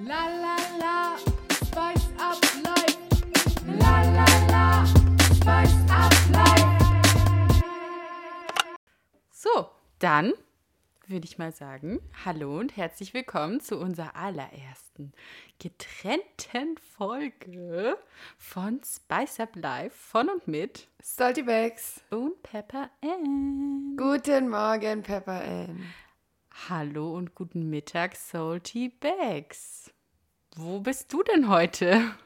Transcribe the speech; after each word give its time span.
La 0.00 0.28
la 0.28 0.56
la, 0.78 1.16
spice 1.50 2.06
up 2.20 2.38
life. 2.62 2.98
La 3.66 4.02
la 4.02 4.26
la, 4.46 4.84
spice 5.34 5.74
up 5.90 6.12
life. 6.30 7.62
So, 9.32 9.70
dann 9.98 10.34
würde 11.08 11.24
ich 11.24 11.38
mal 11.38 11.50
sagen, 11.50 11.98
hallo 12.24 12.60
und 12.60 12.76
herzlich 12.76 13.12
willkommen 13.12 13.60
zu 13.60 13.76
unserer 13.76 14.14
allerersten 14.14 15.12
getrennten 15.58 16.78
Folge 16.96 17.98
von 18.36 18.80
Spice 18.84 19.40
Up 19.40 19.56
Life 19.56 19.96
von 19.96 20.28
und 20.28 20.46
mit 20.46 20.86
Salty 21.02 21.42
Bags. 21.42 22.02
und 22.10 22.40
Pepper 22.44 22.88
Ann. 23.02 23.96
Guten 23.96 24.48
Morgen, 24.48 25.02
Pepper 25.02 25.40
Ann. 25.42 25.92
Hallo 26.66 27.14
und 27.14 27.34
guten 27.34 27.70
Mittag, 27.70 28.14
Salty 28.14 28.90
Bags. 28.90 29.90
Wo 30.54 30.80
bist 30.80 31.12
du 31.12 31.22
denn 31.22 31.48
heute? 31.48 32.02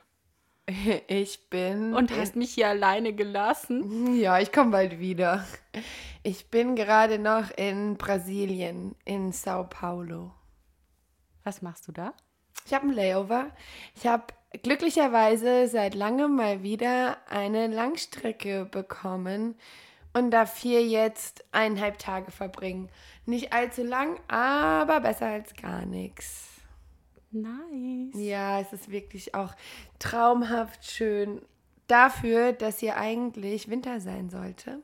Ich 1.09 1.51
bin. 1.51 1.93
Und 1.93 2.17
hast 2.17 2.37
mich 2.37 2.55
hier 2.55 2.69
alleine 2.69 3.13
gelassen? 3.13 4.15
Ja, 4.15 4.39
ich 4.39 4.53
komme 4.53 4.71
bald 4.71 5.01
wieder. 5.01 5.45
Ich 6.23 6.51
bin 6.51 6.77
gerade 6.77 7.19
noch 7.19 7.51
in 7.57 7.97
Brasilien, 7.97 8.95
in 9.05 9.33
Sao 9.33 9.65
Paulo. 9.65 10.33
Was 11.43 11.63
machst 11.63 11.89
du 11.89 11.93
da? 11.93 12.15
Ich 12.65 12.73
habe 12.73 12.85
einen 12.85 12.95
Layover. 12.95 13.51
Ich 13.97 14.07
habe 14.07 14.33
glücklicherweise 14.63 15.67
seit 15.67 15.95
langem 15.95 16.37
mal 16.37 16.63
wieder 16.63 17.19
eine 17.29 17.67
Langstrecke 17.67 18.65
bekommen 18.65 19.57
und 20.13 20.31
darf 20.31 20.59
hier 20.59 20.85
jetzt 20.85 21.45
eineinhalb 21.53 21.99
Tage 21.99 22.31
verbringen. 22.31 22.89
Nicht 23.27 23.53
allzu 23.53 23.83
lang, 23.83 24.21
aber 24.29 25.01
besser 25.01 25.27
als 25.27 25.55
gar 25.55 25.87
nichts. 25.87 26.49
Nice. 27.31 28.15
Ja, 28.15 28.61
es 28.61 28.73
ist 28.73 28.91
wirklich 28.91 29.35
auch 29.35 29.55
traumhaft 29.99 30.91
schön. 30.91 31.41
Dafür, 31.87 32.53
dass 32.53 32.79
hier 32.79 32.97
eigentlich 32.97 33.69
Winter 33.69 34.01
sein 34.01 34.31
sollte. 34.31 34.83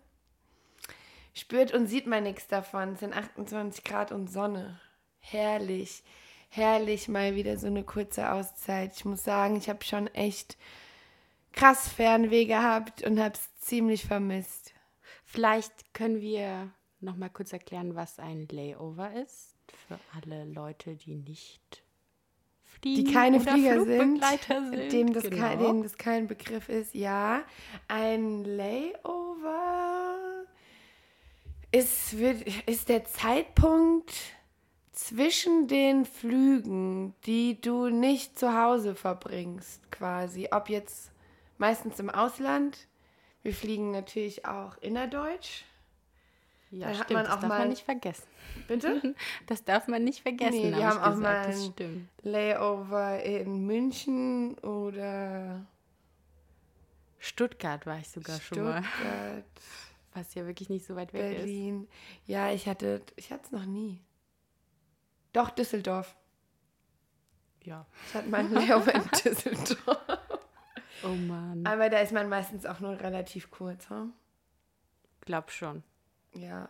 Spürt 1.35 1.73
und 1.73 1.87
sieht 1.87 2.07
man 2.07 2.25
nichts 2.25 2.49
davon. 2.49 2.95
Es 2.95 3.01
sind 3.01 3.17
28 3.17 3.85
Grad 3.85 4.13
und 4.13 4.31
Sonne. 4.31 4.81
Herrlich. 5.21 6.03
Herrlich 6.49 7.09
mal 7.09 7.35
wieder 7.35 7.59
so 7.59 7.67
eine 7.67 7.85
kurze 7.85 8.33
Auszeit. 8.33 8.93
Ich 8.97 9.05
muss 9.05 9.25
sagen, 9.25 9.57
ich 9.57 9.69
habe 9.69 9.85
schon 9.85 10.07
echt 10.09 10.57
krass 11.53 11.89
Fernweh 11.89 12.47
gehabt 12.47 13.03
und 13.03 13.21
habe 13.21 13.35
es 13.35 13.61
ziemlich 13.61 14.07
vermisst. 14.07 14.73
Vielleicht 15.31 15.93
können 15.93 16.23
wir 16.23 16.73
noch 17.01 17.17
mal 17.17 17.29
kurz 17.29 17.53
erklären, 17.53 17.95
was 17.95 18.19
ein 18.19 18.49
Layover 18.51 19.13
ist 19.13 19.55
für 19.87 19.99
alle 20.17 20.47
Leute, 20.47 20.97
die 20.97 21.17
nicht 21.17 21.83
fliegen 22.65 23.05
die 23.05 23.13
keine 23.13 23.37
oder 23.39 23.53
Flieger 23.53 23.85
sind, 23.85 24.25
sind. 24.25 24.93
Dem, 24.93 25.13
das 25.13 25.25
genau. 25.25 25.37
kein, 25.37 25.59
denen 25.59 25.83
das 25.83 25.99
kein 25.99 26.29
Begriff 26.29 26.71
ist. 26.71 26.95
Ja, 26.95 27.43
ein 27.89 28.43
Layover 28.45 30.17
ist, 31.73 32.17
wird, 32.17 32.45
ist 32.67 32.89
der 32.89 33.05
Zeitpunkt 33.05 34.15
zwischen 34.93 35.69
den 35.69 36.07
Flügen, 36.07 37.15
die 37.27 37.61
du 37.61 37.91
nicht 37.91 38.39
zu 38.39 38.59
Hause 38.59 38.95
verbringst, 38.95 39.93
quasi. 39.93 40.49
Ob 40.51 40.71
jetzt 40.71 41.13
meistens 41.59 42.01
im 42.01 42.09
Ausland. 42.09 42.89
Wir 43.43 43.55
fliegen 43.55 43.91
natürlich 43.93 44.45
auch 44.47 44.77
innerdeutsch. 44.79 45.65
ja, 46.71 46.89
da 46.89 46.95
stimmt, 46.95 47.11
man 47.13 47.25
das 47.25 47.35
auch 47.35 47.41
darf 47.41 47.49
mal- 47.49 47.59
man 47.61 47.69
nicht 47.71 47.85
vergessen. 47.85 48.27
Bitte? 48.67 49.15
Das 49.47 49.65
darf 49.65 49.89
man 49.89 50.05
nicht 50.05 50.21
vergessen. 50.23 50.61
Nee, 50.71 50.75
wir 50.77 50.87
hab 50.87 51.01
haben 51.01 51.13
ich 51.13 51.19
auch 51.19 51.23
mal 51.23 51.47
Das 51.47 51.57
ein- 51.65 51.73
stimmt. 51.73 52.09
Layover 52.23 53.23
in 53.23 53.67
München 53.67 54.59
oder 54.59 55.65
Stuttgart 57.19 57.85
war 57.87 57.99
ich 57.99 58.09
sogar 58.09 58.41
schon 58.41 58.63
mal, 58.65 58.83
Stuttgart. 58.83 59.45
was 60.15 60.35
ja 60.35 60.47
wirklich 60.47 60.69
nicht 60.69 60.85
so 60.87 60.95
weit 60.97 61.13
weg 61.13 61.33
ist. 61.33 61.45
Berlin. 61.45 61.89
Ja, 62.27 62.51
ich 62.51 62.67
hatte, 62.69 63.03
ich 63.17 63.31
hatte 63.33 63.45
es 63.47 63.53
noch 63.53 63.65
nie. 63.65 64.01
Doch, 65.33 65.51
Düsseldorf. 65.51 66.17
Ja. 67.65 67.87
Ich 68.09 68.15
hatte 68.15 68.29
mal 68.29 68.39
einen 68.41 68.55
Layover 68.55 68.95
in 68.95 69.03
Düsseldorf. 69.25 69.99
Oh 71.03 71.09
Mann, 71.09 71.67
Aber 71.67 71.89
da 71.89 71.99
ist 71.99 72.13
man 72.13 72.29
meistens 72.29 72.67
auch 72.67 72.81
nur 72.81 73.01
relativ 73.01 73.51
kurz, 73.51 73.89
hm? 73.91 74.13
glaub 75.21 75.51
schon. 75.51 75.83
Ja. 76.35 76.69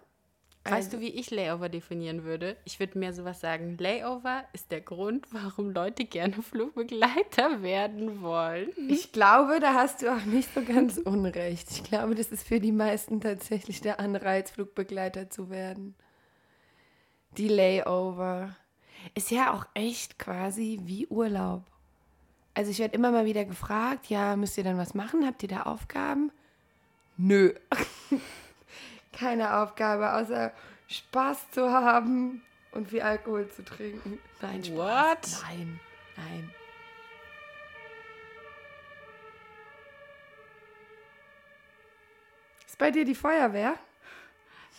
Weißt 0.65 0.93
du, 0.93 1.01
wie 1.01 1.09
ich 1.09 1.31
Layover 1.31 1.69
definieren 1.69 2.25
würde? 2.25 2.57
Ich 2.65 2.79
würde 2.79 2.99
mehr 2.99 3.13
sowas 3.15 3.41
sagen. 3.41 3.79
Layover 3.79 4.45
ist 4.53 4.71
der 4.71 4.81
Grund, 4.81 5.27
warum 5.33 5.71
Leute 5.71 6.05
gerne 6.05 6.35
Flugbegleiter 6.43 7.63
werden 7.63 8.21
wollen. 8.21 8.71
Ich 8.89 9.13
glaube, 9.13 9.61
da 9.61 9.75
hast 9.75 10.03
du 10.03 10.15
auch 10.15 10.25
nicht 10.25 10.53
so 10.53 10.63
ganz 10.63 10.99
unrecht. 10.99 11.71
Ich 11.71 11.85
glaube, 11.85 12.15
das 12.15 12.29
ist 12.29 12.47
für 12.47 12.61
die 12.61 12.73
meisten 12.73 13.21
tatsächlich 13.21 13.81
der 13.81 13.99
Anreiz, 14.01 14.51
Flugbegleiter 14.51 15.31
zu 15.31 15.49
werden. 15.49 15.95
Die 17.37 17.49
Layover. 17.49 18.55
Ist 19.15 19.31
ja 19.31 19.55
auch 19.55 19.67
echt 19.75 20.19
quasi 20.19 20.81
wie 20.83 21.07
Urlaub. 21.07 21.65
Also 22.59 22.73
ich 22.73 22.81
werde 22.81 22.97
immer 22.97 23.13
mal 23.13 23.25
wieder 23.25 23.45
gefragt, 23.45 24.07
ja, 24.09 24.35
müsst 24.35 24.59
ihr 24.59 24.65
dann 24.65 24.79
was 24.79 24.93
machen? 24.93 25.25
Habt 25.25 25.45
ihr 25.45 25.49
da 25.49 25.63
Aufgaben? 25.63 26.33
Nö. 27.17 27.55
Keine 29.13 29.59
Aufgabe, 29.59 30.13
außer 30.15 30.53
Spaß 30.89 31.53
zu 31.53 31.71
haben 31.71 32.43
und 32.73 32.89
viel 32.89 33.03
Alkohol 33.03 33.49
zu 33.49 33.65
trinken. 33.65 34.19
Nein, 34.43 34.65
Spaß. 34.65 34.77
What? 34.77 35.43
Nein, 35.45 35.81
nein. 36.17 36.51
Ist 42.67 42.79
bei 42.79 42.91
dir 42.91 43.05
die 43.05 43.15
Feuerwehr? 43.15 43.77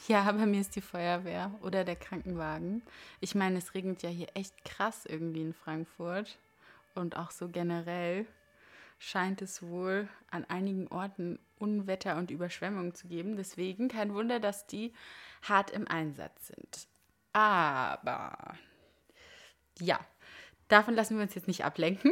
Ja, 0.10 0.30
bei 0.30 0.46
mir 0.46 0.60
ist 0.60 0.76
die 0.76 0.82
Feuerwehr 0.82 1.58
oder 1.62 1.86
der 1.86 1.96
Krankenwagen. 1.96 2.82
Ich 3.22 3.36
meine, 3.36 3.60
es 3.60 3.74
regnet 3.74 4.04
ja 4.04 4.10
hier 4.10 4.28
echt 4.34 4.66
krass 4.66 5.06
irgendwie 5.06 5.44
in 5.44 5.54
Frankfurt. 5.54 6.38
Und 7.00 7.18
auch 7.18 7.32
so 7.32 7.50
generell 7.50 8.28
scheint 9.00 9.42
es 9.42 9.64
wohl 9.64 10.08
an 10.30 10.46
einigen 10.46 10.88
Orten 10.90 11.40
Unwetter 11.58 12.18
und 12.18 12.32
Überschwemmungen 12.32 12.94
zu 12.94 13.08
geben. 13.08 13.38
Deswegen 13.38 13.88
kein 13.88 14.14
Wunder, 14.14 14.40
dass 14.40 14.68
die 14.68 14.94
hart 15.42 15.72
im 15.72 15.88
Einsatz 15.88 16.48
sind. 16.48 16.88
Aber 17.34 18.56
ja, 19.80 20.00
davon 20.68 20.96
lassen 20.96 21.16
wir 21.16 21.24
uns 21.24 21.36
jetzt 21.36 21.48
nicht 21.48 21.64
ablenken. 21.64 22.12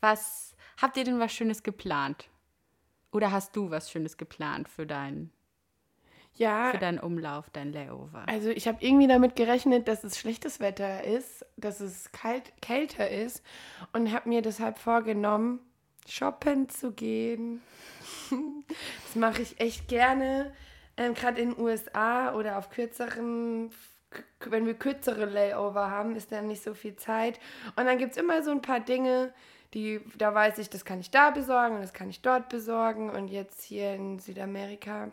Was 0.00 0.54
habt 0.80 0.96
ihr 0.96 1.04
denn 1.04 1.18
was 1.18 1.32
Schönes 1.32 1.62
geplant? 1.62 2.28
Oder 3.10 3.32
hast 3.32 3.56
du 3.56 3.70
was 3.70 3.90
Schönes 3.90 4.16
geplant 4.16 4.68
für 4.68 4.86
deinen 4.86 5.32
Ja, 6.36 6.70
für 6.70 6.78
deinen 6.78 6.98
Umlauf, 6.98 7.48
dein 7.50 7.72
Layover. 7.72 8.24
also 8.26 8.50
ich 8.50 8.66
habe 8.66 8.78
irgendwie 8.80 9.06
damit 9.06 9.36
gerechnet, 9.36 9.86
dass 9.86 10.02
es 10.02 10.18
schlechtes 10.18 10.58
Wetter 10.58 11.04
ist, 11.04 11.46
dass 11.56 11.80
es 11.80 12.10
kalt, 12.10 12.52
kälter 12.60 13.08
ist 13.08 13.42
und 13.92 14.12
habe 14.12 14.28
mir 14.28 14.42
deshalb 14.42 14.78
vorgenommen, 14.78 15.60
shoppen 16.08 16.68
zu 16.68 16.92
gehen. 16.92 17.62
das 18.30 19.14
mache 19.14 19.42
ich 19.42 19.60
echt 19.60 19.86
gerne, 19.86 20.52
ähm, 20.96 21.14
gerade 21.14 21.40
in 21.40 21.50
den 21.50 21.60
USA 21.60 22.34
oder 22.34 22.58
auf 22.58 22.68
kürzeren, 22.68 23.70
wenn 24.40 24.66
wir 24.66 24.74
kürzere 24.74 25.26
Layover 25.26 25.90
haben, 25.90 26.16
ist 26.16 26.32
dann 26.32 26.48
nicht 26.48 26.62
so 26.62 26.74
viel 26.74 26.96
Zeit. 26.96 27.38
Und 27.76 27.86
dann 27.86 27.98
gibt 27.98 28.12
es 28.12 28.16
immer 28.16 28.42
so 28.42 28.50
ein 28.50 28.62
paar 28.62 28.80
Dinge, 28.80 29.32
die, 29.72 30.00
da 30.16 30.34
weiß 30.34 30.58
ich, 30.58 30.70
das 30.70 30.84
kann 30.84 31.00
ich 31.00 31.10
da 31.10 31.30
besorgen 31.30 31.76
und 31.76 31.82
das 31.82 31.92
kann 31.92 32.10
ich 32.10 32.22
dort 32.22 32.48
besorgen. 32.48 33.10
Und 33.10 33.28
jetzt 33.28 33.62
hier 33.62 33.94
in 33.94 34.18
Südamerika 34.20 35.10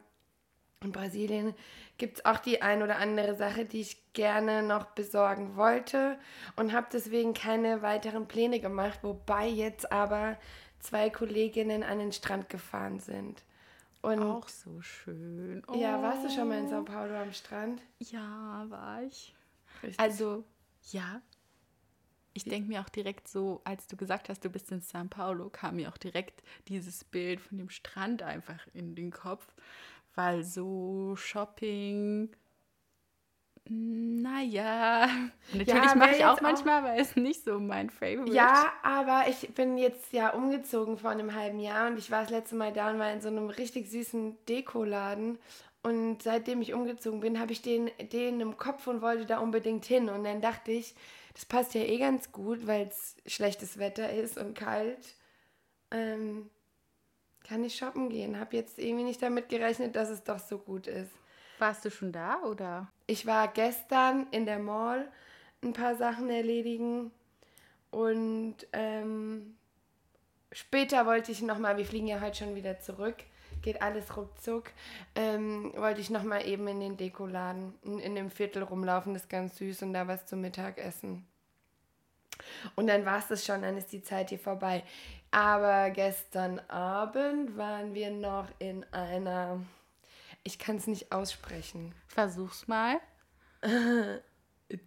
in 0.83 0.91
Brasilien 0.91 1.53
gibt 1.97 2.17
es 2.17 2.25
auch 2.25 2.39
die 2.39 2.61
ein 2.61 2.81
oder 2.81 2.97
andere 2.97 3.35
Sache, 3.35 3.65
die 3.65 3.81
ich 3.81 4.13
gerne 4.13 4.63
noch 4.63 4.85
besorgen 4.85 5.55
wollte 5.55 6.17
und 6.55 6.73
habe 6.73 6.87
deswegen 6.91 7.33
keine 7.33 7.81
weiteren 7.81 8.27
Pläne 8.27 8.59
gemacht, 8.59 8.99
wobei 9.03 9.47
jetzt 9.47 9.91
aber 9.91 10.37
zwei 10.79 11.09
Kolleginnen 11.09 11.83
an 11.83 11.99
den 11.99 12.11
Strand 12.11 12.49
gefahren 12.49 12.99
sind. 12.99 13.43
Und 14.01 14.23
Auch 14.23 14.47
so 14.47 14.81
schön. 14.81 15.61
ja, 15.75 16.01
warst 16.01 16.25
du 16.25 16.29
schon 16.31 16.47
mal 16.47 16.57
in 16.57 16.65
Oh. 16.65 16.69
Sao 16.69 16.83
Paulo 16.83 17.15
am 17.15 17.31
Strand? 17.31 17.83
Ja, 17.99 18.65
war 18.67 19.03
ich. 19.03 19.35
Richtig. 19.83 19.99
Also, 19.99 20.43
ja. 20.91 21.21
Ich 22.33 22.45
denke 22.45 22.69
mir 22.69 22.81
auch 22.81 22.89
direkt 22.89 23.27
so, 23.27 23.61
als 23.65 23.85
du 23.87 23.97
gesagt 23.97 24.29
hast, 24.29 24.43
du 24.43 24.49
bist 24.49 24.71
in 24.71 24.81
São 24.81 25.09
Paulo, 25.09 25.49
kam 25.49 25.75
mir 25.75 25.89
auch 25.89 25.97
direkt 25.97 26.41
dieses 26.69 27.03
Bild 27.03 27.41
von 27.41 27.57
dem 27.57 27.69
Strand 27.69 28.23
einfach 28.23 28.65
in 28.73 28.95
den 28.95 29.11
Kopf, 29.11 29.45
weil 30.15 30.43
so 30.43 31.15
Shopping, 31.15 32.29
naja, 33.69 35.07
natürlich 35.53 35.95
mache 35.95 35.99
wär 36.11 36.17
ich 36.17 36.25
auch 36.25 36.29
jetzt 36.31 36.37
auch- 36.39 36.41
manchmal, 36.41 36.79
aber 36.79 36.95
ist 36.95 37.15
nicht 37.15 37.43
so 37.43 37.59
mein 37.59 37.89
Favorite. 37.89 38.33
Ja, 38.33 38.71
aber 38.83 39.25
ich 39.29 39.53
bin 39.53 39.77
jetzt 39.77 40.11
ja 40.13 40.29
umgezogen 40.33 40.97
vor 40.97 41.11
einem 41.11 41.35
halben 41.35 41.59
Jahr 41.59 41.87
und 41.89 41.97
ich 41.97 42.09
war 42.11 42.21
das 42.21 42.31
letzte 42.31 42.55
Mal 42.55 42.73
da 42.73 42.89
und 42.91 42.99
war 42.99 43.11
in 43.11 43.21
so 43.21 43.27
einem 43.29 43.49
richtig 43.49 43.89
süßen 43.89 44.37
Dekoladen 44.49 45.37
Und 45.83 46.23
seitdem 46.23 46.61
ich 46.61 46.73
umgezogen 46.73 47.21
bin, 47.21 47.39
habe 47.39 47.51
ich 47.53 47.61
den, 47.61 47.89
den 48.11 48.39
im 48.41 48.57
Kopf 48.57 48.87
und 48.87 49.01
wollte 49.01 49.25
da 49.25 49.39
unbedingt 49.39 49.85
hin. 49.85 50.09
Und 50.09 50.23
dann 50.23 50.41
dachte 50.41 50.71
ich, 50.71 50.93
das 51.33 51.45
passt 51.45 51.73
ja 51.73 51.81
eh 51.81 51.97
ganz 51.97 52.31
gut, 52.31 52.67
weil 52.67 52.87
es 52.87 53.15
schlechtes 53.25 53.77
Wetter 53.79 54.11
ist 54.11 54.37
und 54.37 54.53
kalt. 54.55 55.15
Ähm, 55.91 56.49
kann 57.51 57.65
ich 57.65 57.75
shoppen 57.75 58.07
gehen. 58.07 58.39
Habe 58.39 58.55
jetzt 58.55 58.79
irgendwie 58.79 59.03
nicht 59.03 59.21
damit 59.21 59.49
gerechnet, 59.49 59.97
dass 59.97 60.09
es 60.09 60.23
doch 60.23 60.39
so 60.39 60.57
gut 60.57 60.87
ist. 60.87 61.11
Warst 61.59 61.83
du 61.83 61.91
schon 61.91 62.13
da 62.13 62.41
oder? 62.43 62.87
Ich 63.07 63.25
war 63.25 63.49
gestern 63.49 64.27
in 64.31 64.45
der 64.45 64.57
Mall 64.57 65.11
ein 65.61 65.73
paar 65.73 65.95
Sachen 65.97 66.29
erledigen 66.29 67.11
und 67.89 68.55
ähm, 68.71 69.57
später 70.53 71.05
wollte 71.05 71.33
ich 71.33 71.41
nochmal, 71.41 71.75
wir 71.75 71.85
fliegen 71.85 72.07
ja 72.07 72.21
heute 72.21 72.37
schon 72.37 72.55
wieder 72.55 72.79
zurück, 72.79 73.17
geht 73.61 73.81
alles 73.81 74.15
ruckzuck, 74.15 74.71
ähm, 75.15 75.73
wollte 75.75 75.99
ich 75.99 76.09
nochmal 76.09 76.47
eben 76.47 76.69
in 76.69 76.79
den 76.79 76.95
Dekoladen, 76.95 77.73
in, 77.83 77.99
in 77.99 78.15
dem 78.15 78.31
Viertel 78.31 78.63
rumlaufen, 78.63 79.13
das 79.13 79.23
ist 79.23 79.29
ganz 79.29 79.57
süß 79.57 79.83
und 79.83 79.91
da 79.93 80.07
was 80.07 80.25
zum 80.25 80.39
Mittagessen. 80.39 81.27
Und 82.75 82.87
dann 82.87 83.05
war 83.05 83.19
es 83.19 83.27
das 83.27 83.45
schon, 83.45 83.61
dann 83.61 83.77
ist 83.77 83.91
die 83.91 84.01
Zeit 84.01 84.29
hier 84.29 84.39
vorbei. 84.39 84.83
Aber 85.31 85.89
gestern 85.91 86.59
Abend 86.67 87.57
waren 87.57 87.93
wir 87.93 88.11
noch 88.11 88.47
in 88.59 88.85
einer, 88.91 89.61
ich 90.43 90.59
kann 90.59 90.75
es 90.75 90.87
nicht 90.87 91.11
aussprechen, 91.11 91.93
Versuch's 92.07 92.67
mal. 92.67 92.99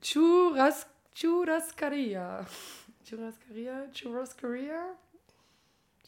Churras, 0.02 0.86
Churrascaria. 1.14 2.46
Churrascaria? 3.04 3.86
Churrascaria? 3.92 4.94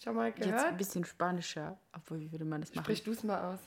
Schon 0.03 0.15
mal 0.17 0.29
Jetzt 0.29 0.43
ein 0.43 0.51
gehört? 0.51 0.77
bisschen 0.77 1.05
spanischer. 1.05 1.79
Obwohl, 1.95 2.21
wie 2.21 2.31
würde 2.33 2.45
man 2.45 2.61
das 2.61 2.75
machen? 2.75 2.85
Sprich 2.85 3.03
du 3.05 3.13
es 3.13 3.23
mal 3.25 3.55
aus. 3.55 3.61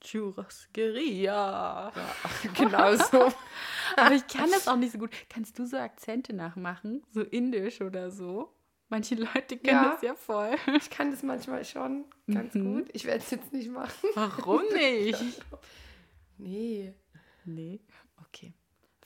Churrasqueria. 0.00 1.92
Genau 2.54 2.96
so. 2.96 3.32
Aber 3.96 4.14
ich 4.14 4.26
kann 4.26 4.50
das 4.50 4.66
auch 4.68 4.76
nicht 4.76 4.92
so 4.92 4.98
gut. 4.98 5.10
Kannst 5.28 5.58
du 5.58 5.66
so 5.66 5.76
Akzente 5.76 6.32
nachmachen? 6.32 7.02
So 7.12 7.20
indisch 7.22 7.80
oder 7.80 8.10
so? 8.10 8.52
Manche 8.92 9.14
Leute 9.14 9.56
können 9.56 9.64
Ja. 9.82 9.92
das 9.94 10.02
ja 10.02 10.14
voll. 10.14 10.54
Ich 10.76 10.90
kann 10.90 11.10
das 11.10 11.22
manchmal 11.22 11.64
schon 11.64 12.04
ganz 12.30 12.52
gut. 12.52 12.90
Ich 12.92 13.06
werde 13.06 13.20
es 13.20 13.30
jetzt 13.30 13.50
nicht 13.50 13.70
machen. 13.70 14.10
Warum 14.14 14.60
nicht? 14.74 15.42
Nee. 16.36 16.92
Nee. 17.46 17.80
Okay. 18.28 18.52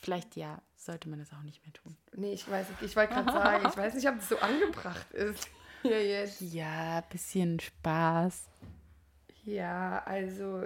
Vielleicht 0.00 0.34
ja, 0.34 0.60
sollte 0.74 1.08
man 1.08 1.20
das 1.20 1.32
auch 1.32 1.42
nicht 1.44 1.62
mehr 1.64 1.72
tun. 1.72 1.96
Nee, 2.16 2.32
ich 2.32 2.50
weiß 2.50 2.68
nicht. 2.68 2.82
Ich 2.82 2.96
wollte 2.96 3.14
gerade 3.14 3.30
sagen, 3.30 3.68
ich 3.68 3.76
weiß 3.76 3.94
nicht, 3.94 4.08
ob 4.08 4.16
das 4.16 4.28
so 4.28 4.38
angebracht 4.38 5.10
ist. 5.12 5.48
Ja, 5.82 5.98
jetzt. 5.98 6.40
Ja, 6.40 7.00
bisschen 7.02 7.60
Spaß. 7.60 8.48
Ja, 9.44 10.02
also. 10.04 10.64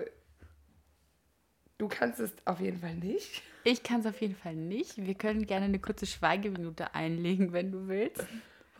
Du 1.77 1.89
kannst 1.89 2.21
es 2.21 2.33
auf 2.47 2.59
jeden 2.61 2.79
Fall 2.81 2.95
nicht. 2.95 3.43
Ich 3.65 3.83
kann 3.83 4.01
es 4.01 4.07
auf 4.07 4.19
jeden 4.23 4.37
Fall 4.37 4.55
nicht. 4.55 4.97
Wir 4.97 5.15
können 5.15 5.45
gerne 5.47 5.67
eine 5.67 5.79
kurze 5.79 6.07
Schweigeminute 6.07 6.95
einlegen, 6.95 7.53
wenn 7.53 7.71
du 7.71 7.87
willst. 7.89 8.25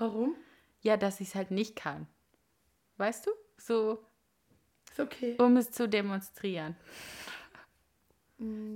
Warum? 0.01 0.35
Ja, 0.81 0.97
dass 0.97 1.21
ich 1.21 1.29
es 1.29 1.35
halt 1.35 1.51
nicht 1.51 1.77
kann. 1.77 2.07
Weißt 2.97 3.27
du? 3.27 3.31
So, 3.59 4.03
Ist 4.91 4.99
okay. 4.99 5.37
um 5.39 5.59
es 5.59 5.71
zu 5.71 5.87
demonstrieren. 5.89 6.75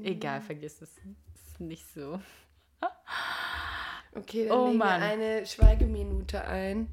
Egal, 0.02 0.42
vergiss 0.42 0.82
es. 0.82 0.90
Ist 1.34 1.60
nicht 1.60 1.86
so. 1.94 2.20
Okay, 4.14 4.48
dann 4.48 4.58
Oh 4.58 4.66
legen 4.66 4.78
Mann. 4.78 5.00
wir 5.00 5.06
eine 5.08 5.46
Schweigeminute 5.46 6.44
ein. 6.44 6.92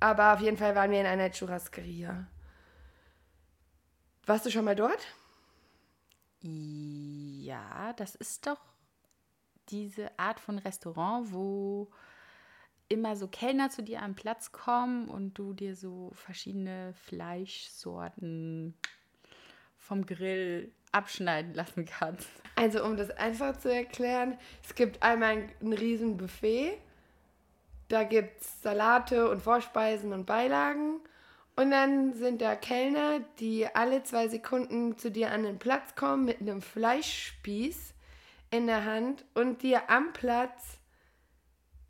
Aber 0.00 0.32
auf 0.32 0.40
jeden 0.40 0.56
Fall 0.56 0.74
waren 0.74 0.90
wir 0.90 1.00
in 1.00 1.06
einer 1.06 1.30
Churrascaria. 1.30 2.26
Warst 4.24 4.46
du 4.46 4.50
schon 4.50 4.64
mal 4.64 4.74
dort? 4.74 5.06
Ja, 6.40 7.92
das 7.94 8.14
ist 8.14 8.46
doch 8.46 8.60
diese 9.68 10.18
Art 10.18 10.40
von 10.40 10.58
Restaurant, 10.58 11.32
wo 11.32 11.90
immer 12.88 13.16
so 13.16 13.28
Kellner 13.28 13.70
zu 13.70 13.82
dir 13.82 14.02
am 14.02 14.14
Platz 14.14 14.52
kommen 14.52 15.08
und 15.08 15.34
du 15.34 15.52
dir 15.52 15.74
so 15.74 16.10
verschiedene 16.14 16.94
Fleischsorten 16.94 18.74
vom 19.76 20.06
Grill 20.06 20.72
abschneiden 20.92 21.54
lassen 21.54 21.84
kannst. 21.84 22.28
Also, 22.54 22.84
um 22.84 22.96
das 22.96 23.10
einfach 23.10 23.56
zu 23.58 23.72
erklären, 23.72 24.38
es 24.64 24.74
gibt 24.74 25.02
einmal 25.02 25.30
ein, 25.30 25.52
ein 25.60 25.72
riesen 25.72 26.16
Buffet. 26.16 26.78
Da 27.88 28.02
gibt 28.02 28.40
es 28.40 28.62
Salate 28.62 29.30
und 29.30 29.42
Vorspeisen 29.42 30.12
und 30.12 30.26
Beilagen. 30.26 31.00
Und 31.54 31.70
dann 31.70 32.12
sind 32.14 32.42
da 32.42 32.54
Kellner, 32.54 33.20
die 33.38 33.66
alle 33.74 34.02
zwei 34.02 34.28
Sekunden 34.28 34.98
zu 34.98 35.10
dir 35.10 35.30
an 35.30 35.42
den 35.42 35.58
Platz 35.58 35.94
kommen 35.94 36.24
mit 36.24 36.40
einem 36.40 36.60
Fleischspieß 36.60 37.94
in 38.50 38.66
der 38.66 38.84
Hand 38.84 39.24
und 39.34 39.62
dir 39.62 39.88
am 39.88 40.12
Platz 40.12 40.75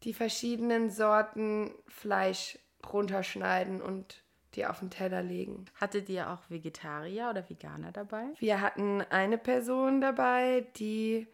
die 0.06 0.14
verschiedenen 0.14 0.88
Sorten 0.88 1.75
Fleisch 1.88 2.58
runterschneiden 2.93 3.82
und 3.82 4.23
dir 4.55 4.70
auf 4.70 4.79
den 4.79 4.88
Teller 4.88 5.20
legen. 5.20 5.64
Hattet 5.75 6.08
ihr 6.08 6.31
auch 6.31 6.49
Vegetarier 6.49 7.29
oder 7.29 7.50
Veganer 7.50 7.91
dabei? 7.91 8.29
Wir 8.38 8.61
hatten 8.61 9.03
eine 9.03 9.37
Person 9.37 10.00
dabei, 10.00 10.64
die 10.76 11.26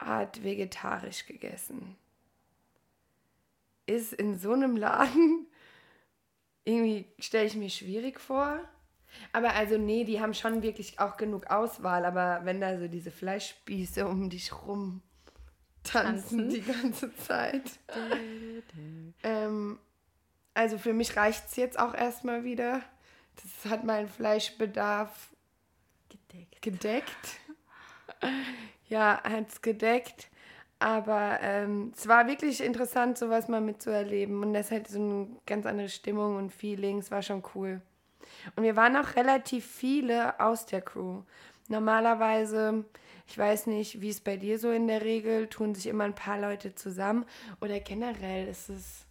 hat 0.00 0.42
vegetarisch 0.42 1.26
gegessen. 1.26 1.96
Ist 3.86 4.12
in 4.12 4.36
so 4.36 4.52
einem 4.52 4.76
Laden 4.76 5.46
irgendwie 6.64 7.06
stelle 7.20 7.46
ich 7.46 7.54
mir 7.54 7.70
schwierig 7.70 8.18
vor. 8.18 8.58
Aber 9.32 9.54
also 9.54 9.78
nee, 9.78 10.02
die 10.02 10.20
haben 10.20 10.34
schon 10.34 10.62
wirklich 10.62 10.98
auch 10.98 11.16
genug 11.16 11.46
Auswahl. 11.50 12.04
Aber 12.04 12.40
wenn 12.44 12.60
da 12.60 12.78
so 12.80 12.88
diese 12.88 13.12
Fleischspieße 13.12 14.08
um 14.08 14.28
dich 14.28 14.52
rum 14.66 15.02
tanzen 15.82 16.38
Tanzen. 16.38 16.48
die 16.50 16.62
ganze 16.62 17.14
Zeit. 17.16 17.62
Ähm, 19.22 19.78
also 20.54 20.78
für 20.78 20.94
mich 20.94 21.14
reicht 21.14 21.48
es 21.48 21.56
jetzt 21.56 21.78
auch 21.78 21.92
erstmal 21.92 22.42
wieder. 22.42 22.80
Das 23.36 23.70
hat 23.70 23.84
meinen 23.84 24.08
Fleischbedarf 24.08 25.28
Gedeckt. 26.08 26.62
gedeckt. 26.62 27.40
ja, 28.88 29.22
hat 29.22 29.50
es 29.50 29.60
gedeckt. 29.60 30.30
Aber 30.78 31.38
ähm, 31.42 31.92
es 31.94 32.08
war 32.08 32.26
wirklich 32.26 32.62
interessant, 32.62 33.18
sowas 33.18 33.48
mal 33.48 33.60
mitzuerleben. 33.60 34.42
Und 34.42 34.54
das 34.54 34.70
hat 34.70 34.88
so 34.88 34.98
eine 34.98 35.28
ganz 35.44 35.66
andere 35.66 35.90
Stimmung 35.90 36.36
und 36.36 36.50
Feeling. 36.50 36.98
Es 36.98 37.10
war 37.10 37.20
schon 37.20 37.42
cool. 37.54 37.82
Und 38.56 38.62
wir 38.62 38.76
waren 38.76 38.96
auch 38.96 39.16
relativ 39.16 39.66
viele 39.66 40.40
aus 40.40 40.64
der 40.64 40.80
Crew. 40.80 41.22
Normalerweise, 41.68 42.84
ich 43.30 43.38
weiß 43.38 43.68
nicht, 43.68 44.00
wie 44.00 44.10
es 44.10 44.20
bei 44.20 44.36
dir 44.36 44.58
so 44.58 44.72
in 44.72 44.88
der 44.88 45.02
Regel, 45.02 45.46
tun 45.46 45.72
sich 45.72 45.86
immer 45.86 46.02
ein 46.02 46.16
paar 46.16 46.40
Leute 46.40 46.74
zusammen. 46.74 47.24
Oder 47.60 47.78
generell 47.78 48.48
ist 48.48 48.68
es 48.68 49.06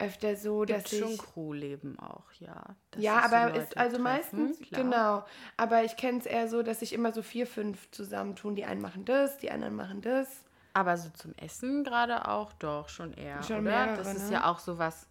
öfter 0.00 0.34
so, 0.34 0.62
Gibt 0.62 0.86
dass 0.86 0.98
schon 0.98 1.12
ich... 1.12 1.18
Crewleben 1.18 1.96
auch, 2.00 2.24
ja. 2.40 2.74
Ja, 2.96 3.20
so 3.20 3.26
aber 3.36 3.52
Leute 3.52 3.60
ist 3.60 3.76
also 3.76 3.98
treffen, 3.98 4.02
meistens, 4.02 4.58
klar. 4.60 4.82
genau. 4.82 5.24
Aber 5.56 5.84
ich 5.84 5.96
kenne 5.96 6.18
es 6.18 6.26
eher 6.26 6.48
so, 6.48 6.64
dass 6.64 6.80
sich 6.80 6.92
immer 6.92 7.12
so 7.12 7.22
vier, 7.22 7.46
fünf 7.46 7.88
zusammentun. 7.92 8.56
Die 8.56 8.64
einen 8.64 8.80
machen 8.80 9.04
das, 9.04 9.38
die 9.38 9.52
anderen 9.52 9.76
machen 9.76 10.00
das. 10.00 10.26
Aber 10.72 10.96
so 10.96 11.10
zum 11.10 11.32
Essen 11.34 11.84
gerade 11.84 12.26
auch 12.26 12.52
doch 12.54 12.88
schon 12.88 13.12
eher, 13.12 13.44
Schon 13.44 13.60
oder? 13.60 13.70
mehrere, 13.70 13.96
das 13.96 14.14
ist 14.14 14.28
ne? 14.28 14.34
ja 14.34 14.50
auch 14.50 14.58
so 14.58 14.78
was, 14.78 15.06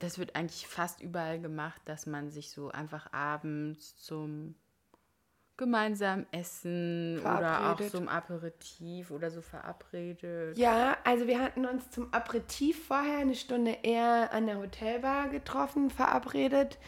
das 0.00 0.18
wird 0.18 0.34
eigentlich 0.34 0.66
fast 0.66 1.00
überall 1.00 1.40
gemacht, 1.40 1.82
dass 1.84 2.06
man 2.06 2.30
sich 2.30 2.50
so 2.50 2.70
einfach 2.70 3.12
abends 3.12 3.96
zum 3.96 4.56
gemeinsamen 5.60 6.26
Essen 6.32 7.20
oder 7.20 7.70
auch 7.70 7.80
zum 7.90 8.08
Aperitif 8.08 9.10
oder 9.10 9.30
so 9.30 9.42
verabredet. 9.42 10.56
Ja, 10.56 10.96
also 11.04 11.26
wir 11.26 11.38
hatten 11.38 11.66
uns 11.66 11.90
zum 11.90 12.12
Aperitif 12.12 12.86
vorher 12.86 13.18
eine 13.18 13.34
Stunde 13.34 13.76
eher 13.82 14.32
an 14.32 14.46
der 14.46 14.56
Hotelbar 14.58 15.28
getroffen, 15.28 15.90
verabredet. 15.90 16.78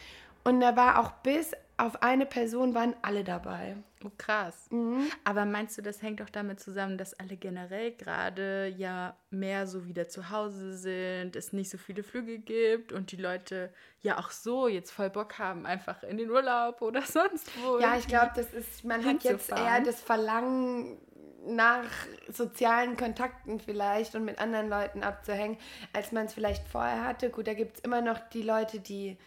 Und 0.43 0.59
da 0.59 0.75
war 0.75 0.99
auch 0.99 1.11
bis 1.21 1.51
auf 1.77 2.01
eine 2.01 2.25
Person 2.25 2.73
waren 2.73 2.95
alle 3.03 3.23
dabei. 3.23 3.75
Oh, 4.05 4.11
krass. 4.17 4.67
Mhm. 4.69 5.07
Aber 5.23 5.45
meinst 5.45 5.77
du, 5.77 5.81
das 5.81 6.01
hängt 6.01 6.19
doch 6.19 6.29
damit 6.29 6.59
zusammen, 6.59 6.97
dass 6.97 7.13
alle 7.19 7.37
generell 7.37 7.91
gerade 7.91 8.67
ja 8.77 9.15
mehr 9.29 9.67
so 9.67 9.85
wieder 9.85 10.07
zu 10.07 10.29
Hause 10.29 10.77
sind, 10.77 11.35
es 11.35 11.53
nicht 11.53 11.69
so 11.69 11.77
viele 11.77 12.03
Flüge 12.03 12.39
gibt 12.39 12.91
und 12.91 13.11
die 13.11 13.17
Leute 13.17 13.71
ja 14.01 14.19
auch 14.19 14.31
so 14.31 14.67
jetzt 14.67 14.91
voll 14.91 15.09
Bock 15.09 15.39
haben, 15.39 15.65
einfach 15.65 16.03
in 16.03 16.17
den 16.17 16.29
Urlaub 16.29 16.81
oder 16.81 17.01
sonst 17.03 17.49
wo. 17.61 17.79
Ja, 17.79 17.95
ich 17.97 18.07
glaube, 18.07 18.31
das 18.35 18.53
ist, 18.53 18.83
man 18.83 19.03
hat 19.05 19.23
jetzt 19.23 19.49
eher 19.51 19.81
das 19.81 20.01
Verlangen 20.01 20.97
nach 21.45 21.89
sozialen 22.29 22.95
Kontakten 22.95 23.59
vielleicht 23.59 24.15
und 24.15 24.23
mit 24.23 24.39
anderen 24.39 24.69
Leuten 24.69 25.03
abzuhängen, 25.03 25.57
als 25.91 26.11
man 26.11 26.25
es 26.25 26.33
vielleicht 26.33 26.67
vorher 26.67 27.03
hatte. 27.03 27.29
Gut, 27.29 27.47
da 27.47 27.53
gibt 27.53 27.77
es 27.77 27.83
immer 27.83 28.01
noch 28.01 28.19
die 28.29 28.43
Leute, 28.43 28.79
die 28.79 29.17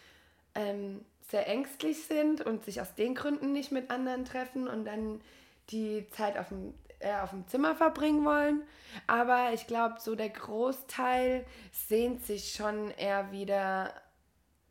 ähm, 0.55 1.05
sehr 1.29 1.47
ängstlich 1.47 2.05
sind 2.05 2.41
und 2.41 2.63
sich 2.63 2.81
aus 2.81 2.95
den 2.95 3.15
Gründen 3.15 3.51
nicht 3.51 3.71
mit 3.71 3.91
anderen 3.91 4.25
treffen 4.25 4.67
und 4.67 4.85
dann 4.85 5.21
die 5.69 6.07
Zeit 6.11 6.37
auf 6.37 6.49
dem, 6.49 6.73
äh, 6.99 7.15
auf 7.15 7.31
dem 7.31 7.47
Zimmer 7.47 7.75
verbringen 7.75 8.23
wollen. 8.25 8.63
Aber 9.07 9.51
ich 9.53 9.67
glaube, 9.67 9.95
so 9.99 10.15
der 10.15 10.29
Großteil 10.29 11.45
sehnt 11.71 12.25
sich 12.25 12.53
schon 12.53 12.91
eher 12.91 13.31
wieder 13.31 13.93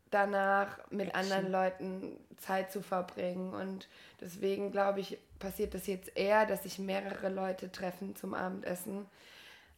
danach 0.09 0.79
mit 0.89 1.13
anderen 1.13 1.51
Leuten 1.51 2.17
Zeit 2.37 2.71
zu 2.71 2.81
verbringen. 2.81 3.53
Und 3.53 3.87
deswegen 4.19 4.71
glaube 4.71 4.99
ich, 5.01 5.19
passiert 5.39 5.73
das 5.73 5.85
jetzt 5.85 6.17
eher, 6.17 6.45
dass 6.45 6.63
sich 6.63 6.79
mehrere 6.79 7.29
Leute 7.29 7.71
treffen 7.71 8.15
zum 8.15 8.33
Abendessen, 8.33 9.05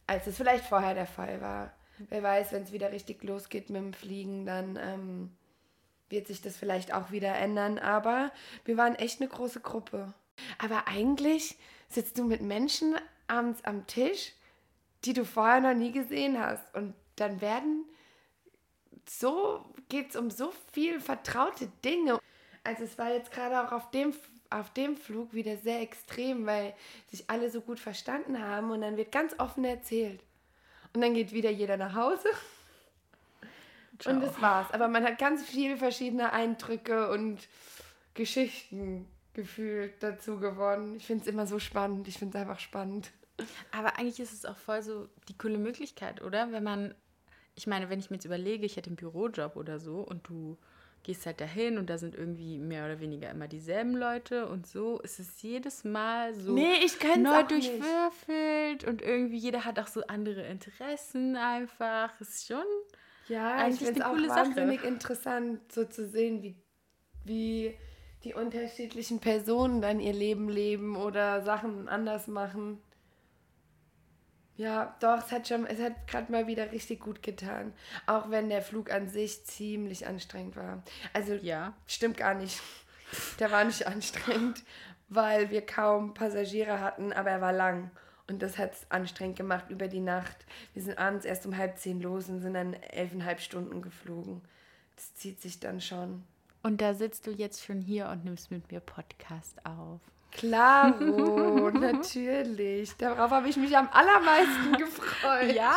als 0.06 0.26
es 0.26 0.36
vielleicht 0.36 0.64
vorher 0.64 0.94
der 0.94 1.06
Fall 1.06 1.40
war. 1.40 1.72
Wer 2.08 2.22
weiß, 2.22 2.52
wenn 2.52 2.62
es 2.62 2.72
wieder 2.72 2.92
richtig 2.92 3.22
losgeht 3.22 3.68
mit 3.68 3.82
dem 3.82 3.92
Fliegen, 3.92 4.46
dann 4.46 4.78
ähm, 4.80 5.36
wird 6.10 6.26
sich 6.26 6.42
das 6.42 6.56
vielleicht 6.56 6.92
auch 6.92 7.10
wieder 7.10 7.34
ändern. 7.34 7.78
Aber 7.78 8.32
wir 8.64 8.76
waren 8.76 8.94
echt 8.96 9.20
eine 9.20 9.30
große 9.30 9.60
Gruppe. 9.60 10.12
Aber 10.58 10.88
eigentlich 10.88 11.56
sitzt 11.88 12.18
du 12.18 12.24
mit 12.24 12.42
Menschen 12.42 12.96
abends 13.26 13.64
am 13.64 13.86
Tisch, 13.86 14.32
die 15.04 15.12
du 15.12 15.24
vorher 15.24 15.60
noch 15.60 15.74
nie 15.74 15.92
gesehen 15.92 16.38
hast. 16.38 16.74
Und 16.74 16.94
dann 17.16 17.40
werden 17.40 17.84
so, 19.08 19.64
geht 19.88 20.10
es 20.10 20.16
um 20.16 20.30
so 20.30 20.52
viel 20.72 21.00
vertraute 21.00 21.68
Dinge. 21.84 22.20
Also 22.64 22.84
es 22.84 22.98
war 22.98 23.12
jetzt 23.12 23.32
gerade 23.32 23.60
auch 23.60 23.72
auf 23.72 23.90
dem, 23.90 24.14
auf 24.50 24.72
dem 24.72 24.96
Flug 24.96 25.32
wieder 25.32 25.56
sehr 25.56 25.80
extrem, 25.80 26.46
weil 26.46 26.74
sich 27.10 27.28
alle 27.28 27.50
so 27.50 27.60
gut 27.60 27.80
verstanden 27.80 28.40
haben 28.40 28.70
und 28.70 28.82
dann 28.82 28.96
wird 28.96 29.12
ganz 29.12 29.34
offen 29.38 29.64
erzählt. 29.64 30.22
Und 30.92 31.00
dann 31.02 31.14
geht 31.14 31.32
wieder 31.32 31.50
jeder 31.50 31.76
nach 31.76 31.94
Hause. 31.94 32.28
Und 34.06 34.20
das 34.22 34.40
war's. 34.40 34.70
Aber 34.72 34.88
man 34.88 35.04
hat 35.04 35.18
ganz 35.18 35.42
viele 35.44 35.76
verschiedene 35.76 36.32
Eindrücke 36.32 37.10
und 37.10 37.38
Geschichten 38.14 39.06
gefühlt 39.34 40.02
dazu 40.02 40.38
gewonnen. 40.38 40.96
Ich 40.96 41.06
finde 41.06 41.22
es 41.22 41.28
immer 41.28 41.46
so 41.46 41.58
spannend. 41.58 42.08
Ich 42.08 42.18
finde 42.18 42.36
es 42.36 42.42
einfach 42.42 42.58
spannend. 42.60 43.10
Aber 43.72 43.98
eigentlich 43.98 44.20
ist 44.20 44.32
es 44.32 44.44
auch 44.44 44.56
voll 44.56 44.82
so 44.82 45.08
die 45.28 45.38
coole 45.38 45.58
Möglichkeit, 45.58 46.20
oder? 46.22 46.52
Wenn 46.52 46.62
man, 46.64 46.94
ich 47.54 47.66
meine, 47.66 47.88
wenn 47.88 47.98
ich 48.00 48.10
mir 48.10 48.16
jetzt 48.16 48.26
überlege, 48.26 48.66
ich 48.66 48.76
hätte 48.76 48.88
einen 48.88 48.96
Bürojob 48.96 49.56
oder 49.56 49.78
so 49.78 50.00
und 50.00 50.28
du 50.28 50.58
gehst 51.02 51.24
halt 51.24 51.40
dahin 51.40 51.78
und 51.78 51.88
da 51.88 51.96
sind 51.96 52.14
irgendwie 52.14 52.58
mehr 52.58 52.84
oder 52.84 53.00
weniger 53.00 53.30
immer 53.30 53.48
dieselben 53.48 53.96
Leute 53.96 54.46
und 54.48 54.66
so 54.66 55.00
ist 55.00 55.18
es 55.18 55.40
jedes 55.40 55.82
Mal 55.84 56.34
so 56.34 56.52
Nee, 56.52 56.74
ich 56.84 56.98
neu 57.16 57.30
auch 57.30 57.48
nicht. 57.48 57.70
durchwürfelt 57.70 58.84
und 58.84 59.00
irgendwie 59.00 59.38
jeder 59.38 59.64
hat 59.64 59.78
auch 59.78 59.86
so 59.86 60.02
andere 60.08 60.42
Interessen 60.42 61.36
einfach. 61.36 62.20
Ist 62.20 62.46
schon 62.46 62.64
Ja, 63.30 63.58
Eigentlich 63.58 63.80
ich 63.82 63.86
finde 63.86 64.00
es 64.00 64.06
eine 64.06 64.06
auch 64.06 64.16
coole 64.16 64.28
Sache. 64.28 64.40
wahnsinnig 64.40 64.84
interessant, 64.84 65.72
so 65.72 65.84
zu 65.84 66.06
sehen, 66.08 66.42
wie, 66.42 66.56
wie 67.24 67.78
die 68.24 68.34
unterschiedlichen 68.34 69.20
Personen 69.20 69.80
dann 69.80 70.00
ihr 70.00 70.12
Leben 70.12 70.48
leben 70.48 70.96
oder 70.96 71.42
Sachen 71.42 71.88
anders 71.88 72.26
machen. 72.26 72.82
Ja, 74.56 74.96
doch, 75.00 75.18
es 75.24 75.30
hat 75.32 75.46
schon, 75.48 75.64
es 75.64 75.80
hat 75.80 76.08
gerade 76.08 76.30
mal 76.30 76.46
wieder 76.48 76.72
richtig 76.72 77.00
gut 77.00 77.22
getan. 77.22 77.72
Auch 78.06 78.30
wenn 78.30 78.50
der 78.50 78.62
Flug 78.62 78.92
an 78.92 79.08
sich 79.08 79.46
ziemlich 79.46 80.06
anstrengend 80.06 80.56
war. 80.56 80.82
Also 81.14 81.34
ja. 81.34 81.72
Stimmt 81.86 82.16
gar 82.18 82.34
nicht. 82.34 82.60
Der 83.38 83.50
war 83.52 83.64
nicht 83.64 83.86
anstrengend, 83.86 84.64
weil 85.08 85.50
wir 85.50 85.64
kaum 85.64 86.14
Passagiere 86.14 86.80
hatten, 86.80 87.12
aber 87.12 87.30
er 87.30 87.40
war 87.40 87.52
lang. 87.52 87.90
Und 88.30 88.42
das 88.42 88.58
hat 88.58 88.74
es 88.74 88.86
anstrengend 88.90 89.36
gemacht 89.36 89.64
über 89.70 89.88
die 89.88 89.98
Nacht. 89.98 90.46
Wir 90.72 90.82
sind 90.82 90.98
abends 90.98 91.24
erst 91.24 91.46
um 91.46 91.56
halb 91.56 91.76
zehn 91.78 92.00
los 92.00 92.28
und 92.28 92.40
sind 92.40 92.54
dann 92.54 92.74
elfeinhalb 92.74 93.40
Stunden 93.40 93.82
geflogen. 93.82 94.40
Das 94.94 95.16
zieht 95.16 95.42
sich 95.42 95.58
dann 95.58 95.80
schon. 95.80 96.22
Und 96.62 96.80
da 96.80 96.94
sitzt 96.94 97.26
du 97.26 97.32
jetzt 97.32 97.64
schon 97.64 97.80
hier 97.80 98.08
und 98.08 98.24
nimmst 98.24 98.52
mit 98.52 98.70
mir 98.70 98.78
Podcast 98.78 99.66
auf. 99.66 100.00
Klaro, 100.30 101.70
natürlich. 101.74 102.96
Darauf 102.98 103.32
habe 103.32 103.48
ich 103.48 103.56
mich 103.56 103.76
am 103.76 103.88
allermeisten 103.90 104.76
gefreut. 104.78 105.52
Ja? 105.52 105.74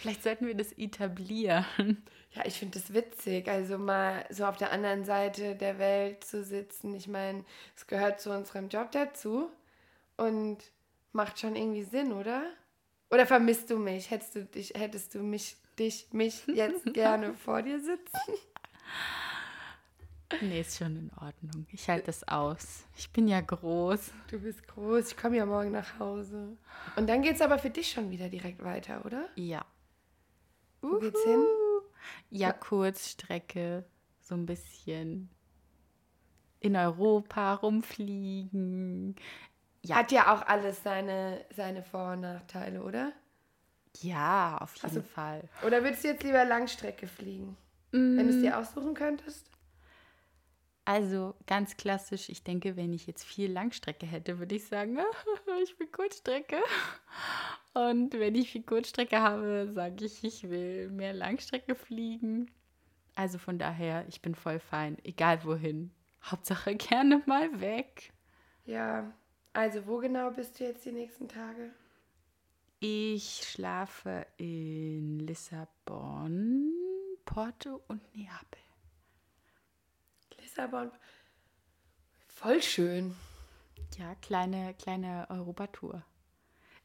Vielleicht 0.00 0.22
sollten 0.22 0.46
wir 0.46 0.54
das 0.54 0.72
etablieren. 0.72 2.02
Ja, 2.30 2.46
ich 2.46 2.58
finde 2.58 2.78
das 2.78 2.94
witzig, 2.94 3.46
also 3.48 3.76
mal 3.76 4.24
so 4.30 4.46
auf 4.46 4.56
der 4.56 4.72
anderen 4.72 5.04
Seite 5.04 5.54
der 5.54 5.78
Welt 5.78 6.24
zu 6.24 6.44
sitzen. 6.44 6.94
Ich 6.94 7.08
meine, 7.08 7.44
es 7.76 7.86
gehört 7.86 8.22
zu 8.22 8.30
unserem 8.30 8.70
Job 8.70 8.90
dazu 8.92 9.50
und 10.16 10.56
macht 11.12 11.38
schon 11.38 11.56
irgendwie 11.56 11.84
Sinn, 11.84 12.12
oder? 12.12 12.44
Oder 13.10 13.26
vermisst 13.26 13.70
du 13.70 13.78
mich? 13.78 14.10
Hättest 14.10 14.34
du 14.34 14.44
dich, 14.44 14.72
hättest 14.74 15.14
du 15.14 15.22
mich, 15.22 15.56
dich, 15.78 16.08
mich 16.12 16.46
jetzt 16.46 16.84
gerne 16.94 17.34
vor 17.34 17.62
dir 17.62 17.78
sitzen? 17.78 18.18
Nee, 20.40 20.62
ist 20.62 20.78
schon 20.78 20.96
in 20.96 21.10
Ordnung. 21.20 21.66
Ich 21.72 21.88
halte 21.90 22.06
das 22.06 22.26
aus. 22.26 22.84
Ich 22.96 23.10
bin 23.10 23.28
ja 23.28 23.40
groß. 23.40 24.12
Du 24.30 24.40
bist 24.40 24.66
groß, 24.66 25.08
ich 25.08 25.16
komme 25.16 25.36
ja 25.36 25.44
morgen 25.44 25.72
nach 25.72 25.98
Hause. 25.98 26.56
Und 26.96 27.06
dann 27.06 27.20
geht's 27.22 27.42
aber 27.42 27.58
für 27.58 27.68
dich 27.68 27.90
schon 27.90 28.10
wieder 28.10 28.30
direkt 28.30 28.64
weiter, 28.64 29.04
oder? 29.04 29.28
Ja. 29.36 29.64
Wo 30.80 30.98
geht's 30.98 31.22
hin? 31.22 31.44
Ja, 32.30 32.52
Kurzstrecke. 32.52 33.84
So 34.20 34.34
ein 34.34 34.46
bisschen 34.46 35.28
in 36.60 36.76
Europa 36.76 37.54
rumfliegen. 37.54 39.16
Ja. 39.84 39.96
Hat 39.96 40.12
ja 40.12 40.32
auch 40.32 40.46
alles 40.46 40.82
seine, 40.82 41.44
seine 41.54 41.82
Vor- 41.82 42.12
und 42.12 42.20
Nachteile, 42.20 42.82
oder? 42.82 43.12
Ja, 44.00 44.58
auf 44.60 44.74
jeden 44.76 44.86
Also- 44.86 45.02
Fall. 45.02 45.42
Oder 45.66 45.82
würdest 45.82 46.04
du 46.04 46.08
jetzt 46.08 46.22
lieber 46.22 46.44
Langstrecke 46.44 47.06
fliegen? 47.06 47.56
Wenn 47.90 48.26
du 48.26 48.30
es 48.34 48.40
dir 48.40 48.56
aussuchen 48.58 48.94
könntest? 48.94 49.50
Also 50.84 51.34
ganz 51.46 51.76
klassisch, 51.76 52.28
ich 52.28 52.42
denke, 52.42 52.74
wenn 52.76 52.92
ich 52.92 53.06
jetzt 53.06 53.22
viel 53.24 53.52
Langstrecke 53.52 54.06
hätte, 54.06 54.38
würde 54.38 54.54
ich 54.56 54.66
sagen, 54.66 54.98
ich 55.62 55.78
will 55.78 55.86
Kurzstrecke. 55.88 56.56
Und 57.74 58.14
wenn 58.14 58.34
ich 58.34 58.50
viel 58.50 58.62
Kurzstrecke 58.62 59.20
habe, 59.20 59.70
sage 59.74 60.04
ich, 60.06 60.24
ich 60.24 60.48
will 60.48 60.88
mehr 60.90 61.12
Langstrecke 61.12 61.74
fliegen. 61.74 62.50
Also 63.14 63.38
von 63.38 63.58
daher, 63.58 64.06
ich 64.08 64.22
bin 64.22 64.34
voll 64.34 64.58
fein, 64.58 64.96
egal 65.04 65.44
wohin. 65.44 65.92
Hauptsache 66.24 66.74
gerne 66.76 67.22
mal 67.26 67.60
weg. 67.60 68.12
Ja, 68.64 69.12
also 69.52 69.86
wo 69.86 69.98
genau 69.98 70.30
bist 70.30 70.58
du 70.58 70.64
jetzt 70.64 70.84
die 70.84 70.92
nächsten 70.92 71.28
Tage? 71.28 71.70
Ich 72.80 73.44
schlafe 73.44 74.26
in 74.38 75.20
Lissabon, 75.20 76.72
Porto 77.24 77.80
und 77.86 78.02
Neapel. 78.16 78.60
Lissabon. 80.40 80.90
Voll 82.26 82.60
schön. 82.60 83.14
Ja, 83.98 84.14
kleine, 84.16 84.74
kleine 84.74 85.26
Europatour. 85.30 86.02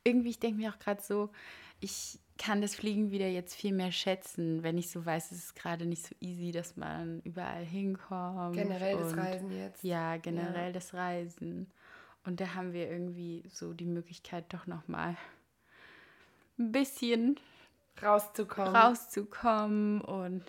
Irgendwie, 0.04 0.30
ich 0.30 0.40
denke 0.40 0.58
mir 0.58 0.72
auch 0.72 0.80
gerade 0.80 1.02
so, 1.02 1.32
ich 1.80 2.20
kann 2.38 2.62
das 2.62 2.76
Fliegen 2.76 3.12
wieder 3.12 3.28
jetzt 3.28 3.56
viel 3.56 3.74
mehr 3.74 3.92
schätzen, 3.92 4.62
wenn 4.64 4.78
ich 4.78 4.90
so 4.90 5.06
weiß, 5.06 5.32
es 5.32 5.46
ist 5.46 5.56
gerade 5.56 5.86
nicht 5.86 6.06
so 6.06 6.16
easy, 6.20 6.52
dass 6.52 6.76
man 6.76 7.22
überall 7.22 7.66
hinkommt. 7.66 8.56
Generell 8.56 8.98
das 8.98 9.18
Reisen 9.18 9.52
jetzt. 9.52 9.84
Ja, 9.84 10.18
generell 10.18 10.74
das 10.74 10.94
Reisen. 10.94 11.72
Und 12.28 12.42
da 12.42 12.56
haben 12.56 12.74
wir 12.74 12.92
irgendwie 12.92 13.42
so 13.50 13.74
die 13.74 13.86
Möglichkeit, 13.86 14.54
doch 14.54 14.68
nochmal 14.68 15.16
ein 16.60 16.74
bisschen 16.74 17.40
Rauszukommen. 18.04 18.76
rauszukommen 18.76 20.02
und 20.02 20.44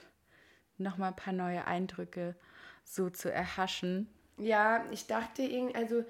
nochmal 0.77 1.11
ein 1.11 1.17
paar 1.17 1.33
neue 1.33 1.65
Eindrücke 1.69 2.35
so 2.83 3.11
zu 3.11 3.33
erhaschen. 3.33 4.09
Ja, 4.39 4.85
ich 4.91 5.07
dachte 5.07 5.43
irgendwie, 5.43 5.77
also 5.77 6.05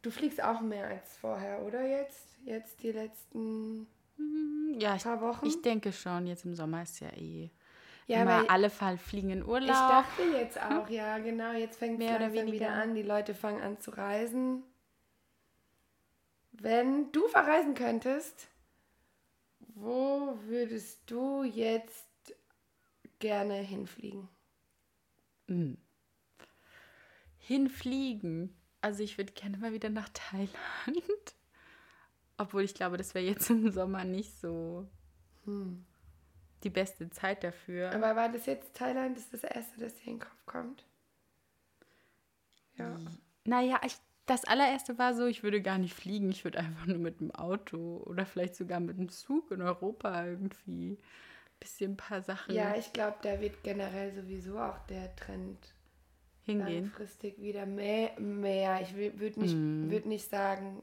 du 0.00 0.10
fliegst 0.10 0.42
auch 0.42 0.62
mehr 0.62 0.86
als 0.86 1.14
vorher, 1.18 1.60
oder 1.60 1.86
jetzt? 1.86 2.38
Jetzt 2.46 2.82
die 2.82 2.92
letzten 2.92 3.86
Ja, 4.78 4.96
ich, 4.96 5.02
paar 5.02 5.20
Wochen? 5.20 5.44
ich 5.44 5.60
denke 5.60 5.92
schon, 5.92 6.26
jetzt 6.26 6.46
im 6.46 6.54
Sommer 6.54 6.84
ist 6.84 7.00
ja 7.00 7.10
eh 7.10 7.50
ja, 8.06 8.22
immer 8.22 8.50
alle 8.50 8.70
Fall 8.70 8.96
fliegen 8.96 9.28
in 9.28 9.44
Urlaub. 9.44 9.68
ich 9.68 9.76
dachte 9.76 10.22
jetzt 10.38 10.58
auch, 10.62 10.88
ja, 10.88 11.18
genau, 11.18 11.52
jetzt 11.52 11.78
fängt 11.78 12.00
es 12.00 12.06
Mehr 12.08 12.16
oder 12.16 12.28
langsam 12.28 12.52
wieder 12.52 12.70
an. 12.72 12.94
Die 12.94 13.02
Leute 13.02 13.34
fangen 13.34 13.60
an 13.60 13.78
zu 13.78 13.90
reisen. 13.90 14.62
Wenn 16.62 17.10
du 17.10 17.26
verreisen 17.26 17.74
könntest, 17.74 18.46
wo 19.74 20.38
würdest 20.44 21.00
du 21.06 21.42
jetzt 21.42 22.06
gerne 23.18 23.54
hinfliegen? 23.54 24.28
Mm. 25.48 25.74
Hinfliegen. 27.38 28.56
Also 28.80 29.02
ich 29.02 29.18
würde 29.18 29.32
gerne 29.32 29.58
mal 29.58 29.72
wieder 29.72 29.90
nach 29.90 30.08
Thailand. 30.10 30.54
Obwohl 32.38 32.62
ich 32.62 32.74
glaube, 32.74 32.96
das 32.96 33.12
wäre 33.14 33.24
jetzt 33.24 33.50
im 33.50 33.72
Sommer 33.72 34.04
nicht 34.04 34.40
so 34.40 34.86
die 36.62 36.70
beste 36.70 37.10
Zeit 37.10 37.42
dafür. 37.42 37.90
Hm. 37.92 38.04
Aber 38.04 38.14
war 38.14 38.28
das 38.28 38.46
jetzt 38.46 38.76
Thailand? 38.76 39.18
Ist 39.18 39.32
das 39.32 39.42
erste, 39.42 39.80
das 39.80 39.96
dir 39.96 40.06
in 40.06 40.12
den 40.14 40.20
Kopf 40.20 40.46
kommt? 40.46 40.84
Ja. 42.78 42.96
Naja, 43.44 43.80
ich, 43.84 43.96
das 44.26 44.44
allererste 44.44 44.98
war 44.98 45.14
so, 45.14 45.26
ich 45.26 45.42
würde 45.42 45.60
gar 45.62 45.78
nicht 45.78 45.94
fliegen. 45.94 46.30
Ich 46.30 46.44
würde 46.44 46.58
einfach 46.60 46.86
nur 46.86 46.98
mit 46.98 47.20
dem 47.20 47.30
Auto 47.32 48.02
oder 48.06 48.24
vielleicht 48.26 48.54
sogar 48.56 48.80
mit 48.80 48.98
dem 48.98 49.08
Zug 49.08 49.50
in 49.50 49.62
Europa 49.62 50.24
irgendwie 50.26 50.92
ein 50.92 51.58
bisschen 51.60 51.92
ein 51.92 51.96
paar 51.96 52.22
Sachen 52.22 52.54
Ja, 52.54 52.74
ich 52.76 52.92
glaube, 52.92 53.16
da 53.22 53.40
wird 53.40 53.62
generell 53.62 54.12
sowieso 54.14 54.58
auch 54.58 54.78
der 54.88 55.14
Trend 55.16 55.58
hingehen. 56.44 56.84
langfristig 56.84 57.40
wieder 57.40 57.66
mehr. 57.66 58.18
mehr. 58.20 58.80
Ich 58.82 58.94
würde 58.94 59.40
nicht, 59.40 59.54
Mhm. 59.56 59.90
würd 59.90 60.06
nicht 60.06 60.28
sagen 60.28 60.82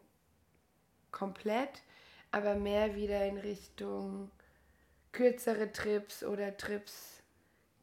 komplett, 1.11 1.81
aber 2.31 2.55
mehr 2.55 2.95
wieder 2.95 3.25
in 3.25 3.37
Richtung 3.37 4.29
kürzere 5.11 5.71
Trips 5.71 6.23
oder 6.23 6.55
Trips, 6.55 7.23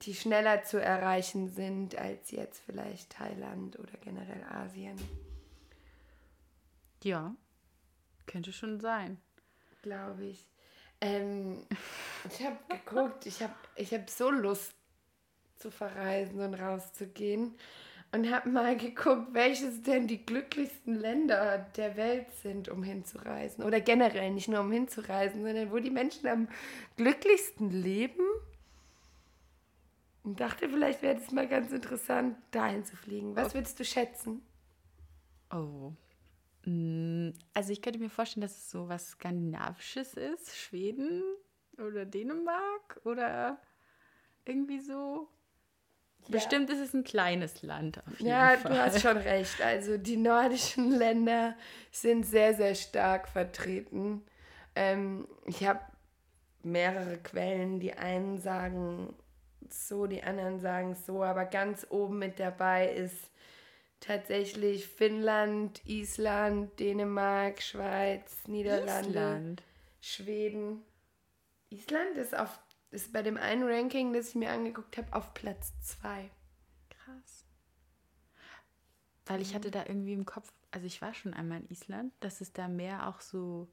die 0.02 0.14
schneller 0.14 0.62
zu 0.62 0.80
erreichen 0.80 1.48
sind 1.48 1.96
als 1.96 2.30
jetzt 2.30 2.62
vielleicht 2.64 3.10
Thailand 3.10 3.78
oder 3.78 3.92
generell 4.04 4.44
Asien, 4.44 4.96
Ja, 7.06 7.36
könnte 8.26 8.52
schon 8.52 8.80
sein. 8.80 9.18
glaube 9.82 10.24
ich. 10.24 10.44
Ähm, 11.00 11.64
ich 12.28 12.44
habe 12.44 12.58
geguckt, 12.68 13.26
ich 13.26 13.40
habe 13.44 13.54
ich 13.76 13.94
hab 13.94 14.10
so 14.10 14.28
Lust 14.28 14.74
zu 15.54 15.70
verreisen 15.70 16.40
und 16.40 16.54
rauszugehen 16.54 17.54
und 18.10 18.28
habe 18.28 18.48
mal 18.48 18.76
geguckt, 18.76 19.28
welches 19.34 19.82
denn 19.82 20.08
die 20.08 20.26
glücklichsten 20.26 20.96
Länder 20.96 21.58
der 21.76 21.96
Welt 21.96 22.26
sind, 22.42 22.68
um 22.68 22.82
hinzureisen. 22.82 23.62
Oder 23.62 23.80
generell 23.80 24.32
nicht 24.32 24.48
nur 24.48 24.58
um 24.58 24.72
hinzureisen, 24.72 25.44
sondern 25.44 25.70
wo 25.70 25.78
die 25.78 25.92
Menschen 25.92 26.26
am 26.26 26.48
glücklichsten 26.96 27.70
leben. 27.70 28.24
Und 30.24 30.40
dachte, 30.40 30.68
vielleicht 30.68 31.02
wäre 31.02 31.20
es 31.20 31.30
mal 31.30 31.46
ganz 31.46 31.70
interessant, 31.70 32.36
dahin 32.50 32.84
zu 32.84 32.96
fliegen. 32.96 33.36
Was 33.36 33.54
würdest 33.54 33.78
du 33.78 33.84
schätzen? 33.84 34.42
Oh. 35.52 35.92
Mm, 36.66 37.30
Also 37.54 37.72
ich 37.72 37.80
könnte 37.80 37.98
mir 37.98 38.10
vorstellen, 38.10 38.42
dass 38.42 38.56
es 38.56 38.70
so 38.70 38.88
was 38.88 39.10
Skandinavisches 39.10 40.14
ist. 40.14 40.56
Schweden 40.56 41.22
oder 41.78 42.04
Dänemark 42.04 43.00
oder 43.04 43.60
irgendwie 44.44 44.80
so. 44.80 45.28
Bestimmt 46.28 46.68
ist 46.70 46.80
es 46.80 46.92
ein 46.92 47.04
kleines 47.04 47.62
Land 47.62 47.98
auf 47.98 48.18
jeden 48.18 48.28
Ja, 48.32 48.56
Fall. 48.56 48.72
du 48.72 48.78
hast 48.80 49.00
schon 49.00 49.16
recht. 49.16 49.62
Also 49.62 49.96
die 49.96 50.16
nordischen 50.16 50.90
Länder 50.90 51.54
sind 51.92 52.26
sehr, 52.26 52.54
sehr 52.54 52.74
stark 52.74 53.28
vertreten. 53.28 54.22
Ähm, 54.74 55.28
ich 55.46 55.64
habe 55.64 55.80
mehrere 56.64 57.18
Quellen. 57.18 57.78
Die 57.78 57.94
einen 57.94 58.38
sagen 58.38 59.14
so, 59.70 60.06
die 60.06 60.22
anderen 60.22 60.58
sagen 60.58 60.94
so, 60.96 61.22
aber 61.22 61.44
ganz 61.44 61.86
oben 61.90 62.18
mit 62.18 62.40
dabei 62.40 62.88
ist 62.92 63.30
tatsächlich 64.06 64.86
Finnland, 64.86 65.84
Island, 65.86 66.78
Dänemark, 66.78 67.62
Schweiz, 67.62 68.46
Niederlande, 68.46 69.08
Island. 69.08 69.62
Schweden. 70.00 70.82
Island 71.70 72.16
ist 72.16 72.36
auf 72.36 72.58
ist 72.92 73.12
bei 73.12 73.22
dem 73.22 73.36
einen 73.36 73.64
Ranking, 73.64 74.12
das 74.12 74.30
ich 74.30 74.34
mir 74.36 74.50
angeguckt 74.50 74.96
habe, 74.96 75.12
auf 75.12 75.34
Platz 75.34 75.72
zwei. 75.82 76.30
Krass. 76.88 77.44
Weil 79.26 79.42
ich 79.42 79.54
hatte 79.54 79.70
da 79.70 79.84
irgendwie 79.86 80.12
im 80.12 80.24
Kopf, 80.24 80.50
also 80.70 80.86
ich 80.86 81.02
war 81.02 81.12
schon 81.12 81.34
einmal 81.34 81.60
in 81.60 81.68
Island, 81.68 82.12
dass 82.20 82.40
es 82.40 82.52
da 82.52 82.68
Meer 82.68 83.08
auch 83.08 83.20
so 83.20 83.68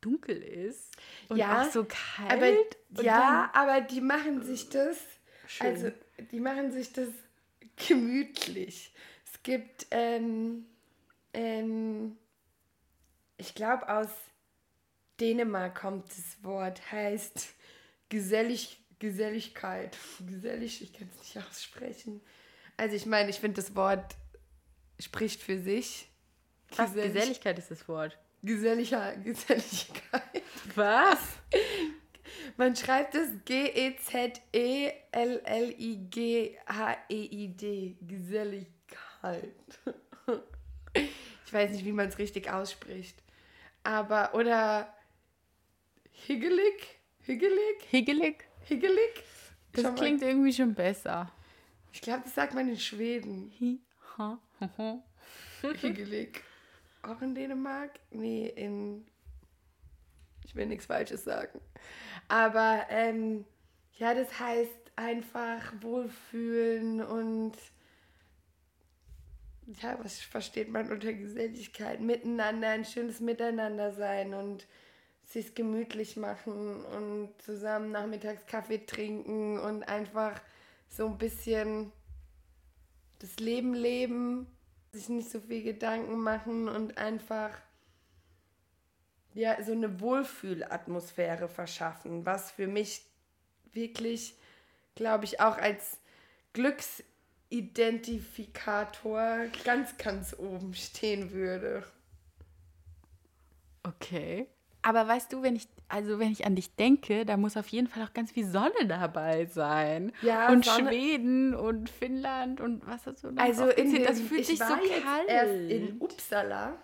dunkel 0.00 0.40
ist 0.40 0.96
und 1.28 1.36
Ja, 1.36 1.62
auch 1.62 1.70
so 1.70 1.84
kalt. 1.84 2.78
Aber 2.92 3.02
ja, 3.02 3.50
aber 3.52 3.80
die 3.80 4.00
machen 4.00 4.42
sich 4.42 4.68
das, 4.68 4.98
Schön. 5.46 5.66
also 5.66 5.92
die 6.30 6.40
machen 6.40 6.72
sich 6.72 6.92
das 6.92 7.08
gemütlich. 7.76 8.94
Es 9.46 9.50
gibt, 9.52 9.86
ähm, 9.90 10.64
ähm, 11.34 12.16
ich 13.36 13.54
glaube 13.54 13.86
aus 13.90 14.08
Dänemark 15.20 15.74
kommt 15.78 16.08
das 16.08 16.42
Wort, 16.42 16.80
heißt 16.90 17.48
Gesellig, 18.08 18.80
Geselligkeit. 19.00 19.98
Gesellig, 20.26 20.80
ich 20.80 20.94
kann 20.94 21.10
es 21.12 21.18
nicht 21.18 21.46
aussprechen. 21.46 22.22
Also 22.78 22.96
ich 22.96 23.04
meine, 23.04 23.28
ich 23.28 23.38
finde 23.38 23.60
das 23.60 23.76
Wort 23.76 24.14
spricht 24.98 25.42
für 25.42 25.58
sich. 25.60 26.08
Gesellig- 26.70 27.12
Geselligkeit 27.12 27.58
ist 27.58 27.70
das 27.70 27.86
Wort. 27.86 28.18
Geselliger, 28.42 29.14
Geselligkeit. 29.24 30.42
Was? 30.74 31.18
Man 32.56 32.74
schreibt 32.76 33.14
es 33.14 33.28
G-E-Z-E-L-L-I-G-H-E-I-D. 36.64 37.96
Geselligkeit. 39.32 39.54
Ich 41.46 41.52
weiß 41.52 41.72
nicht, 41.72 41.84
wie 41.84 41.92
man 41.92 42.08
es 42.08 42.18
richtig 42.18 42.50
ausspricht. 42.50 43.22
Aber, 43.82 44.34
oder 44.34 44.92
higgelig? 46.10 46.98
Higgelig? 47.20 47.82
Higgelig? 47.90 48.44
Higgelig? 48.64 49.22
Das 49.72 49.82
Schau 49.82 49.90
mal. 49.90 49.96
klingt 49.96 50.22
irgendwie 50.22 50.52
schon 50.52 50.74
besser. 50.74 51.30
Ich 51.92 52.00
glaube, 52.00 52.22
das 52.24 52.34
sagt 52.34 52.54
man 52.54 52.68
in 52.68 52.78
Schweden. 52.78 53.52
Hi, 53.60 53.80
ha, 54.16 54.38
ho, 54.60 54.70
ho. 54.78 55.02
Higgelig. 55.80 56.42
Auch 57.02 57.20
in 57.20 57.34
Dänemark? 57.34 57.92
Nee, 58.10 58.46
in. 58.48 59.06
Ich 60.44 60.54
will 60.54 60.66
nichts 60.66 60.86
Falsches 60.86 61.24
sagen. 61.24 61.60
Aber 62.28 62.86
ähm, 62.88 63.44
ja, 63.96 64.14
das 64.14 64.38
heißt 64.38 64.92
einfach 64.96 65.72
wohlfühlen 65.80 67.02
und 67.02 67.52
ja, 69.66 69.98
was 70.02 70.20
versteht 70.20 70.70
man 70.70 70.90
unter 70.90 71.12
Geselligkeit? 71.12 72.00
Miteinander, 72.00 72.68
ein 72.68 72.84
schönes 72.84 73.20
Miteinander 73.20 73.92
sein 73.92 74.34
und 74.34 74.66
sich 75.24 75.54
gemütlich 75.54 76.16
machen 76.16 76.84
und 76.84 77.30
zusammen 77.42 77.90
nachmittags 77.90 78.46
Kaffee 78.46 78.84
trinken 78.84 79.58
und 79.58 79.82
einfach 79.84 80.40
so 80.88 81.06
ein 81.06 81.18
bisschen 81.18 81.92
das 83.20 83.36
Leben 83.36 83.74
leben, 83.74 84.46
sich 84.92 85.08
nicht 85.08 85.30
so 85.30 85.40
viel 85.40 85.62
Gedanken 85.62 86.18
machen 86.18 86.68
und 86.68 86.98
einfach 86.98 87.50
ja 89.32 89.62
so 89.62 89.72
eine 89.72 90.00
Wohlfühlatmosphäre 90.00 91.48
verschaffen, 91.48 92.26
was 92.26 92.50
für 92.50 92.66
mich 92.66 93.02
wirklich, 93.72 94.36
glaube 94.94 95.24
ich, 95.24 95.40
auch 95.40 95.56
als 95.56 95.98
Glücksidentifikator 97.54 99.46
ganz, 99.64 99.96
ganz 99.96 100.34
oben 100.38 100.74
stehen 100.74 101.30
würde. 101.32 101.84
Okay. 103.82 104.48
Aber 104.82 105.06
weißt 105.08 105.32
du, 105.32 105.42
wenn 105.42 105.56
ich, 105.56 105.66
also 105.88 106.18
wenn 106.18 106.30
ich 106.30 106.44
an 106.44 106.56
dich 106.56 106.74
denke, 106.76 107.24
da 107.24 107.36
muss 107.38 107.56
auf 107.56 107.68
jeden 107.68 107.86
Fall 107.86 108.02
auch 108.04 108.12
ganz 108.12 108.32
viel 108.32 108.46
Sonne 108.46 108.86
dabei 108.86 109.46
sein. 109.46 110.12
Ja, 110.20 110.50
und 110.50 110.64
Sonne- 110.64 110.90
Schweden 110.90 111.54
und 111.54 111.88
Finnland 111.88 112.60
und 112.60 112.86
was 112.86 113.06
hast 113.06 113.24
du 113.24 113.30
noch 113.30 113.42
Also 113.42 113.68
in 113.68 113.92
dem, 113.92 114.04
das 114.04 114.20
fühlt 114.20 114.40
ich 114.42 114.46
sich 114.48 114.58
so 114.58 114.64
kalt. 114.64 115.28
erst 115.28 115.70
in 115.70 116.00
Uppsala. 116.00 116.74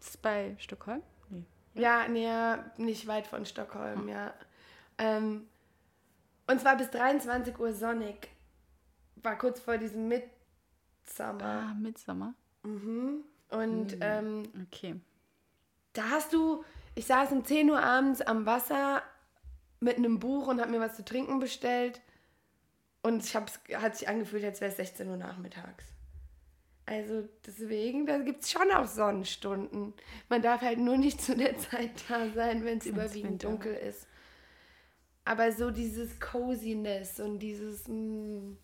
Das 0.00 0.08
ist 0.10 0.22
bei 0.22 0.54
Stockholm? 0.58 1.02
Nee. 1.30 1.44
Ja, 1.74 2.06
ja, 2.10 2.70
nicht 2.76 3.06
weit 3.06 3.26
von 3.26 3.46
Stockholm, 3.46 4.08
ja. 4.08 4.34
Ähm, 4.98 5.46
und 6.46 6.60
zwar 6.60 6.76
bis 6.76 6.90
23 6.90 7.58
Uhr 7.58 7.72
sonnig. 7.72 8.28
War 9.22 9.36
kurz 9.38 9.60
vor 9.60 9.78
diesem 9.78 10.08
Midsummer. 10.08 11.42
Ah, 11.42 11.74
Midsommer. 11.74 12.34
Und 12.62 13.96
ähm, 14.00 14.42
Okay. 14.66 15.00
da 15.92 16.10
hast 16.10 16.32
du, 16.32 16.64
ich 16.94 17.06
saß 17.06 17.32
um 17.32 17.44
10 17.44 17.70
Uhr 17.70 17.80
abends 17.82 18.20
am 18.20 18.46
Wasser 18.46 19.02
mit 19.80 19.96
einem 19.96 20.18
Buch 20.18 20.48
und 20.48 20.60
habe 20.60 20.70
mir 20.70 20.80
was 20.80 20.96
zu 20.96 21.04
trinken 21.04 21.38
bestellt. 21.38 22.00
Und 23.02 23.24
ich 23.24 23.34
hab's, 23.34 23.60
hat 23.74 23.96
sich 23.96 24.08
angefühlt, 24.08 24.44
als 24.44 24.60
wäre 24.60 24.70
es 24.70 24.76
16 24.76 25.08
Uhr 25.08 25.16
nachmittags. 25.16 25.84
Also 26.84 27.28
deswegen, 27.46 28.06
da 28.06 28.18
gibt 28.18 28.42
es 28.44 28.50
schon 28.50 28.70
auch 28.72 28.86
Sonnenstunden. 28.86 29.92
Man 30.28 30.42
darf 30.42 30.62
halt 30.62 30.78
nur 30.78 30.96
nicht 30.96 31.20
zu 31.20 31.36
der 31.36 31.56
Zeit 31.70 31.90
da 32.08 32.28
sein, 32.30 32.64
wenn 32.64 32.78
es 32.78 32.86
überwiegend 32.86 33.44
dunkel 33.44 33.74
ist. 33.74 34.06
Aber 35.24 35.52
so 35.52 35.70
dieses 35.70 36.18
Coziness 36.18 37.20
und 37.20 37.38
dieses 37.40 37.86
mh, 37.86 38.56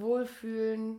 Wohlfühlen, 0.00 0.98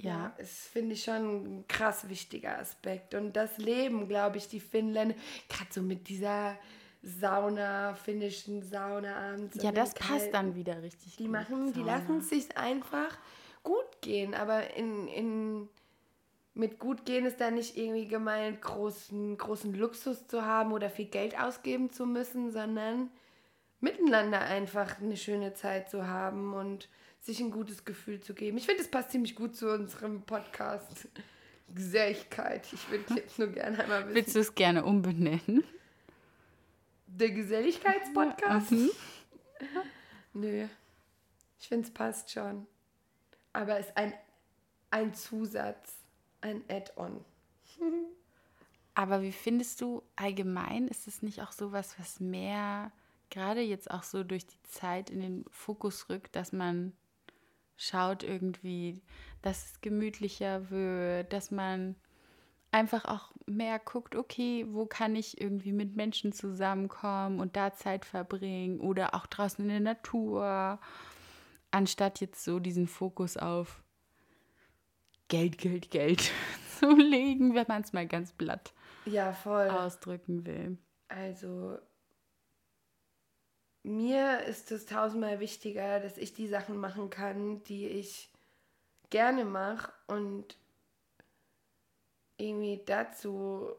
Ja. 0.00 0.32
ist, 0.38 0.68
finde 0.68 0.94
ich, 0.94 1.02
schon 1.04 1.58
ein 1.58 1.64
krass 1.68 2.08
wichtiger 2.08 2.58
Aspekt. 2.58 3.14
Und 3.14 3.32
das 3.34 3.58
Leben, 3.58 4.06
glaube 4.08 4.36
ich, 4.38 4.48
die 4.48 4.60
Finnländer, 4.60 5.16
gerade 5.48 5.72
so 5.72 5.82
mit 5.82 6.08
dieser 6.08 6.56
Sauna, 7.02 7.94
finnischen 7.94 8.62
Sauna 8.62 9.32
abends. 9.32 9.60
Ja, 9.62 9.72
das 9.72 9.94
passt 9.94 10.08
kalten- 10.08 10.32
dann 10.32 10.54
wieder 10.54 10.82
richtig 10.82 11.16
Die 11.16 11.24
gut. 11.24 11.32
machen, 11.32 11.72
die 11.72 11.82
lassen 11.82 12.18
es 12.18 12.28
sich 12.28 12.56
einfach 12.56 13.18
gut 13.64 14.00
gehen, 14.00 14.34
aber 14.34 14.74
in, 14.76 15.08
in 15.08 15.68
mit 16.54 16.78
gut 16.80 17.04
gehen 17.04 17.24
ist 17.24 17.40
da 17.40 17.50
nicht 17.52 17.76
irgendwie 17.76 18.08
gemeint, 18.08 18.60
großen, 18.62 19.36
großen 19.38 19.74
Luxus 19.74 20.26
zu 20.26 20.44
haben 20.44 20.72
oder 20.72 20.90
viel 20.90 21.04
Geld 21.06 21.38
ausgeben 21.38 21.90
zu 21.92 22.04
müssen, 22.04 22.50
sondern 22.50 23.10
miteinander 23.80 24.40
einfach 24.40 25.00
eine 25.00 25.16
schöne 25.16 25.54
Zeit 25.54 25.90
zu 25.90 26.06
haben 26.06 26.54
und 26.54 26.88
sich 27.20 27.40
ein 27.40 27.50
gutes 27.50 27.84
Gefühl 27.84 28.20
zu 28.20 28.34
geben. 28.34 28.58
Ich 28.58 28.66
finde, 28.66 28.82
das 28.82 28.90
passt 28.90 29.10
ziemlich 29.10 29.34
gut 29.34 29.56
zu 29.56 29.72
unserem 29.72 30.22
Podcast. 30.22 31.08
Geselligkeit. 31.74 32.66
Ich 32.72 32.90
würde 32.90 33.14
jetzt 33.16 33.38
nur 33.38 33.48
gerne 33.48 33.78
einmal 33.78 34.04
wissen. 34.04 34.14
Willst 34.14 34.34
du 34.36 34.40
es 34.40 34.54
gerne 34.54 34.84
umbenennen? 34.84 35.64
Der 37.06 37.30
Geselligkeitspodcast? 37.30 38.72
Mhm. 38.72 38.90
Nö. 40.34 40.66
Ich 41.60 41.68
finde, 41.68 41.86
es 41.86 41.92
passt 41.92 42.30
schon. 42.30 42.66
Aber 43.52 43.78
es 43.78 43.86
ist 43.86 43.96
ein, 43.96 44.12
ein 44.90 45.14
Zusatz, 45.14 45.94
ein 46.40 46.62
Add-on. 46.68 47.24
Aber 48.94 49.22
wie 49.22 49.32
findest 49.32 49.80
du 49.80 50.02
allgemein, 50.16 50.88
ist 50.88 51.06
es 51.06 51.22
nicht 51.22 51.40
auch 51.42 51.52
sowas, 51.52 51.94
was 51.98 52.20
mehr 52.20 52.92
gerade 53.30 53.60
jetzt 53.60 53.90
auch 53.90 54.02
so 54.02 54.24
durch 54.24 54.46
die 54.46 54.62
Zeit 54.64 55.10
in 55.10 55.20
den 55.20 55.44
Fokus 55.50 56.08
rückt, 56.08 56.36
dass 56.36 56.52
man 56.52 56.92
schaut 57.76 58.22
irgendwie, 58.22 59.02
dass 59.42 59.66
es 59.66 59.80
gemütlicher 59.80 60.70
wird, 60.70 61.32
dass 61.32 61.50
man 61.50 61.94
einfach 62.70 63.04
auch 63.06 63.32
mehr 63.46 63.78
guckt, 63.78 64.14
okay, 64.14 64.66
wo 64.68 64.84
kann 64.84 65.16
ich 65.16 65.40
irgendwie 65.40 65.72
mit 65.72 65.96
Menschen 65.96 66.32
zusammenkommen 66.32 67.40
und 67.40 67.56
da 67.56 67.72
Zeit 67.72 68.04
verbringen 68.04 68.80
oder 68.80 69.14
auch 69.14 69.26
draußen 69.26 69.64
in 69.64 69.70
der 69.70 69.80
Natur, 69.80 70.78
anstatt 71.70 72.20
jetzt 72.20 72.44
so 72.44 72.58
diesen 72.58 72.86
Fokus 72.86 73.36
auf 73.36 73.82
Geld, 75.28 75.58
Geld, 75.58 75.90
Geld 75.90 76.30
zu 76.78 76.90
legen, 76.94 77.54
wenn 77.54 77.66
man 77.68 77.82
es 77.82 77.92
mal 77.92 78.06
ganz 78.06 78.32
platt 78.32 78.72
Ja, 79.06 79.32
voll. 79.32 79.68
ausdrücken 79.70 80.44
will. 80.46 80.78
Also 81.08 81.78
mir 83.82 84.40
ist 84.44 84.72
es 84.72 84.86
tausendmal 84.86 85.40
wichtiger, 85.40 86.00
dass 86.00 86.18
ich 86.18 86.34
die 86.34 86.48
Sachen 86.48 86.76
machen 86.76 87.10
kann, 87.10 87.62
die 87.64 87.86
ich 87.86 88.30
gerne 89.10 89.44
mache 89.44 89.92
und 90.06 90.56
irgendwie 92.36 92.82
dazu 92.84 93.70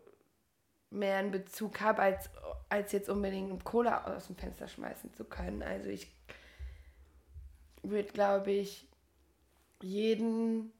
mehr 0.90 1.18
einen 1.18 1.32
Bezug 1.32 1.82
habe, 1.82 2.02
als, 2.02 2.30
als 2.68 2.92
jetzt 2.92 3.10
unbedingt 3.10 3.64
Cola 3.64 4.16
aus 4.16 4.28
dem 4.28 4.36
Fenster 4.36 4.68
schmeißen 4.68 5.14
zu 5.14 5.24
können. 5.24 5.62
Also 5.62 5.90
ich 5.90 6.12
würde, 7.84 8.12
glaube 8.12 8.52
ich, 8.52 8.88
jeden 9.82 10.74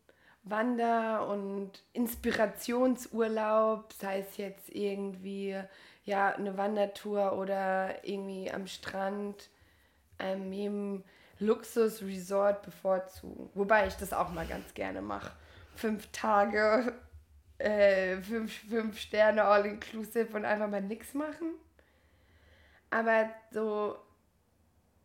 Wander- 0.44 1.28
und 1.28 1.84
Inspirationsurlaub, 1.94 3.94
sei 3.94 4.20
es 4.20 4.38
jetzt 4.38 4.70
irgendwie 4.70 5.62
ja 6.10 6.34
eine 6.34 6.58
Wandertour 6.58 7.34
oder 7.34 8.04
irgendwie 8.04 8.52
am 8.52 8.66
Strand, 8.66 9.50
ähm, 10.18 10.52
jedem 10.52 11.04
Luxusresort 11.38 12.64
bevorzugen. 12.64 13.50
Wobei 13.54 13.88
ich 13.88 13.94
das 13.96 14.12
auch 14.12 14.32
mal 14.32 14.46
ganz 14.46 14.74
gerne 14.74 15.02
mache. 15.02 15.32
Fünf 15.76 16.12
Tage, 16.12 16.94
äh, 17.60 18.18
fünf, 18.18 18.52
fünf 18.68 19.00
Sterne 19.00 19.44
all-inclusive 19.44 20.36
und 20.36 20.46
einfach 20.46 20.68
mal 20.68 20.82
nichts 20.82 21.14
machen. 21.14 21.54
Aber 22.90 23.30
so 23.52 23.96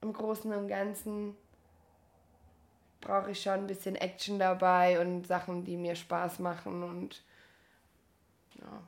im 0.01 0.13
Großen 0.13 0.53
und 0.55 0.69
Ganzen 0.69 1.37
brauche 3.03 3.33
ich 3.33 3.43
schon 3.43 3.53
ein 3.53 3.67
bisschen 3.67 3.97
Action 3.97 4.39
dabei 4.39 4.99
und 5.01 5.27
Sachen, 5.27 5.65
die 5.65 5.77
mir 5.77 5.95
Spaß 5.95 6.39
machen 6.39 6.83
und 6.83 7.23
ja. 8.59 8.83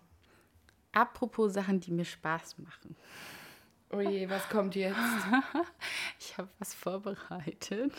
Apropos 0.97 1.53
Sachen, 1.53 1.79
die 1.79 1.93
mir 1.93 2.07
Spaß 2.07 2.57
machen. 2.57 2.97
Oh 3.91 4.01
je, 4.01 4.31
was 4.31 4.49
kommt 4.49 4.75
jetzt? 4.75 4.97
Ich 6.19 6.39
habe 6.39 6.49
was 6.59 6.73
vorbereitet. 6.73 7.93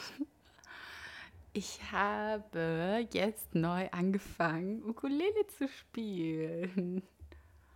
Ich 1.54 1.80
habe 1.92 3.08
jetzt 3.14 3.54
neu 3.54 3.88
angefangen, 3.92 4.84
Ukulele 4.84 5.46
zu 5.48 5.68
spielen. 5.68 7.04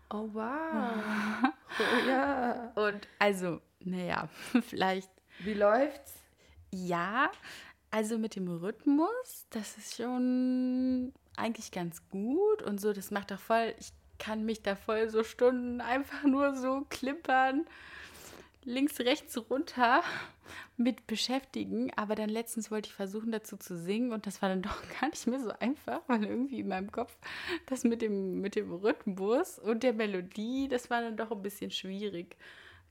Oh 0.10 0.28
wow. 0.34 1.52
Oh 1.80 2.08
ja. 2.08 2.72
Und 2.76 3.08
also, 3.20 3.62
naja, 3.80 4.28
vielleicht 4.62 5.10
Wie 5.40 5.54
läuft's? 5.54 6.16
ja, 6.72 7.32
also 7.92 8.18
mit 8.18 8.36
dem 8.36 8.48
Rhythmus, 8.50 9.46
das 9.52 9.78
ist 9.78 9.96
schon 9.96 11.14
eigentlich 11.38 11.72
ganz 11.72 12.10
gut 12.10 12.62
und 12.64 12.82
so, 12.82 12.92
das 12.92 13.10
macht 13.12 13.32
doch 13.32 13.40
voll, 13.40 13.74
ich 13.80 13.94
kann 14.22 14.46
mich 14.46 14.62
da 14.62 14.76
voll 14.76 15.10
so 15.10 15.24
Stunden 15.24 15.82
einfach 15.82 16.24
nur 16.24 16.54
so 16.56 16.86
klimpern, 16.90 17.66
links, 18.64 19.00
rechts, 19.00 19.36
runter 19.50 20.04
mit 20.78 21.08
beschäftigen. 21.08 21.92
Aber 21.96 22.14
dann 22.14 22.30
letztens 22.30 22.70
wollte 22.70 22.90
ich 22.90 22.94
versuchen 22.94 23.32
dazu 23.32 23.58
zu 23.58 23.76
singen 23.76 24.14
und 24.14 24.28
das 24.28 24.44
war 24.44 24.50
dann 24.50 24.62
doch 24.62 24.78
gar 25.00 25.10
nicht 25.10 25.26
mehr 25.26 25.40
so 25.40 25.52
einfach, 25.60 26.02
weil 26.08 26.24
irgendwie 26.24 26.60
in 26.60 26.68
meinem 26.68 26.92
Kopf 26.92 27.18
das 27.66 27.84
mit 27.84 28.04
dem, 28.04 28.42
mit 28.42 28.56
dem 28.56 28.72
Rhythmus 28.72 29.58
und 29.58 29.82
der 29.82 29.94
Melodie, 29.94 30.68
das 30.68 30.92
war 30.92 31.02
dann 31.02 31.18
doch 31.18 31.32
ein 31.32 31.42
bisschen 31.42 31.72
schwierig. 31.72 32.38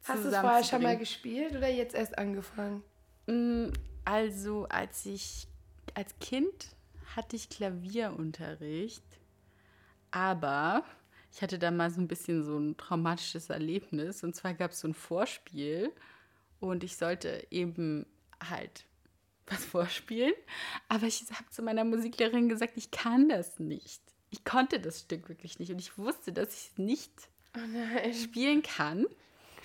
Hast 0.05 0.25
du 0.25 0.29
es 0.31 0.37
vorher 0.37 0.65
schon 0.65 0.83
mal 0.83 0.99
gespielt 0.99 1.55
oder 1.55 1.69
jetzt 1.69 1.95
erst 1.95 2.19
angefangen? 2.19 2.83
Mm, 3.27 3.69
Also, 4.05 4.67
als 4.69 5.07
ich 5.07 5.47
als 5.95 6.19
Kind 6.19 6.75
hatte 7.15 7.37
ich 7.37 7.49
Klavierunterricht, 7.51 9.05
aber 10.11 10.85
ich 11.33 11.43
hatte 11.43 11.59
da 11.59 11.71
mal 11.71 11.91
so 11.91 12.01
ein 12.01 12.09
bisschen 12.09 12.43
so 12.43 12.59
ein 12.59 12.77
traumatisches 12.77 13.51
Erlebnis. 13.51 14.25
Und 14.25 14.35
zwar 14.35 14.55
gab 14.55 14.73
es 14.73 14.81
so 14.81 14.89
ein 14.89 14.95
Vorspiel 14.95 15.93
und 16.59 16.85
ich 16.85 16.97
sollte 16.97 17.47
eben 17.51 18.07
halt 18.43 18.85
was 19.47 19.65
vorspielen. 19.67 20.35
Aber 20.89 21.07
ich 21.07 21.23
habe 21.33 21.51
zu 21.51 21.63
meiner 21.63 21.85
Musiklehrerin 21.85 22.49
gesagt, 22.49 22.75
ich 22.77 22.91
kann 22.91 23.29
das 23.29 23.59
nicht. 23.59 24.03
Ich 24.31 24.45
konnte 24.45 24.81
das 24.81 25.01
Stück 25.01 25.29
wirklich 25.29 25.59
nicht 25.59 25.73
und 25.73 25.81
ich 25.81 25.99
wusste, 25.99 26.33
dass 26.33 26.55
ich 26.55 26.71
es 26.71 26.79
nicht 26.79 27.13
Oh 27.57 28.13
spielen 28.13 28.63
kann. 28.63 29.07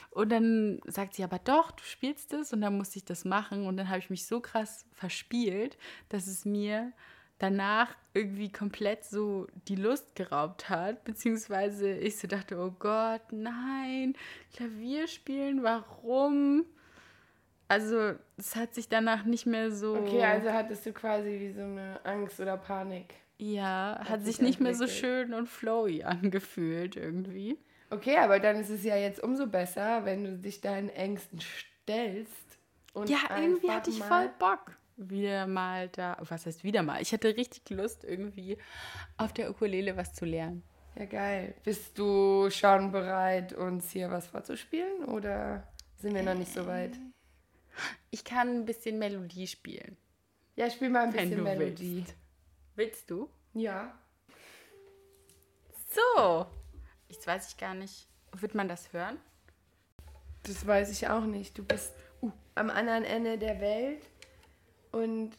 Und 0.09 0.29
dann 0.29 0.79
sagt 0.85 1.13
sie 1.13 1.23
aber 1.23 1.39
doch, 1.39 1.71
du 1.71 1.83
spielst 1.83 2.33
es. 2.33 2.53
Und 2.53 2.61
dann 2.61 2.77
musste 2.77 2.97
ich 2.97 3.05
das 3.05 3.25
machen. 3.25 3.67
Und 3.67 3.77
dann 3.77 3.89
habe 3.89 3.99
ich 3.99 4.09
mich 4.09 4.25
so 4.25 4.39
krass 4.39 4.85
verspielt, 4.93 5.77
dass 6.09 6.27
es 6.27 6.45
mir 6.45 6.93
danach 7.39 7.95
irgendwie 8.13 8.51
komplett 8.51 9.03
so 9.03 9.47
die 9.67 9.75
Lust 9.75 10.15
geraubt 10.15 10.69
hat. 10.69 11.03
Beziehungsweise 11.03 11.91
ich 11.91 12.17
so 12.17 12.27
dachte, 12.27 12.57
oh 12.57 12.73
Gott, 12.79 13.21
nein, 13.31 14.15
Klavier 14.53 15.07
spielen, 15.07 15.63
warum? 15.63 16.65
Also 17.67 18.13
es 18.37 18.55
hat 18.55 18.73
sich 18.75 18.89
danach 18.89 19.25
nicht 19.25 19.45
mehr 19.45 19.71
so... 19.71 19.95
Okay, 19.97 20.23
also 20.23 20.51
hattest 20.51 20.85
du 20.85 20.93
quasi 20.93 21.39
wie 21.39 21.51
so 21.51 21.61
eine 21.63 21.99
Angst 22.03 22.39
oder 22.39 22.57
Panik. 22.57 23.15
ja, 23.37 23.97
hat, 23.99 24.09
hat 24.09 24.21
sich 24.21 24.37
sich 24.37 24.45
nicht 24.45 24.59
mehr 24.59 24.75
so 24.75 24.83
entwickelt. 24.83 25.11
schön 25.11 25.33
und 25.33 25.49
flowy 25.49 26.03
angefühlt 26.03 26.95
irgendwie. 26.95 27.57
Okay, 27.89 28.17
aber 28.17 28.39
dann 28.39 28.57
ist 28.57 28.69
es 28.69 28.83
ja 28.83 28.95
jetzt 28.95 29.21
umso 29.21 29.47
besser, 29.47 30.05
wenn 30.05 30.23
du 30.23 30.37
dich 30.37 30.61
deinen 30.61 30.89
Ängsten 30.89 31.39
stellst. 31.41 32.59
Und 32.93 33.09
Ja, 33.09 33.17
irgendwie 33.37 33.69
hatte 33.69 33.89
ich 33.89 34.01
voll 34.01 34.29
Bock. 34.39 34.77
Wieder 34.97 35.45
mal 35.45 35.89
da, 35.89 36.17
was 36.21 36.45
heißt 36.45 36.63
wieder 36.63 36.81
mal? 36.81 37.01
Ich 37.01 37.11
hatte 37.11 37.35
richtig 37.35 37.69
Lust, 37.69 38.03
irgendwie 38.03 38.57
auf 39.17 39.33
der 39.33 39.49
Ukulele 39.49 39.97
was 39.97 40.13
zu 40.13 40.25
lernen. 40.25 40.63
Ja, 40.97 41.05
geil. 41.05 41.53
Bist 41.63 41.97
du 41.99 42.49
schon 42.49 42.91
bereit, 42.91 43.51
uns 43.51 43.91
hier 43.91 44.09
was 44.09 44.27
vorzuspielen 44.27 45.03
oder 45.05 45.67
sind 45.97 46.13
wir 46.15 46.23
noch 46.23 46.35
nicht 46.35 46.53
so 46.53 46.65
weit? 46.65 46.93
Ich 48.09 48.23
kann 48.23 48.47
ein 48.47 48.65
bisschen 48.65 48.97
Melodie 48.97 49.47
spielen. 49.47 49.97
Ja, 50.55 50.69
spiel 50.69 50.89
mal 50.89 51.03
ein 51.03 51.13
Wenn 51.13 51.29
bisschen 51.29 51.37
du 51.37 51.43
Melodie. 51.43 51.95
willst. 51.97 52.15
Willst 52.75 53.09
du? 53.09 53.29
Ja. 53.53 53.97
So. 55.89 56.45
Jetzt 57.09 57.27
weiß 57.27 57.49
ich 57.49 57.57
gar 57.57 57.73
nicht. 57.73 58.07
Wird 58.31 58.55
man 58.55 58.69
das 58.69 58.93
hören? 58.93 59.17
Das 60.43 60.65
weiß 60.65 60.91
ich 60.91 61.07
auch 61.09 61.25
nicht. 61.25 61.57
Du 61.57 61.65
bist 61.65 61.93
uh, 62.21 62.31
am 62.55 62.69
anderen 62.69 63.03
Ende 63.03 63.37
der 63.37 63.59
Welt 63.59 64.05
und 64.95 65.31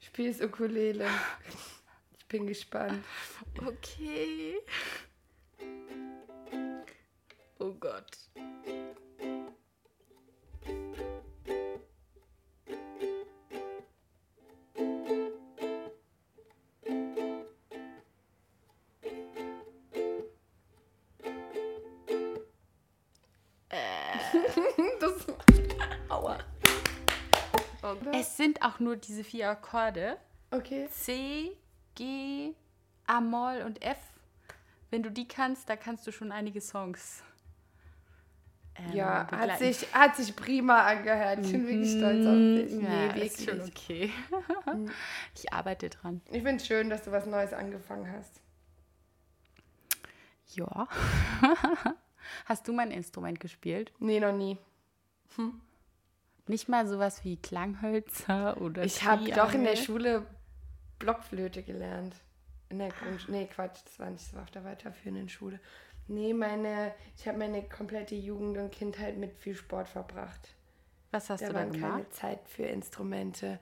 spielst 0.00 0.42
Ukulele. 0.42 1.06
Ich 2.18 2.26
bin 2.26 2.46
gespannt. 2.46 3.02
Okay. 3.66 4.58
Oh 7.58 7.72
Gott. 7.72 8.18
Auch 28.78 28.80
nur 28.80 28.96
diese 28.96 29.24
vier 29.24 29.50
Akkorde. 29.50 30.16
okay. 30.50 30.88
C, 30.90 31.56
G, 31.94 32.54
A-Moll 33.06 33.62
und 33.64 33.82
F. 33.82 33.98
Wenn 34.90 35.02
du 35.02 35.10
die 35.10 35.28
kannst, 35.28 35.68
da 35.68 35.76
kannst 35.76 36.06
du 36.06 36.12
schon 36.12 36.32
einige 36.32 36.60
Songs. 36.60 37.22
ähm, 38.76 38.92
Ja, 38.92 39.28
hat 39.30 39.58
sich, 39.58 39.92
hat 39.92 40.16
sich 40.16 40.34
prima 40.34 40.82
angehört. 40.84 41.40
Ich 41.44 41.52
bin 41.52 41.66
wirklich 41.66 41.90
stolz 41.90 42.26
auf 42.26 42.34
dich. 42.34 42.72
Mhm. 42.72 42.84
Ja, 42.84 43.12
Nee, 43.12 43.26
ist 43.26 43.44
schon 43.44 43.58
wirklich. 43.58 44.12
okay. 44.30 44.88
ich 45.34 45.52
arbeite 45.52 45.90
dran. 45.90 46.22
Ich 46.26 46.42
finde 46.42 46.56
es 46.56 46.66
schön, 46.66 46.88
dass 46.88 47.02
du 47.02 47.12
was 47.12 47.26
Neues 47.26 47.52
angefangen 47.52 48.10
hast. 48.10 48.40
Ja. 50.54 50.88
Hast 52.46 52.66
du 52.68 52.72
mein 52.72 52.90
Instrument 52.90 53.40
gespielt? 53.40 53.92
Nee, 53.98 54.20
noch 54.20 54.32
nie. 54.32 54.58
Nicht 56.48 56.68
mal 56.68 56.86
sowas 56.86 57.24
wie 57.24 57.36
Klanghölzer 57.36 58.60
oder 58.60 58.84
Ich 58.84 59.04
habe 59.04 59.30
doch 59.30 59.52
in 59.52 59.64
der? 59.64 59.76
Schule 59.76 60.26
Blockflöte 60.98 61.62
gelernt. 61.62 62.14
In 62.70 62.78
der 62.78 62.88
Grund... 62.88 63.28
Nee, 63.28 63.46
Quatsch, 63.46 63.80
das 63.84 63.98
war 63.98 64.10
nicht, 64.10 64.26
das 64.26 64.34
war 64.34 64.42
auf 64.42 64.50
der 64.50 64.64
weiterführenden 64.64 65.28
Schule. 65.28 65.60
Nee, 66.08 66.32
meine, 66.32 66.92
ich 67.16 67.28
habe 67.28 67.38
meine 67.38 67.62
komplette 67.62 68.14
Jugend 68.14 68.58
und 68.58 68.72
Kindheit 68.72 69.16
mit 69.18 69.36
viel 69.36 69.54
Sport 69.54 69.88
verbracht. 69.88 70.54
Was 71.10 71.30
hast 71.30 71.42
Da 71.42 71.46
du 71.48 71.52
da 71.52 71.58
war 71.60 71.66
gemacht? 71.66 71.92
keine 71.92 72.10
Zeit 72.10 72.40
für 72.48 72.64
Instrumente. 72.64 73.58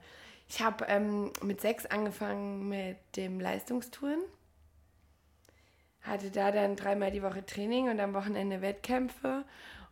Ich 0.49 0.61
habe 0.61 0.85
ähm, 0.87 1.31
mit 1.43 1.59
sechs 1.61 1.85
angefangen 1.85 2.69
mit 2.69 2.97
dem 3.17 3.39
Leistungstouren. 3.39 4.21
Hatte 6.01 6.31
da 6.31 6.51
dann 6.51 6.77
dreimal 6.77 7.11
die 7.11 7.21
Woche 7.21 7.45
Training 7.45 7.89
und 7.89 7.99
am 7.99 8.13
Wochenende 8.13 8.61
Wettkämpfe. 8.61 9.43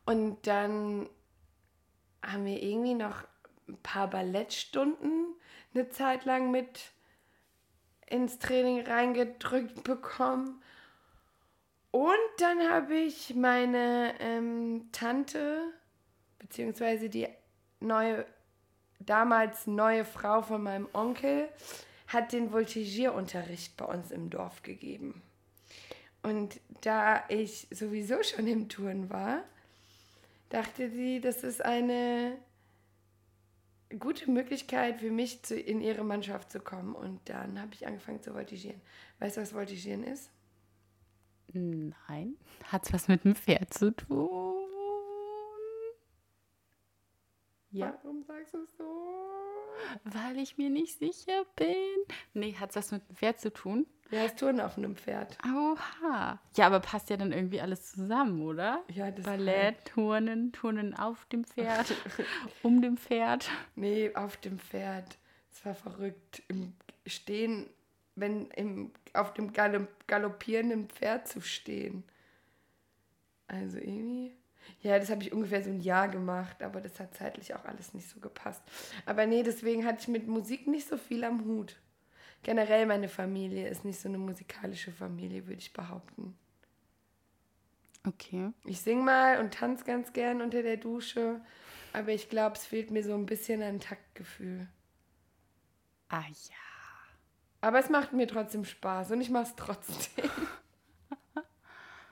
Und 0.06 0.48
dann 0.48 1.10
haben 2.26 2.46
wir 2.46 2.62
irgendwie 2.62 2.96
noch 2.96 3.24
ein 3.68 3.78
paar 3.82 4.10
Ballettstunden 4.10 5.36
eine 5.74 5.90
Zeit 5.90 6.26
lang 6.26 6.52
mit 6.52 6.92
ins 8.08 8.40
Training 8.40 8.86
reingedrückt 8.86 9.84
bekommen. 9.84 10.62
Und 11.92 12.14
dann 12.40 12.70
habe 12.70 12.96
ich 12.96 13.36
meine 13.36 14.14
ähm, 14.20 14.90
Tante, 14.92 15.74
beziehungsweise 16.40 17.10
die 17.10 17.28
neue, 17.80 18.26
damals 19.00 19.68
neue 19.68 20.06
Frau 20.06 20.42
von 20.42 20.64
meinem 20.64 20.88
Onkel, 20.94 21.50
hat 22.08 22.34
den 22.34 22.52
Voltigierunterricht 22.52 23.78
bei 23.78 23.86
uns 23.86 24.12
im 24.12 24.30
Dorf 24.30 24.62
gegeben. 24.62 25.22
Und 26.22 26.60
da 26.82 27.24
ich 27.30 27.68
sowieso 27.72 28.22
schon 28.24 28.48
im 28.48 28.70
Touren 28.70 29.10
war, 29.10 29.44
dachte 30.50 30.90
sie, 30.90 31.20
das 31.22 31.44
ist 31.44 31.64
eine 31.64 32.38
gute 34.00 34.30
Möglichkeit 34.30 35.00
für 35.00 35.12
mich, 35.12 35.44
zu, 35.44 35.60
in 35.60 35.82
ihre 35.82 36.04
Mannschaft 36.04 36.52
zu 36.52 36.60
kommen. 36.60 36.96
Und 36.96 37.28
dann 37.30 37.60
habe 37.60 37.74
ich 37.74 37.88
angefangen 37.88 38.22
zu 38.22 38.34
voltigieren. 38.34 38.82
Weißt 39.20 39.38
du, 39.38 39.42
was 39.42 39.52
voltigieren 39.52 40.04
ist? 40.04 40.32
Nein. 41.54 42.38
Hat's 42.66 42.92
was 42.94 43.08
mit 43.08 43.24
dem 43.24 43.36
Pferd 43.36 43.74
zu 43.74 43.96
tun? 43.96 44.56
Ja. 47.72 47.98
Warum 48.04 48.24
sagst 48.24 48.54
du 48.54 48.64
es 48.64 48.78
so? 48.78 48.84
Weil 50.06 50.38
ich 50.38 50.58
mir 50.58 50.70
nicht 50.70 50.98
sicher 50.98 51.46
bin. 51.56 51.76
Nee, 52.34 52.56
hat's 52.58 52.76
was 52.76 52.92
mit 52.92 53.08
dem 53.08 53.16
Pferd 53.16 53.40
zu 53.40 53.52
tun? 53.52 53.86
Ja, 54.12 54.24
es 54.24 54.36
Touren 54.36 54.60
auf 54.62 54.78
einem 54.78 54.96
Pferd. 54.96 55.38
Oha. 55.44 56.39
Ja, 56.56 56.68
aber 56.68 56.80
passt 56.80 57.10
ja 57.10 57.18
dann 57.18 57.32
irgendwie 57.32 57.60
alles 57.60 57.91
zusammen, 57.91 58.41
oder? 58.41 58.84
Ja, 58.94 59.10
das 59.10 59.26
Ballett, 59.26 59.86
Turnen, 59.86 60.52
Turnen 60.52 60.94
auf 60.94 61.26
dem 61.26 61.44
Pferd, 61.44 61.94
um 62.63 62.82
dem 62.82 62.98
Pferd. 62.98 63.50
Nee, 63.76 64.13
auf 64.13 64.38
dem 64.38 64.60
Pferd. 64.60 65.18
Es 65.52 65.65
war 65.65 65.74
verrückt. 65.74 66.44
Im 66.48 66.74
Stehen, 67.08 67.68
wenn 68.15 68.48
im, 68.52 68.91
auf 69.13 69.34
dem 69.34 69.54
Galopp, 69.54 69.88
galoppierenden 70.08 70.88
Pferd 70.88 71.28
zu 71.28 71.41
stehen. 71.41 72.04
Also 73.48 73.78
irgendwie. 73.78 74.36
Ja, 74.82 74.98
das 74.98 75.10
habe 75.10 75.22
ich 75.22 75.32
ungefähr 75.32 75.63
so 75.63 75.70
ein 75.70 75.82
Jahr 75.82 76.08
gemacht, 76.08 76.63
aber 76.63 76.82
das 76.82 77.00
hat 77.00 77.15
zeitlich 77.15 77.54
auch 77.54 77.65
alles 77.65 77.94
nicht 77.94 78.10
so 78.10 78.20
gepasst. 78.20 78.63
Aber 79.06 79.26
nee, 79.26 79.44
deswegen 79.44 79.86
hatte 79.86 80.00
ich 80.02 80.08
mit 80.08 80.28
Musik 80.28 80.68
nicht 80.68 80.88
so 80.88 80.98
viel 80.98 81.24
am 81.24 81.46
Hut. 81.46 81.76
Generell 82.43 82.86
meine 82.86 83.10
Familie 83.10 83.67
ist 83.67 83.86
nicht 83.86 84.00
so 84.00 84.08
eine 84.08 84.17
musikalische 84.17 84.91
Familie, 84.91 85.48
würde 85.48 85.60
ich 85.60 85.74
behaupten. 85.74 86.38
Okay. 88.08 88.52
Ich 88.65 88.82
sing 88.82 89.04
mal 89.04 89.39
und 89.39 89.54
tanze 89.54 89.84
ganz 89.84 90.13
gern 90.13 90.41
unter 90.41 90.62
der 90.62 90.78
Dusche, 90.78 91.41
aber 91.91 92.10
ich 92.12 92.30
glaube, 92.30 92.56
es 92.56 92.65
fehlt 92.65 92.91
mir 92.91 93.04
so 93.04 93.15
ein 93.15 93.26
bisschen 93.26 93.63
an 93.63 93.80
Taktgefühl. 93.80 94.67
Ah 96.10 96.24
ja. 96.28 96.56
Aber 97.62 97.80
es 97.80 97.89
macht 97.89 98.13
mir 98.13 98.28
trotzdem 98.28 98.63
Spaß 98.63 99.12
und 99.12 99.21
ich 99.21 99.32
mache 99.32 99.45
es 99.45 99.56
trotzdem. 99.56 100.30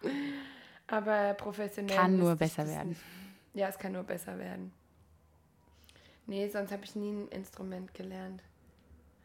Aber 0.87 1.33
professionell. 1.35 1.95
Kann 1.95 2.17
nur 2.17 2.35
besser 2.35 2.67
werden. 2.67 2.89
nicht. 2.89 3.01
Ja, 3.53 3.67
es 3.67 3.77
kann 3.77 3.91
nur 3.91 4.03
besser 4.03 4.37
werden. 4.37 4.73
Nee, 6.25 6.47
sonst 6.47 6.71
habe 6.71 6.83
ich 6.85 6.95
nie 6.95 7.11
ein 7.11 7.27
Instrument 7.27 7.93
gelernt. 7.93 8.41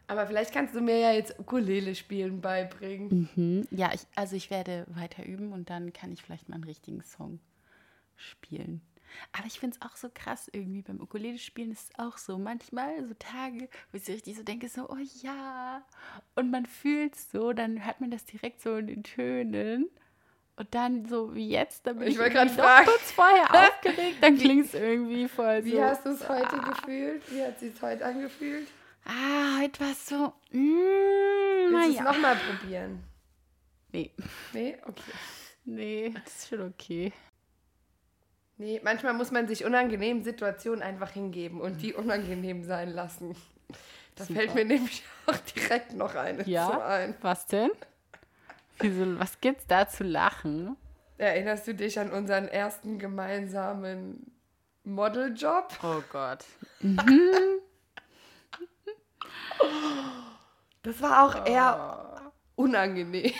Aber 0.09 0.27
vielleicht 0.27 0.53
kannst 0.53 0.75
du 0.75 0.81
mir 0.81 0.99
ja 0.99 1.12
jetzt 1.12 1.38
Ukulele 1.38 1.94
spielen 1.94 2.40
beibringen. 2.40 3.29
Mhm. 3.37 3.68
Ja, 3.71 3.90
ich, 3.94 4.01
also 4.16 4.35
ich 4.37 4.51
werde 4.51 4.85
weiter 4.88 5.25
üben 5.25 5.53
und 5.53 5.71
dann 5.71 5.92
kann 5.92 6.11
ich 6.12 6.23
vielleicht 6.23 6.49
mal 6.49 6.57
einen 6.57 6.64
richtigen 6.64 7.03
Song 7.03 7.40
spielen. 8.16 8.81
Aber 9.33 9.47
ich 9.47 9.59
finde 9.59 9.77
es 9.81 9.87
auch 9.87 9.97
so 9.97 10.11
krass 10.12 10.49
irgendwie. 10.53 10.83
Beim 10.83 11.01
Ukulele 11.01 11.38
spielen 11.38 11.73
ist 11.73 11.90
es 11.90 11.99
auch 11.99 12.18
so. 12.18 12.37
Manchmal 12.38 13.07
so 13.07 13.14
Tage, 13.18 13.68
wo 13.90 13.97
ich 13.97 14.05
so 14.05 14.12
richtig 14.12 14.37
so 14.37 14.42
denke, 14.42 14.68
so, 14.68 14.88
oh 14.88 14.97
ja. 15.23 15.83
Und 16.35 16.51
man 16.51 16.66
fühlt 16.66 17.14
es 17.14 17.31
so, 17.31 17.53
dann 17.53 17.85
hört 17.85 18.01
man 18.01 18.11
das 18.11 18.25
direkt 18.27 18.61
so 18.61 18.77
in 18.77 18.87
den 18.87 19.03
Tönen. 19.05 19.88
Und 20.57 20.75
dann 20.75 21.07
so 21.07 21.35
wie 21.35 21.49
jetzt, 21.49 21.87
da 21.87 21.92
bin 21.92 22.09
Ich 22.09 22.18
ich, 22.18 22.33
fragen. 22.33 22.51
kurz 22.87 23.12
vorher 23.12 23.44
aufgeregt, 23.68 24.16
dann 24.21 24.37
klingt 24.37 24.66
es 24.66 24.75
irgendwie 24.75 25.29
voll 25.29 25.64
Wie 25.64 25.71
so. 25.73 25.83
hast 25.83 26.05
du 26.05 26.11
es 26.11 26.29
heute 26.29 26.59
gefühlt? 26.59 27.23
Wie 27.33 27.42
hat 27.42 27.62
es 27.62 27.81
heute 27.81 28.05
angefühlt? 28.05 28.66
Ah, 29.09 29.59
heute 29.61 29.81
war 29.81 29.90
es 29.92 30.07
so, 30.07 30.33
mm, 30.53 31.71
Willst 31.71 31.73
du 31.73 31.90
es 31.90 31.97
naja. 31.97 32.03
nochmal 32.12 32.37
probieren? 32.37 33.03
Nee, 33.92 34.11
Nee? 34.53 34.77
Okay. 34.87 35.03
nee, 35.64 36.14
das 36.25 36.37
ist 36.37 36.49
schon 36.49 36.61
okay. 36.68 37.12
Nee, 38.59 38.81
manchmal 38.83 39.14
muss 39.14 39.31
man 39.31 39.47
sich 39.49 39.64
unangenehmen 39.64 40.23
Situationen 40.25 40.83
einfach 40.83 41.11
hingeben 41.11 41.61
und 41.61 41.81
die 41.81 41.94
unangenehm 41.94 42.64
sein 42.64 42.90
lassen. 42.90 43.35
Da 44.16 44.25
Super. 44.25 44.40
fällt 44.40 44.55
mir 44.55 44.64
nämlich 44.64 45.05
auch 45.27 45.37
direkt 45.37 45.94
noch 45.94 46.14
eine 46.14 46.44
zu 46.44 46.51
Ja? 46.51 46.85
ein. 46.87 47.14
Was 47.23 47.47
denn? 47.47 47.71
Wieso, 48.81 49.18
was 49.18 49.40
gibt's 49.40 49.66
da 49.66 49.88
zu 49.88 50.05
lachen? 50.05 50.77
Erinnerst 51.18 51.66
du 51.66 51.75
dich 51.75 51.99
an 51.99 52.11
unseren 52.12 52.47
ersten 52.49 52.99
gemeinsamen 52.99 54.31
Modeljob? 54.85 55.73
Oh 55.83 56.03
Gott. 56.12 56.44
Das 60.83 61.01
war 61.03 61.25
auch 61.25 61.47
eher 61.47 62.33
unangenehm. 62.57 63.33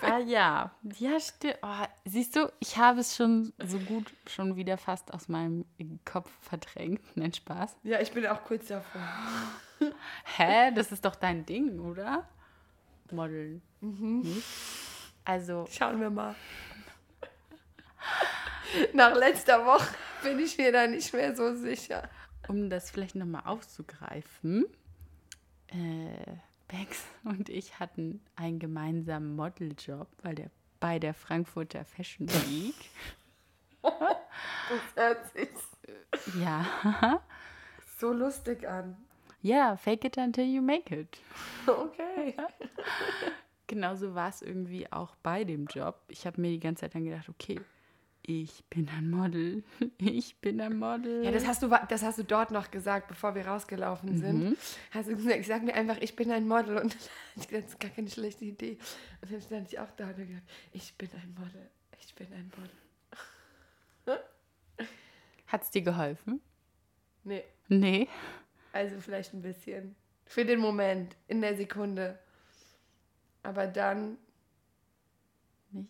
Ah 0.00 0.18
ja, 0.18 0.70
ja 0.98 1.18
stimmt. 1.18 1.58
Oh, 1.62 1.84
siehst 2.04 2.36
du, 2.36 2.52
ich 2.60 2.76
habe 2.76 3.00
es 3.00 3.16
schon 3.16 3.52
so 3.58 3.78
gut 3.80 4.12
schon 4.28 4.54
wieder 4.54 4.78
fast 4.78 5.12
aus 5.12 5.28
meinem 5.28 5.64
Kopf 6.04 6.30
verdrängt. 6.42 7.00
Nein, 7.16 7.32
Spaß. 7.32 7.76
Ja, 7.82 8.00
ich 8.00 8.12
bin 8.12 8.24
auch 8.26 8.44
kurz 8.44 8.68
davor. 8.68 9.00
Hä? 10.36 10.70
Das 10.74 10.92
ist 10.92 11.04
doch 11.04 11.16
dein 11.16 11.44
Ding, 11.44 11.80
oder? 11.80 12.28
Modeln. 13.10 13.62
Nicht? 13.80 14.46
Also, 15.24 15.66
Schauen 15.70 16.00
wir 16.00 16.10
mal. 16.10 16.34
Nach 18.92 19.14
letzter 19.14 19.64
Woche 19.64 19.94
bin 20.22 20.38
ich 20.38 20.56
mir 20.58 20.70
da 20.72 20.86
nicht 20.86 21.12
mehr 21.12 21.34
so 21.34 21.54
sicher. 21.54 22.08
um 22.48 22.70
das 22.70 22.90
vielleicht 22.90 23.14
nochmal 23.14 23.42
aufzugreifen, 23.44 24.66
äh, 25.68 26.36
Bex 26.68 27.04
und 27.24 27.48
ich 27.48 27.78
hatten 27.78 28.20
einen 28.36 28.58
gemeinsamen 28.58 29.36
Modeljob 29.36 30.08
bei 30.22 30.34
der, 30.34 30.50
bei 30.80 30.98
der 30.98 31.14
Frankfurter 31.14 31.84
Fashion 31.84 32.28
Week. 32.28 32.74
Das 34.68 34.96
hört 34.96 35.32
sich 35.32 35.48
ja. 36.38 37.22
so 37.96 38.12
lustig 38.12 38.68
an. 38.68 38.96
Ja, 39.40 39.76
fake 39.76 40.04
it 40.04 40.18
until 40.18 40.44
you 40.44 40.60
make 40.60 40.94
it. 40.94 41.18
Okay. 41.66 42.34
Genauso 43.66 44.14
war 44.14 44.28
es 44.28 44.42
irgendwie 44.42 44.90
auch 44.90 45.14
bei 45.22 45.44
dem 45.44 45.66
Job. 45.66 46.00
Ich 46.08 46.26
habe 46.26 46.40
mir 46.40 46.50
die 46.50 46.60
ganze 46.60 46.80
Zeit 46.80 46.94
dann 46.94 47.04
gedacht, 47.04 47.28
okay, 47.28 47.60
ich 48.30 48.62
bin 48.66 48.88
ein 48.90 49.08
Model. 49.08 49.64
Ich 49.98 50.36
bin 50.40 50.60
ein 50.60 50.78
Model. 50.78 51.24
Ja, 51.24 51.30
das 51.32 51.46
hast, 51.46 51.62
du, 51.62 51.68
das 51.88 52.02
hast 52.02 52.18
du 52.18 52.24
dort 52.24 52.50
noch 52.50 52.70
gesagt, 52.70 53.08
bevor 53.08 53.34
wir 53.34 53.46
rausgelaufen 53.46 54.18
sind. 54.18 54.56
Hast 54.90 55.08
du 55.08 55.16
gesagt, 55.16 55.36
ich 55.38 55.46
sag 55.46 55.62
mir 55.62 55.74
einfach, 55.74 55.96
ich 56.00 56.14
bin 56.14 56.30
ein 56.30 56.46
Model. 56.46 56.76
Und 56.76 56.92
dann 56.94 57.00
ich 57.36 57.48
gedacht, 57.48 57.64
das 57.64 57.72
ist 57.72 57.80
gar 57.80 57.90
keine 57.90 58.10
schlechte 58.10 58.44
Idee. 58.44 58.78
Und 59.22 59.32
dann 59.32 59.40
stand 59.40 59.72
ich 59.72 59.78
auch 59.80 59.90
da 59.92 60.04
und 60.04 60.10
hab 60.10 60.16
gedacht, 60.18 60.42
ich 60.72 60.94
bin 60.96 61.08
ein 61.14 61.34
Model. 61.38 61.70
Ich 62.00 62.14
bin 62.14 62.26
ein 62.34 62.52
Model. 62.56 64.20
Hat 65.46 65.62
es 65.62 65.70
dir 65.70 65.82
geholfen? 65.82 66.40
Nee, 67.24 67.44
Nee. 67.68 68.08
also 68.72 69.00
vielleicht 69.00 69.32
ein 69.32 69.40
bisschen. 69.42 69.96
Für 70.26 70.44
den 70.44 70.60
Moment, 70.60 71.16
in 71.28 71.40
der 71.40 71.56
Sekunde. 71.56 72.18
Aber 73.42 73.66
dann, 73.66 74.18
Nicht? 75.70 75.88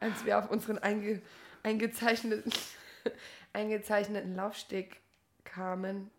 als 0.00 0.24
wir 0.26 0.38
auf 0.38 0.50
unseren 0.50 0.76
einge, 0.78 1.22
eingezeichneten, 1.68 2.52
eingezeichneten 3.52 4.34
Laufsteg 4.34 5.00
kamen, 5.44 6.10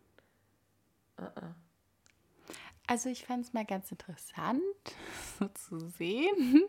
Also 2.87 3.09
ich 3.09 3.25
fand 3.25 3.45
es 3.45 3.53
mal 3.53 3.65
ganz 3.65 3.91
interessant, 3.91 4.61
so 5.39 5.47
zu 5.49 5.79
sehen, 5.79 6.63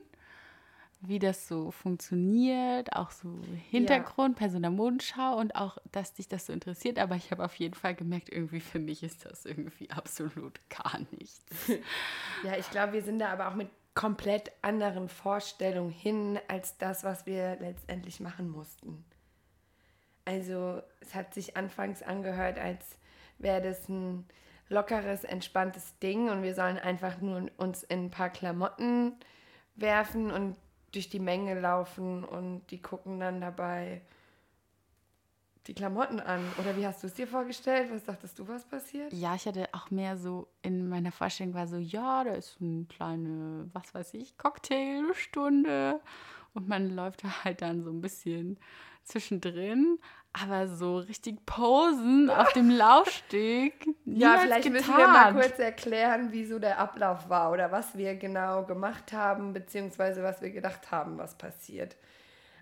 wie 1.01 1.19
das 1.19 1.49
so 1.49 1.71
funktioniert, 1.71 2.95
auch 2.95 3.11
so 3.11 3.41
Hintergrund, 3.71 4.37
Person 4.37 4.63
der 4.63 4.71
Modenschau 4.71 5.39
und 5.39 5.55
auch, 5.55 5.79
dass 5.93 6.13
dich 6.13 6.29
das 6.29 6.47
so 6.47 6.53
interessiert. 6.53 6.99
Aber 6.99 7.17
ich 7.17 7.31
habe 7.31 7.45
auf 7.45 7.55
jeden 7.55 7.75
Fall 7.75 7.95
gemerkt, 7.95 8.31
irgendwie 8.31 8.61
für 8.61 8.79
mich 8.79 9.03
ist 9.03 9.25
das 9.25 9.47
irgendwie 9.47 9.91
absolut 9.91 10.61
gar 10.69 11.01
nichts. 11.13 11.45
Ja, 12.45 12.57
ich 12.57 12.71
glaube, 12.71 12.95
wir 12.95 13.03
sind 13.03 13.19
da 13.19 13.29
aber 13.29 13.49
auch 13.49 13.55
mit 13.55 13.69
komplett 13.95 14.53
anderen 14.63 15.09
Vorstellung 15.09 15.91
hin 15.91 16.39
als 16.49 16.79
das, 16.79 17.05
was 17.05 17.27
wir 17.27 17.57
letztendlich 17.61 18.21
machen 18.21 18.49
mussten. 18.49 19.05
Also 20.25 20.83
es 21.01 21.15
hat 21.15 21.35
sich 21.35 21.57
anfangs 21.57 22.03
angehört, 22.03 22.59
als 22.59 22.99
wäre 23.39 23.61
das 23.61 23.89
ein 23.89 24.27
lockeres, 24.69 25.25
entspanntes 25.25 25.99
Ding 25.99 26.31
und 26.31 26.43
wir 26.43 26.55
sollen 26.55 26.79
einfach 26.79 27.21
nur 27.21 27.51
uns 27.57 27.83
in 27.83 28.07
ein 28.07 28.11
paar 28.11 28.31
Klamotten 28.31 29.17
werfen 29.75 30.31
und 30.31 30.57
durch 30.93 31.09
die 31.09 31.21
Menge 31.21 31.59
laufen 31.59 32.25
und 32.25 32.67
die 32.71 32.81
gucken 32.81 33.21
dann 33.21 33.41
dabei 33.41 34.03
die 35.67 35.75
Klamotten 35.75 36.21
an. 36.21 36.41
Oder 36.59 36.77
wie 36.77 36.87
hast 36.87 37.03
du 37.03 37.07
es 37.07 37.15
dir 37.15 37.27
vorgestellt? 37.27 37.91
Was 37.93 38.05
dachtest 38.05 38.39
du, 38.39 38.49
was 38.49 38.65
passiert? 38.65 39.13
Ja, 39.13 39.35
ich 39.35 39.47
hatte 39.47 39.69
auch 39.73 39.91
mehr 39.91 40.17
so 40.17 40.49
in 40.63 40.89
meiner 40.89 41.13
Vorstellung 41.13 41.55
war 41.55 41.67
so, 41.67 41.77
ja, 41.77 42.25
da 42.25 42.33
ist 42.33 42.59
eine 42.61 42.85
kleine, 42.87 43.69
was 43.73 43.95
weiß 43.95 44.15
ich, 44.15 44.37
Cocktailstunde 44.39 46.01
und 46.55 46.69
man 46.69 46.91
läuft 46.91 47.25
da 47.25 47.45
halt 47.45 47.63
dann 47.63 47.83
so 47.83 47.91
ein 47.91 48.01
bisschen 48.01 48.59
zwischendrin, 49.05 49.99
aber 50.33 50.69
so 50.69 50.99
richtig 50.99 51.45
posen 51.47 52.31
auf 52.31 52.53
dem 52.53 52.71
Laufsteg. 52.77 53.87
Ja, 54.05 54.39
vielleicht 54.39 54.71
müssen 54.71 54.97
wir 54.97 55.09
mal 55.09 55.33
kurz 55.33 55.59
erklären, 55.59 56.33
wie 56.33 56.45
so 56.45 56.59
der 56.59 56.79
Ablauf 56.79 57.29
war 57.29 57.51
oder 57.51 57.73
was 57.73 57.97
wir 57.97 58.15
genau 58.17 58.65
gemacht 58.65 59.13
haben, 59.13 59.53
beziehungsweise 59.53 60.23
was 60.23 60.41
wir 60.41 60.51
gedacht 60.51 60.91
haben, 60.91 61.19
was 61.19 61.37
passiert. 61.37 61.97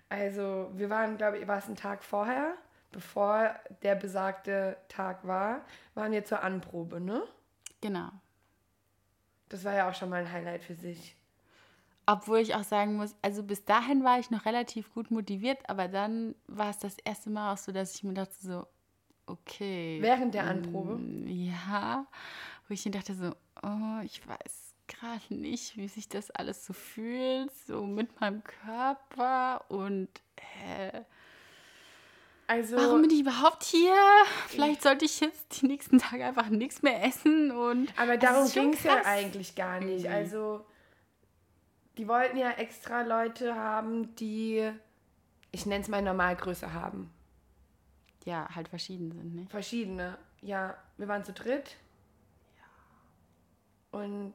Also, 0.09 0.71
wir 0.73 0.89
waren, 0.89 1.17
glaube 1.17 1.37
ich, 1.37 1.47
war 1.47 1.59
es 1.59 1.67
ein 1.67 1.75
Tag 1.75 2.03
vorher, 2.03 2.55
bevor 2.91 3.53
der 3.83 3.95
besagte 3.95 4.77
Tag 4.87 5.25
war, 5.25 5.61
waren 5.93 6.11
wir 6.11 6.25
zur 6.25 6.41
Anprobe, 6.43 6.99
ne? 6.99 7.23
Genau. 7.81 8.09
Das 9.49 9.63
war 9.63 9.73
ja 9.73 9.89
auch 9.89 9.95
schon 9.95 10.09
mal 10.09 10.21
ein 10.21 10.31
Highlight 10.31 10.63
für 10.63 10.75
sich. 10.75 11.15
Obwohl 12.05 12.39
ich 12.39 12.55
auch 12.55 12.63
sagen 12.63 12.95
muss, 12.95 13.15
also 13.21 13.43
bis 13.43 13.65
dahin 13.65 14.03
war 14.03 14.19
ich 14.19 14.31
noch 14.31 14.45
relativ 14.45 14.91
gut 14.93 15.11
motiviert, 15.11 15.59
aber 15.69 15.87
dann 15.87 16.35
war 16.47 16.69
es 16.71 16.79
das 16.79 16.97
erste 17.03 17.29
Mal 17.29 17.53
auch 17.53 17.57
so, 17.57 17.71
dass 17.71 17.93
ich 17.95 18.03
mir 18.03 18.13
dachte 18.13 18.33
so, 18.39 18.65
okay. 19.27 19.99
Während 20.01 20.33
der 20.33 20.47
Anprobe? 20.47 20.95
mm, 20.95 21.27
Ja, 21.27 22.07
wo 22.67 22.73
ich 22.73 22.83
mir 22.85 22.91
dachte 22.91 23.13
so, 23.13 23.35
oh, 23.61 24.01
ich 24.03 24.27
weiß 24.27 24.73
gerade 24.87 25.33
nicht, 25.35 25.77
wie 25.77 25.87
sich 25.87 26.09
das 26.09 26.31
alles 26.31 26.65
so 26.65 26.73
fühlt, 26.73 27.51
so 27.67 27.83
mit 27.85 28.19
meinem 28.19 28.43
Körper 28.43 29.69
und 29.69 30.09
äh, 30.65 31.01
Also, 32.49 32.77
warum 32.77 33.03
bin 33.03 33.11
ich 33.11 33.19
überhaupt 33.19 33.63
hier? 33.63 33.93
Vielleicht 34.47 34.81
sollte 34.81 35.05
ich 35.05 35.19
jetzt 35.19 35.61
die 35.61 35.67
nächsten 35.67 35.99
Tage 35.99 36.25
einfach 36.25 36.49
nichts 36.49 36.81
mehr 36.81 37.05
essen 37.05 37.51
und 37.51 37.93
aber 37.95 38.17
darum 38.17 38.51
ging 38.51 38.73
es 38.73 38.81
ja 38.81 39.05
eigentlich 39.05 39.53
gar 39.53 39.79
nicht. 39.79 40.05
Irgendwie. 40.05 40.07
Also, 40.07 40.65
die 41.99 42.07
wollten 42.07 42.37
ja 42.37 42.49
extra 42.53 43.03
Leute 43.03 43.53
haben, 43.53 44.15
die, 44.15 44.67
ich 45.51 45.67
nenne 45.67 45.83
es 45.83 45.89
mal 45.89 46.01
Normalgröße 46.01 46.73
haben. 46.73 47.11
ja, 48.25 48.47
halt 48.55 48.67
verschieden 48.67 49.11
sind, 49.11 49.35
ne? 49.35 49.47
Verschiedene. 49.51 50.17
Ja, 50.41 50.75
wir 50.97 51.07
waren 51.07 51.23
zu 51.23 51.33
dritt. 51.33 51.77
Und 53.91 54.33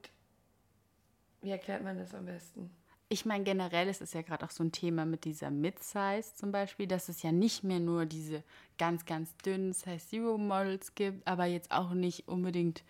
wie 1.42 1.50
erklärt 1.50 1.82
man 1.82 1.98
das 1.98 2.14
am 2.14 2.26
besten? 2.26 2.70
Ich 3.14 3.24
meine, 3.24 3.44
generell 3.44 3.86
ist 3.86 4.02
es 4.02 4.12
ja 4.12 4.22
gerade 4.22 4.44
auch 4.44 4.50
so 4.50 4.64
ein 4.64 4.72
Thema 4.72 5.06
mit 5.06 5.24
dieser 5.24 5.48
Mid-Size 5.48 6.34
zum 6.34 6.50
Beispiel, 6.50 6.88
dass 6.88 7.08
es 7.08 7.22
ja 7.22 7.30
nicht 7.30 7.62
mehr 7.62 7.78
nur 7.78 8.06
diese 8.06 8.42
ganz, 8.76 9.04
ganz 9.04 9.36
dünnen 9.36 9.72
Size 9.72 10.04
Zero 10.04 10.36
Models 10.36 10.96
gibt, 10.96 11.24
aber 11.24 11.44
jetzt 11.44 11.70
auch 11.70 11.92
nicht 11.92 12.26
unbedingt 12.26 12.82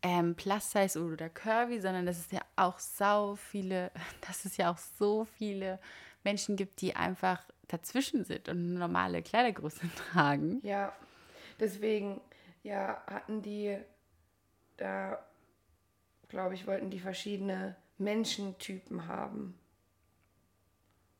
ähm, 0.00 0.36
Plus 0.36 0.70
Size 0.70 1.04
oder 1.04 1.28
Curvy, 1.28 1.82
sondern 1.82 2.06
dass 2.06 2.18
es 2.18 2.30
ja 2.30 2.40
auch 2.56 2.78
sau 2.78 3.34
viele, 3.34 3.90
dass 4.26 4.46
es 4.46 4.56
ja 4.56 4.72
auch 4.72 4.78
so 4.78 5.26
viele 5.36 5.78
Menschen 6.24 6.56
gibt, 6.56 6.80
die 6.80 6.96
einfach 6.96 7.44
dazwischen 7.68 8.24
sind 8.24 8.48
und 8.48 8.72
normale 8.72 9.20
Kleidergröße 9.20 9.86
tragen. 10.12 10.60
Ja, 10.62 10.94
deswegen, 11.60 12.22
ja, 12.62 13.02
hatten 13.06 13.42
die 13.42 13.76
da, 14.78 15.22
glaube 16.30 16.54
ich, 16.54 16.66
wollten 16.66 16.88
die 16.88 17.00
verschiedene 17.00 17.76
Menschentypen 18.02 19.06
haben. 19.06 19.54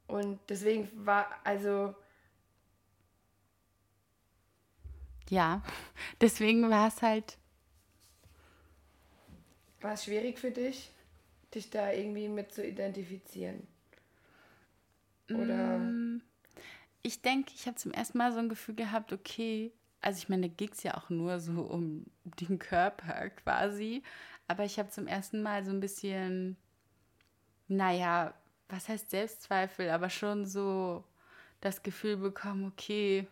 Und 0.07 0.39
deswegen 0.49 0.89
war, 1.07 1.27
also, 1.45 1.95
Ja, 5.29 5.63
deswegen 6.21 6.69
war 6.71 6.89
es 6.89 7.03
halt 7.03 7.39
war 9.83 9.93
es 9.95 10.05
schwierig 10.05 10.39
für 10.39 10.51
dich, 10.51 10.91
dich 11.55 11.69
da 11.71 11.93
irgendwie 11.93 12.29
mit 12.29 12.53
zu 12.55 12.67
identifizieren. 12.67 13.67
Oder, 15.33 15.93
Ich 17.03 17.23
denke, 17.23 17.53
ich 17.55 17.67
habe 17.67 17.77
zum 17.77 17.93
ersten 17.93 18.19
Mal 18.19 18.33
so 18.33 18.39
ein 18.39 18.49
Gefühl 18.49 18.75
gehabt, 18.75 19.13
okay, 19.13 19.73
also 20.01 20.19
ich 20.19 20.29
meine, 20.29 20.49
da 20.49 20.55
ging 20.55 20.71
es 20.73 20.83
ja 20.83 20.97
auch 20.97 21.11
nur 21.11 21.41
so 21.41 21.63
um 21.63 22.07
den 22.41 22.59
Körper 22.59 23.31
quasi, 23.31 24.03
aber 24.49 24.65
ich 24.65 24.79
habe 24.79 24.91
zum 24.91 25.07
ersten 25.07 25.43
Mal 25.43 25.65
so 25.65 25.71
ein 25.73 25.81
bisschen, 25.81 26.57
naja, 27.77 28.35
was 28.69 28.89
heißt 28.89 29.11
Selbstzweifel, 29.11 29.91
aber 29.91 30.11
schon 30.11 30.47
so 30.47 31.05
das 31.61 31.83
Gefühl 31.83 32.17
bekommen, 32.17 32.67
okay, 32.73 33.27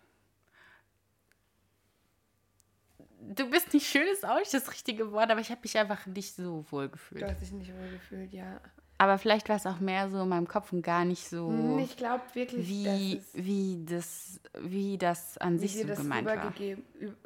du 3.20 3.50
bist 3.50 3.72
nicht 3.74 3.86
schön, 3.86 4.06
ist 4.12 4.24
auch 4.24 4.38
nicht 4.38 4.52
das 4.52 4.70
richtige 4.70 5.12
Wort, 5.12 5.30
aber 5.30 5.40
ich 5.40 5.50
habe 5.50 5.60
mich 5.62 5.76
einfach 5.78 6.06
nicht 6.06 6.34
so 6.34 6.64
wohl 6.70 6.88
gefühlt. 6.88 7.22
du 7.22 7.26
hast 7.28 7.40
dich 7.40 7.52
nicht 7.52 7.72
wohl 7.74 7.90
gefühlt, 7.90 8.32
ja. 8.32 8.60
Aber 8.98 9.16
vielleicht 9.16 9.48
war 9.48 9.56
es 9.56 9.64
auch 9.64 9.80
mehr 9.80 10.10
so 10.10 10.22
in 10.22 10.28
meinem 10.28 10.46
Kopf 10.46 10.74
und 10.74 10.82
gar 10.82 11.06
nicht 11.06 11.26
so 11.26 11.48
Hm, 11.48 11.78
Ich 11.78 11.96
glaube 11.96 12.22
wirklich, 12.34 12.68
wie, 12.68 13.16
dass 13.16 13.24
es, 13.24 13.34
wie, 13.34 13.84
das, 13.86 14.40
wie 14.60 14.98
das 14.98 15.38
an 15.38 15.54
wie 15.54 15.58
sich 15.60 15.72
dir 15.72 15.82
so 15.82 15.88
das 15.88 15.98
gemeint 15.98 16.26
war. 16.26 16.54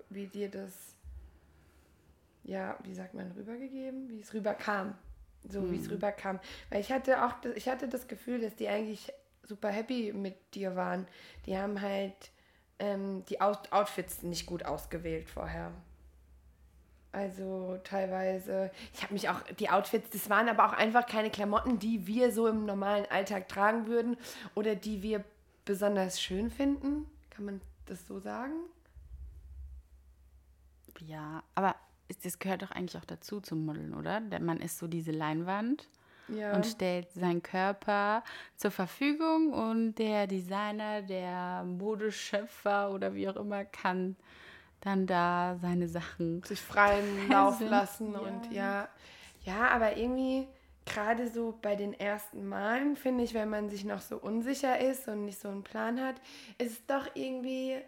wie 0.08 0.26
dir 0.28 0.48
das, 0.48 0.72
ja, 2.44 2.78
wie 2.84 2.94
sagt 2.94 3.14
man, 3.14 3.32
rübergegeben? 3.32 4.08
Wie 4.08 4.20
es 4.20 4.32
rüberkam. 4.32 4.94
So 5.48 5.70
wie 5.70 5.76
Hm. 5.76 5.82
es 5.82 5.90
rüberkam. 5.90 6.40
Weil 6.70 6.80
ich 6.80 6.90
hatte 6.92 7.24
auch, 7.24 7.32
das- 7.42 7.54
ich 7.56 7.68
hatte 7.68 7.88
das 7.88 8.08
Gefühl, 8.08 8.40
dass 8.40 8.56
die 8.56 8.68
eigentlich 8.68 9.12
super 9.42 9.68
happy 9.68 10.12
mit 10.12 10.54
dir 10.54 10.74
waren. 10.76 11.06
Die 11.46 11.56
haben 11.56 11.80
halt 11.80 12.14
ähm, 12.80 13.24
die 13.26 13.40
Out 13.40 13.70
Outfits 13.72 14.22
nicht 14.22 14.46
gut 14.46 14.64
ausgewählt 14.64 15.28
vorher. 15.30 15.72
Also 17.12 17.78
teilweise, 17.84 18.72
ich 18.92 19.02
habe 19.04 19.12
mich 19.14 19.28
auch, 19.28 19.40
die 19.60 19.70
Outfits, 19.70 20.10
das 20.10 20.28
waren 20.28 20.48
aber 20.48 20.66
auch 20.66 20.72
einfach 20.72 21.06
keine 21.06 21.30
Klamotten, 21.30 21.78
die 21.78 22.08
wir 22.08 22.32
so 22.32 22.48
im 22.48 22.64
normalen 22.66 23.06
Alltag 23.06 23.48
tragen 23.48 23.86
würden 23.86 24.16
oder 24.56 24.74
die 24.74 25.02
wir 25.02 25.22
besonders 25.64 26.20
schön 26.20 26.50
finden. 26.50 27.06
Kann 27.30 27.44
man 27.44 27.60
das 27.86 28.04
so 28.08 28.18
sagen? 28.18 28.54
Ja, 31.00 31.42
aber 31.54 31.74
das 32.22 32.38
gehört 32.38 32.62
doch 32.62 32.70
eigentlich 32.70 33.00
auch 33.00 33.04
dazu 33.06 33.40
zum 33.40 33.64
Modeln, 33.64 33.94
oder? 33.94 34.20
Denn 34.20 34.44
Man 34.44 34.60
ist 34.60 34.78
so 34.78 34.86
diese 34.86 35.10
Leinwand 35.12 35.88
Ja. 36.28 36.54
und 36.54 36.66
stellt 36.66 37.10
seinen 37.12 37.42
Körper 37.42 38.22
zur 38.56 38.70
Verfügung 38.70 39.52
und 39.52 39.94
der 39.96 40.26
Designer, 40.26 41.02
der 41.02 41.64
Modeschöpfer 41.64 42.90
oder 42.92 43.14
wie 43.14 43.28
auch 43.28 43.36
immer 43.36 43.64
kann 43.64 44.16
dann 44.80 45.06
da 45.06 45.56
seine 45.60 45.88
Sachen. 45.88 46.42
sich 46.42 46.60
freien 46.60 47.28
Lauf 47.30 47.60
lassen 47.60 48.12
ja. 48.12 48.18
und 48.18 48.52
ja. 48.52 48.88
Ja, 49.44 49.68
aber 49.68 49.96
irgendwie 49.96 50.46
gerade 50.86 51.28
so 51.28 51.58
bei 51.62 51.76
den 51.76 51.94
ersten 51.94 52.46
Malen, 52.46 52.96
finde 52.96 53.24
ich, 53.24 53.32
wenn 53.34 53.48
man 53.48 53.70
sich 53.70 53.84
noch 53.84 54.00
so 54.00 54.16
unsicher 54.18 54.78
ist 54.78 55.08
und 55.08 55.24
nicht 55.24 55.38
so 55.38 55.48
einen 55.48 55.62
Plan 55.62 56.00
hat, 56.00 56.16
ist 56.58 56.72
es 56.72 56.86
doch 56.86 57.08
irgendwie 57.14 57.78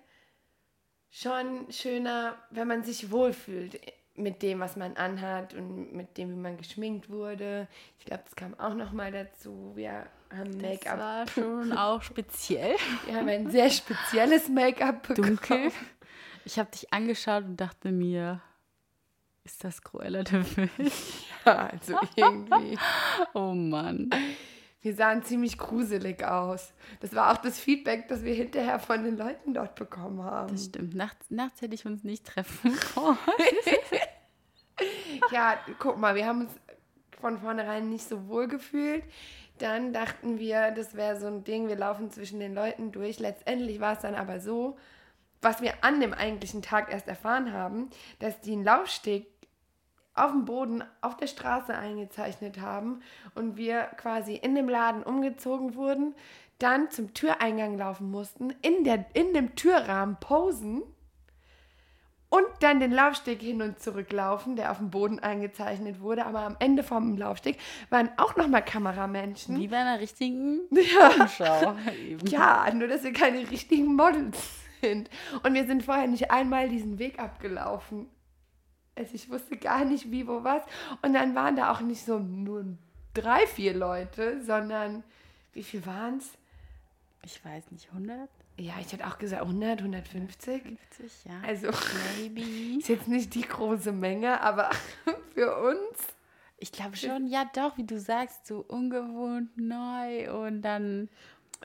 schon 1.11 1.71
schöner, 1.71 2.37
wenn 2.51 2.69
man 2.69 2.83
sich 2.83 3.11
wohlfühlt 3.11 3.81
mit 4.17 4.43
dem, 4.43 4.61
was 4.61 4.77
man 4.77 4.97
anhat 4.97 5.55
und 5.55 5.93
mit 5.93 6.17
dem, 6.19 6.31
wie 6.31 6.37
man 6.41 6.57
geschminkt 6.57 7.11
wurde. 7.11 7.69
Ich 7.99 8.07
glaube, 8.07 8.23
das 8.25 8.35
kam 8.37 8.59
auch 8.59 8.75
noch 8.75 8.93
mal 8.93 9.13
dazu. 9.13 9.73
Wir 9.75 10.07
haben 10.37 10.53
Das 10.59 10.63
Make-up. 10.71 10.99
war 10.99 11.27
schon 11.35 11.73
auch 11.73 12.03
speziell. 12.03 12.77
Wir 13.07 13.17
haben 13.17 13.29
ein 13.29 13.51
sehr 13.51 13.71
spezielles 13.71 14.49
Make-up 14.49 15.07
bekommen. 15.09 15.37
Dunkel. 15.37 15.71
Ich 16.45 16.59
habe 16.59 16.71
dich 16.71 16.93
angeschaut 16.93 17.45
und 17.45 17.57
dachte 17.57 17.91
mir, 17.93 18.41
ist 19.45 19.63
das 19.65 19.83
Cruella 19.83 20.23
de 20.23 20.43
Vil? 20.57 20.71
Ja, 21.45 21.69
also 21.69 21.95
irgendwie. 22.17 22.77
Oh 23.35 23.53
Mann. 23.53 24.11
Wir 24.81 24.95
sahen 24.95 25.23
ziemlich 25.25 25.59
gruselig 25.59 26.25
aus. 26.25 26.73
Das 27.01 27.15
war 27.15 27.33
auch 27.33 27.39
das 27.39 27.59
Feedback, 27.59 28.09
das 28.09 28.25
wir 28.25 28.35
hinterher 28.35 28.79
von 28.79 29.03
den 29.03 29.17
Leuten 29.17 29.55
dort 29.55 29.75
bekommen 29.75 30.23
haben. 30.23 30.53
Das 30.53 30.67
stimmt. 30.67 30.95
Nachts, 30.95 31.27
nachts 31.31 31.61
hätte 31.61 31.75
ich 31.75 31.87
uns 31.87 32.05
nicht 32.05 32.27
treffen 32.27 32.73
wollen. 32.95 33.17
Ja, 35.33 35.59
guck 35.79 35.99
mal, 35.99 36.15
wir 36.15 36.27
haben 36.27 36.43
uns 36.43 36.53
von 37.21 37.39
vornherein 37.39 37.89
nicht 37.89 38.09
so 38.09 38.29
wohl 38.29 38.47
gefühlt. 38.47 39.03
Dann 39.59 39.93
dachten 39.93 40.39
wir, 40.39 40.71
das 40.71 40.95
wäre 40.95 41.19
so 41.19 41.27
ein 41.27 41.45
Ding, 41.45 41.69
wir 41.69 41.77
laufen 41.77 42.11
zwischen 42.11 42.41
den 42.41 42.55
Leuten 42.55 42.93
durch. 42.93 43.19
Letztendlich 43.19 43.81
war 43.81 43.95
es 43.95 44.01
dann 44.01 44.15
aber 44.15 44.39
so, 44.39 44.77
was 45.41 45.63
wir 45.63 45.83
an 45.83 46.01
dem 46.01 46.13
eigentlichen 46.13 46.63
Tag 46.63 46.93
erst 46.93 47.09
erfahren 47.09 47.53
haben, 47.53 47.89
dass 48.19 48.41
die 48.41 48.53
einen 48.53 48.65
Laufsteg 48.65 49.27
auf 50.17 50.33
dem 50.33 50.45
Boden 50.45 50.83
auf 51.01 51.17
der 51.17 51.27
Straße 51.27 51.75
eingezeichnet 51.75 52.61
haben 52.61 53.01
und 53.35 53.57
wir 53.57 53.83
quasi 53.97 54.35
in 54.35 54.55
dem 54.55 54.69
Laden 54.69 55.03
umgezogen 55.03 55.75
wurden, 55.75 56.15
dann 56.59 56.91
zum 56.91 57.13
Türeingang 57.13 57.77
laufen 57.77 58.11
mussten, 58.11 58.51
in, 58.63 58.85
der, 58.85 59.05
in 59.13 59.35
dem 59.35 59.55
Türrahmen 59.55 60.17
posen 60.19 60.83
und 62.29 62.47
dann 62.61 62.81
den 62.81 62.93
Laufsteg 62.93 63.41
hin 63.41 63.63
und 63.63 63.79
zurück 63.79 64.13
laufen, 64.13 64.57
der 64.57 64.73
auf 64.73 64.79
dem 64.79 64.91
Boden 64.91 65.19
eingezeichnet 65.21 66.01
wurde. 66.01 66.27
Aber 66.27 66.41
am 66.41 66.57
Ende 66.59 66.83
vom 66.83 67.17
Laufsteg 67.17 67.59
waren 67.91 68.11
auch 68.17 68.37
nochmal 68.37 68.65
Kameramenschen. 68.65 69.59
Wie 69.61 69.69
bei 69.69 69.79
einer 69.79 70.01
richtigen 70.01 70.61
Ja. 70.71 71.11
Umschau. 71.21 71.77
Eben. 72.05 72.27
Ja, 72.27 72.67
nur 72.75 72.89
dass 72.89 73.05
wir 73.05 73.13
keine 73.13 73.49
richtigen 73.51 73.95
Models 73.95 74.39
sind. 74.81 75.09
Und 75.45 75.55
wir 75.55 75.67
sind 75.67 75.85
vorher 75.85 76.09
nicht 76.09 76.31
einmal 76.31 76.69
diesen 76.69 76.99
Weg 76.99 77.19
abgelaufen. 77.19 78.09
Also 78.97 79.15
ich 79.15 79.29
wusste 79.31 79.57
gar 79.57 79.85
nicht, 79.85 80.11
wie, 80.11 80.27
wo, 80.27 80.43
was. 80.43 80.63
Und 81.03 81.13
dann 81.13 81.35
waren 81.35 81.55
da 81.57 81.71
auch 81.73 81.81
nicht 81.81 82.05
so 82.05 82.19
nur 82.19 82.65
drei, 83.15 83.47
vier 83.47 83.75
Leute, 83.75 84.43
sondern 84.43 85.05
wie 85.53 85.63
viel 85.63 85.85
waren 85.87 86.19
es? 86.19 86.31
Ich 87.25 87.45
weiß 87.45 87.71
nicht, 87.73 87.89
100? 87.93 88.29
Ja, 88.59 88.75
ich 88.81 88.93
hätte 88.93 89.07
auch 89.07 89.19
gesagt 89.19 89.43
100, 89.43 89.81
150. 89.81 90.63
50, 90.63 91.25
ja. 91.25 91.33
Also 91.47 91.69
Maybe. 92.19 92.41
ist 92.79 92.89
jetzt 92.89 93.09
nicht 93.09 93.35
die 93.35 93.43
große 93.43 93.93
Menge, 93.93 94.41
aber 94.41 94.71
für 95.35 95.57
uns. 95.59 96.07
Ich 96.59 96.73
glaube 96.73 96.97
schon, 96.97 97.27
ja 97.27 97.45
doch, 97.55 97.77
wie 97.77 97.85
du 97.85 98.01
sagst, 98.01 98.47
so 98.47 98.65
ungewohnt, 98.67 99.51
neu 99.59 100.33
und 100.47 100.63
dann 100.63 101.11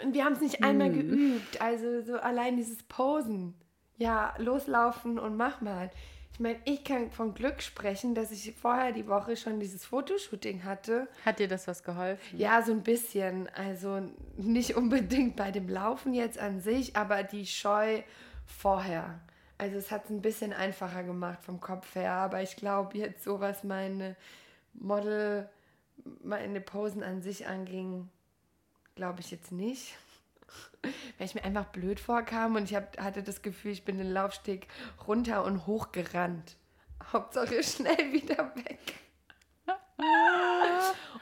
Und 0.04 0.14
wir 0.14 0.26
haben 0.26 0.34
es 0.34 0.42
nicht 0.42 0.64
einmal 0.66 0.90
Hm. 0.90 0.94
geübt. 0.96 1.62
Also 1.62 2.02
so 2.02 2.18
allein 2.18 2.58
dieses 2.58 2.84
Posen. 2.84 3.54
Ja, 3.98 4.34
loslaufen 4.38 5.18
und 5.20 5.38
mach 5.38 5.62
mal. 5.62 5.92
Ich 6.34 6.40
meine, 6.40 6.60
ich 6.66 6.84
kann 6.84 7.12
von 7.12 7.34
Glück 7.34 7.62
sprechen, 7.62 8.16
dass 8.16 8.32
ich 8.32 8.54
vorher 8.56 8.92
die 8.94 9.08
Woche 9.08 9.36
schon 9.36 9.60
dieses 9.60 9.86
Fotoshooting 9.86 10.64
hatte. 10.64 11.08
hat 11.26 11.40
dir 11.40 11.48
das 11.48 11.68
was 11.68 11.84
geholfen. 11.84 12.38
Ja, 12.40 12.62
so 12.64 12.72
ein 12.72 12.84
bisschen. 12.84 13.50
Also 13.50 14.02
nicht 14.38 14.76
unbedingt 14.76 15.36
bei 15.36 15.52
dem 15.52 15.70
Laufen 15.70 16.14
jetzt 16.14 16.40
an 16.40 16.62
sich, 16.62 16.96
aber 16.96 17.24
die 17.24 17.46
Scheu 17.46 18.02
vorher. 18.46 19.20
Also 19.58 19.78
es 19.78 19.92
hat 19.92 20.06
es 20.06 20.10
ein 20.10 20.22
bisschen 20.22 20.54
einfacher 20.54 21.04
gemacht 21.04 21.44
vom 21.44 21.60
Kopf 21.60 21.94
her. 21.96 22.14
Aber 22.14 22.42
ich 22.42 22.56
glaube 22.56 22.98
jetzt 22.98 23.24
so, 23.24 23.40
was 23.40 23.64
meine 23.64 24.16
Model, 24.74 25.48
meine 26.24 26.62
Posen 26.62 27.04
an 27.04 27.22
sich 27.22 27.46
anging, 27.48 28.10
glaube 28.96 29.20
ich 29.20 29.30
jetzt 29.32 29.52
nicht. 29.52 29.96
Weil 31.18 31.26
ich 31.28 31.36
mir 31.36 31.44
einfach 31.44 31.66
blöd 31.66 32.00
vorkam 32.00 32.56
und 32.56 32.64
ich 32.64 32.76
hab, 32.76 33.00
hatte 33.00 33.22
das 33.24 33.42
Gefühl, 33.42 33.72
ich 33.72 33.86
bin 33.86 33.98
den 33.98 34.12
Laufsteg 34.12 34.68
runter 35.08 35.44
und 35.46 35.68
hoch 35.68 35.92
gerannt. 35.92 36.58
Hauptsache 37.14 37.62
schnell 37.64 38.12
wieder 38.14 38.54
weg. 38.56 38.80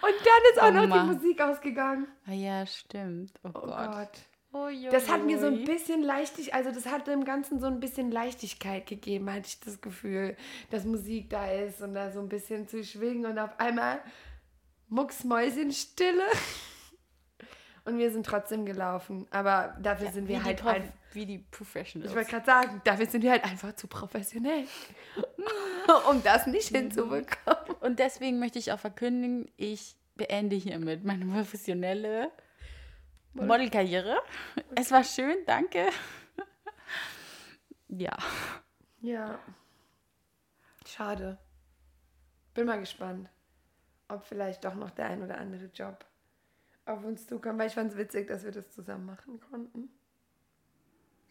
Und 0.02 0.16
dann 0.24 0.52
ist 0.54 0.62
auch 0.62 0.68
Oh 0.70 0.72
noch 0.72 0.88
Mann. 0.88 1.10
die 1.10 1.16
Musik 1.16 1.42
ausgegangen. 1.42 2.08
Ah, 2.26 2.32
ja, 2.32 2.66
stimmt. 2.66 3.34
Oh, 3.44 3.50
Oh 3.54 3.60
Gott. 3.62 3.92
Gott. 3.92 4.10
Oh, 4.52 4.68
Das 4.90 5.10
hat 5.10 5.24
mir 5.26 5.38
so 5.40 5.46
ein 5.48 5.64
bisschen 5.66 6.02
leichtig, 6.02 6.54
also 6.56 6.72
das 6.72 6.86
hat 6.88 7.06
dem 7.08 7.24
Ganzen 7.26 7.60
so 7.60 7.68
ein 7.68 7.80
bisschen 7.80 8.10
Leichtigkeit 8.12 8.88
gegeben, 8.88 9.30
hatte 9.32 9.46
ich 9.48 9.60
das 9.60 9.80
Gefühl, 9.82 10.36
dass 10.72 10.86
Musik 10.86 11.30
da 11.30 11.52
ist 11.52 11.82
und 11.82 11.94
da 11.94 12.10
so 12.12 12.20
ein 12.20 12.30
bisschen 12.30 12.68
zu 12.68 12.84
schwingen 12.84 13.26
und 13.30 13.38
auf 13.38 13.60
einmal 13.60 14.02
Mucksmäuschenstille. 14.88 16.24
Und 17.90 17.98
wir 17.98 18.12
sind 18.12 18.24
trotzdem 18.24 18.68
gelaufen, 18.68 19.26
aber 19.32 19.76
dafür 19.82 20.12
sind 20.12 20.28
wir 20.28 20.44
halt 20.44 20.62
Prof 20.62 20.76
wie 21.14 21.26
die 21.26 21.40
Professionals. 21.40 22.12
ich 22.12 22.16
wollte 22.16 22.30
gerade 22.30 22.46
sagen, 22.46 22.82
dafür 22.84 23.08
sind 23.08 23.24
wir 23.24 23.32
halt 23.32 23.44
einfach 23.44 23.74
zu 23.74 23.88
professionell, 23.88 24.66
um 26.12 26.22
das 26.22 26.46
nicht 26.46 26.68
hinzubekommen. 26.68 27.76
Und 27.80 27.98
deswegen 27.98 28.38
möchte 28.38 28.60
ich 28.60 28.72
auch 28.72 28.78
verkündigen, 28.78 29.50
ich 29.58 29.96
beende 30.14 30.56
hiermit 30.56 31.04
meine 31.04 31.26
professionelle 31.26 32.30
Modelkarriere. 33.34 34.20
Es 34.76 34.92
war 34.92 35.04
schön, 35.04 35.38
danke. 35.48 35.88
Ja. 37.92 38.16
Ja. 39.02 39.40
Schade. 40.86 41.40
Bin 42.54 42.68
mal 42.68 42.80
gespannt, 42.80 43.32
ob 44.10 44.24
vielleicht 44.26 44.64
doch 44.64 44.76
noch 44.76 44.92
der 44.92 45.08
ein 45.08 45.24
oder 45.24 45.40
andere 45.40 45.72
Job 45.74 46.06
auf 46.90 47.04
uns 47.04 47.28
zukommt, 47.28 47.60
weil 47.60 47.68
ich 47.68 47.74
fand 47.74 47.92
es 47.92 47.98
witzig, 47.98 48.28
dass 48.28 48.44
wir 48.44 48.52
das 48.52 48.70
zusammen 48.72 49.06
machen 49.06 49.40
konnten. 49.50 49.90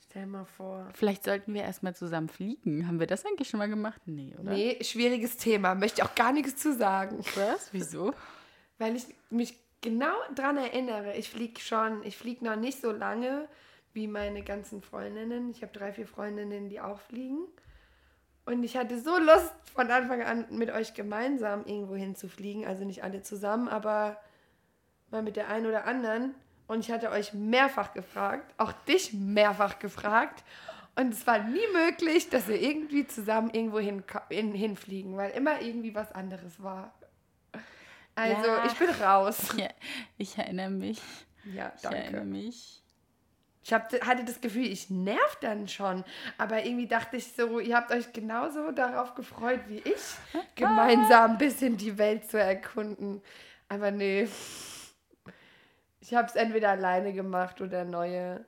Stell 0.05 0.27
mal 0.27 0.47
vor. 0.47 0.89
Vielleicht 0.95 1.25
sollten 1.25 1.53
wir 1.53 1.63
erstmal 1.63 1.95
zusammen 1.95 2.29
fliegen. 2.29 2.87
Haben 2.87 2.99
wir 2.99 3.07
das 3.07 3.27
eigentlich 3.27 3.49
schon 3.51 3.59
mal 3.59 3.69
gemacht? 3.69 4.01
Nee, 4.07 4.35
oder? 4.39 4.53
Nee, 4.53 4.79
schwieriges 4.83 5.37
Thema. 5.37 5.75
Möchte 5.75 6.01
ich 6.01 6.09
auch 6.09 6.15
gar 6.15 6.33
nichts 6.33 6.57
zu 6.57 6.75
sagen. 6.75 7.19
Was? 7.35 7.73
Wieso? 7.73 8.15
Weil 8.79 8.97
ich 8.97 9.05
mich 9.29 9.55
genau 9.83 10.15
dran 10.35 10.57
erinnere. 10.57 11.15
Ich 11.17 11.29
fliege 11.29 11.61
schon, 11.61 12.03
ich 12.05 12.17
fliege 12.17 12.45
noch 12.45 12.57
nicht 12.57 12.81
so 12.81 12.91
lange 12.91 13.49
wie 13.93 14.07
meine 14.07 14.43
ganzen 14.43 14.81
Freundinnen. 14.81 15.51
Ich 15.51 15.63
habe 15.63 15.73
drei, 15.73 15.93
vier 15.93 16.07
Freundinnen, 16.07 16.71
die 16.71 16.81
auch 16.81 17.01
fliegen. 17.01 17.47
Und 18.47 18.63
ich 18.65 18.79
hatte 18.79 18.99
so 18.99 19.19
Lust, 19.19 19.53
von 19.75 19.91
Anfang 19.91 20.23
an 20.23 20.47
mit 20.51 20.71
euch 20.71 20.95
gemeinsam 20.95 21.67
irgendwo 21.67 21.97
hinzufliegen. 21.97 22.65
Also 22.65 22.85
nicht 22.85 23.05
alle 23.05 23.23
zusammen, 23.23 23.69
aber 23.69 24.19
mal 25.11 25.23
mit 25.23 25.37
der 25.37 25.49
einen 25.49 25.67
oder 25.67 25.87
anderen. 25.87 26.35
Und 26.67 26.81
ich 26.81 26.91
hatte 26.91 27.11
euch 27.11 27.33
mehrfach 27.33 27.95
gefragt, 27.95 28.53
auch 28.59 28.73
dich 28.87 29.13
mehrfach 29.15 29.79
gefragt. 29.79 30.45
Und 30.97 31.15
es 31.15 31.27
war 31.27 31.39
nie 31.39 31.67
möglich, 31.73 32.29
dass 32.29 32.49
wir 32.49 32.61
irgendwie 32.61 33.07
zusammen 33.07 33.51
irgendwo 33.51 33.79
hin, 33.79 34.03
hin, 34.31 34.53
hinfliegen, 34.53 35.17
weil 35.17 35.31
immer 35.31 35.61
irgendwie 35.63 35.95
was 35.95 36.11
anderes 36.13 36.63
war. 36.63 36.93
Also, 38.15 38.47
Ja. 38.49 38.67
ich 38.67 38.75
bin 38.75 38.91
raus. 38.91 39.39
Ja, 39.57 39.69
ich 40.19 40.37
erinnere 40.37 40.71
mich. 40.71 41.01
Ja, 41.45 41.73
Ich 41.79 41.85
erinnere 41.85 42.13
danke. 42.13 42.27
mich. 42.27 42.83
Ich 43.63 43.73
hab, 43.73 43.93
hatte 44.05 44.25
das 44.25 44.41
Gefühl, 44.41 44.67
ich 44.67 44.91
nerv 44.91 45.37
dann 45.41 45.69
schon. 45.69 46.03
Aber 46.37 46.65
irgendwie 46.65 46.87
dachte 46.89 47.17
ich 47.17 47.33
so, 47.33 47.61
ihr 47.61 47.77
habt 47.77 47.93
euch 47.93 48.13
genauso 48.13 48.73
darauf 48.73 49.15
gefreut 49.15 49.61
wie 49.69 49.79
ich, 49.79 50.17
gemeinsam 50.57 51.33
ein 51.33 51.39
bisschen 51.39 51.77
die 51.77 51.97
Welt 51.97 52.29
zu 52.31 52.39
erkunden. 52.41 53.23
Aber 53.69 53.91
nee. 53.91 54.27
Ich 56.09 56.15
habe 56.15 56.27
es 56.27 56.37
entweder 56.37 56.71
alleine 56.71 57.13
gemacht 57.13 57.61
oder 57.61 57.85
neue, 57.85 58.43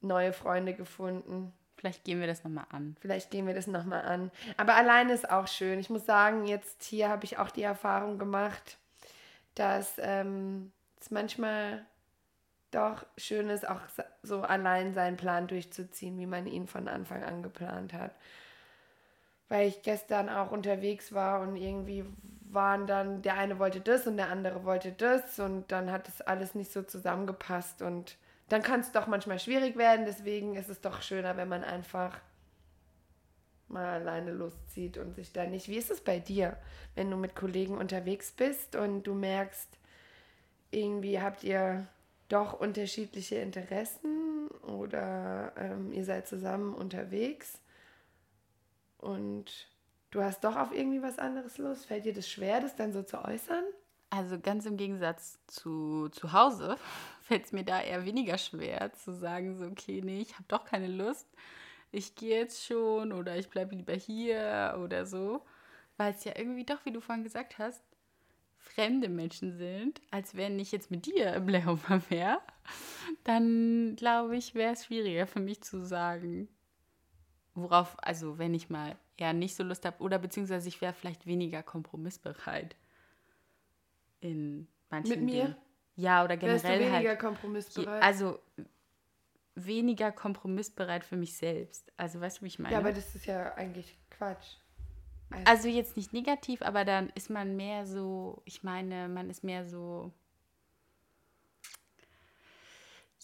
neue 0.00 0.32
Freunde 0.32 0.74
gefunden. 0.74 1.52
Vielleicht 1.76 2.02
gehen 2.02 2.18
wir 2.18 2.26
das 2.26 2.42
nochmal 2.42 2.66
an. 2.70 2.96
Vielleicht 3.00 3.30
gehen 3.30 3.46
wir 3.46 3.54
das 3.54 3.68
nochmal 3.68 4.02
an. 4.02 4.32
Aber 4.56 4.74
alleine 4.74 5.12
ist 5.12 5.30
auch 5.30 5.46
schön. 5.46 5.78
Ich 5.78 5.90
muss 5.90 6.04
sagen, 6.06 6.44
jetzt 6.44 6.82
hier 6.82 7.08
habe 7.08 7.24
ich 7.24 7.38
auch 7.38 7.50
die 7.50 7.62
Erfahrung 7.62 8.18
gemacht, 8.18 8.78
dass 9.54 9.94
ähm, 9.98 10.72
es 11.00 11.12
manchmal 11.12 11.86
doch 12.72 13.06
schön 13.16 13.48
ist, 13.48 13.68
auch 13.68 13.80
so 14.24 14.42
allein 14.42 14.92
seinen 14.92 15.16
Plan 15.16 15.46
durchzuziehen, 15.46 16.18
wie 16.18 16.26
man 16.26 16.48
ihn 16.48 16.66
von 16.66 16.88
Anfang 16.88 17.22
an 17.22 17.44
geplant 17.44 17.92
hat. 17.92 18.10
Weil 19.48 19.68
ich 19.68 19.82
gestern 19.82 20.28
auch 20.28 20.50
unterwegs 20.50 21.12
war 21.12 21.40
und 21.40 21.56
irgendwie 21.56 22.04
waren 22.50 22.86
dann, 22.86 23.22
der 23.22 23.34
eine 23.34 23.58
wollte 23.58 23.80
das 23.80 24.06
und 24.06 24.16
der 24.16 24.28
andere 24.28 24.64
wollte 24.64 24.92
das 24.92 25.38
und 25.38 25.72
dann 25.72 25.90
hat 25.90 26.08
es 26.08 26.20
alles 26.20 26.54
nicht 26.54 26.72
so 26.72 26.82
zusammengepasst 26.82 27.82
und 27.82 28.16
dann 28.48 28.62
kann 28.62 28.80
es 28.80 28.92
doch 28.92 29.06
manchmal 29.06 29.38
schwierig 29.38 29.76
werden. 29.76 30.04
Deswegen 30.04 30.56
ist 30.56 30.68
es 30.68 30.80
doch 30.80 31.00
schöner, 31.00 31.36
wenn 31.36 31.48
man 31.48 31.64
einfach 31.64 32.18
mal 33.68 33.86
alleine 33.94 34.32
loszieht 34.32 34.98
und 34.98 35.14
sich 35.14 35.32
da 35.32 35.46
nicht. 35.46 35.68
Wie 35.68 35.78
ist 35.78 35.90
es 35.90 36.02
bei 36.02 36.18
dir, 36.18 36.58
wenn 36.94 37.10
du 37.10 37.16
mit 37.16 37.34
Kollegen 37.34 37.78
unterwegs 37.78 38.30
bist 38.30 38.76
und 38.76 39.04
du 39.04 39.14
merkst, 39.14 39.68
irgendwie 40.70 41.20
habt 41.20 41.42
ihr 41.44 41.86
doch 42.28 42.52
unterschiedliche 42.52 43.36
Interessen 43.36 44.48
oder 44.62 45.52
ähm, 45.56 45.92
ihr 45.92 46.04
seid 46.04 46.28
zusammen 46.28 46.74
unterwegs 46.74 47.61
und 49.02 49.68
du 50.10 50.22
hast 50.22 50.44
doch 50.44 50.56
auf 50.56 50.72
irgendwie 50.72 51.02
was 51.02 51.18
anderes 51.18 51.58
Lust? 51.58 51.86
Fällt 51.86 52.04
dir 52.04 52.14
das 52.14 52.28
schwer, 52.28 52.60
das 52.60 52.76
dann 52.76 52.92
so 52.92 53.02
zu 53.02 53.22
äußern? 53.22 53.64
Also 54.10 54.38
ganz 54.38 54.64
im 54.66 54.76
Gegensatz 54.76 55.38
zu 55.46 56.08
zu 56.10 56.32
Hause 56.32 56.76
fällt 57.22 57.46
es 57.46 57.52
mir 57.52 57.64
da 57.64 57.80
eher 57.82 58.04
weniger 58.04 58.38
schwer 58.38 58.92
zu 58.92 59.12
sagen, 59.12 59.56
so, 59.56 59.66
okay, 59.66 60.00
nee, 60.04 60.20
ich 60.20 60.34
habe 60.34 60.44
doch 60.48 60.64
keine 60.64 60.86
Lust. 60.86 61.26
Ich 61.90 62.14
gehe 62.14 62.38
jetzt 62.38 62.64
schon 62.64 63.12
oder 63.12 63.36
ich 63.36 63.50
bleibe 63.50 63.74
lieber 63.74 63.94
hier 63.94 64.78
oder 64.82 65.04
so. 65.04 65.44
Weil 65.96 66.12
es 66.12 66.24
ja 66.24 66.32
irgendwie 66.36 66.64
doch, 66.64 66.84
wie 66.84 66.92
du 66.92 67.00
vorhin 67.00 67.24
gesagt 67.24 67.58
hast, 67.58 67.82
fremde 68.56 69.08
Menschen 69.08 69.56
sind, 69.58 70.00
als 70.10 70.36
wenn 70.36 70.58
ich 70.58 70.72
jetzt 70.72 70.90
mit 70.90 71.06
dir 71.06 71.34
im 71.34 71.48
Layover 71.48 72.00
wäre, 72.08 72.40
dann 73.24 73.96
glaube 73.96 74.36
ich, 74.36 74.54
wäre 74.54 74.72
es 74.72 74.86
schwieriger 74.86 75.26
für 75.26 75.40
mich 75.40 75.60
zu 75.62 75.84
sagen, 75.84 76.48
worauf, 77.54 77.96
also 78.02 78.38
wenn 78.38 78.54
ich 78.54 78.70
mal 78.70 78.96
eher 79.16 79.32
nicht 79.32 79.54
so 79.54 79.62
Lust 79.62 79.84
habe 79.84 80.02
oder 80.02 80.18
beziehungsweise 80.18 80.68
ich 80.68 80.80
wäre 80.80 80.92
vielleicht 80.92 81.26
weniger 81.26 81.62
kompromissbereit 81.62 82.76
in 84.20 84.68
manchen 84.90 85.10
Mit 85.10 85.22
mir? 85.22 85.44
Dingen. 85.44 85.56
Ja, 85.96 86.24
oder 86.24 86.40
Wärst 86.40 86.64
du 86.64 86.68
generell 86.68 86.92
weniger 86.92 87.10
halt. 87.10 87.18
Kompromissbereit? 87.18 88.02
also 88.02 88.38
weniger 89.54 90.12
kompromissbereit 90.12 91.04
für 91.04 91.16
mich 91.16 91.36
selbst. 91.36 91.92
Also 91.96 92.20
weißt 92.20 92.38
du, 92.38 92.42
wie 92.42 92.48
ich 92.48 92.58
meine? 92.58 92.72
ja, 92.72 92.78
aber 92.78 92.92
das 92.92 93.14
ist 93.14 93.26
ja 93.26 93.54
eigentlich 93.54 93.98
Quatsch. 94.10 94.56
Also 95.44 95.68
jetzt 95.68 95.96
nicht 95.96 96.12
negativ, 96.12 96.62
aber 96.62 96.84
dann 96.84 97.08
ist 97.14 97.30
man 97.30 97.56
mehr 97.56 97.86
so, 97.86 98.42
ich 98.44 98.62
meine, 98.62 99.08
man 99.08 99.30
ist 99.30 99.42
mehr 99.42 99.64
so. 99.64 100.12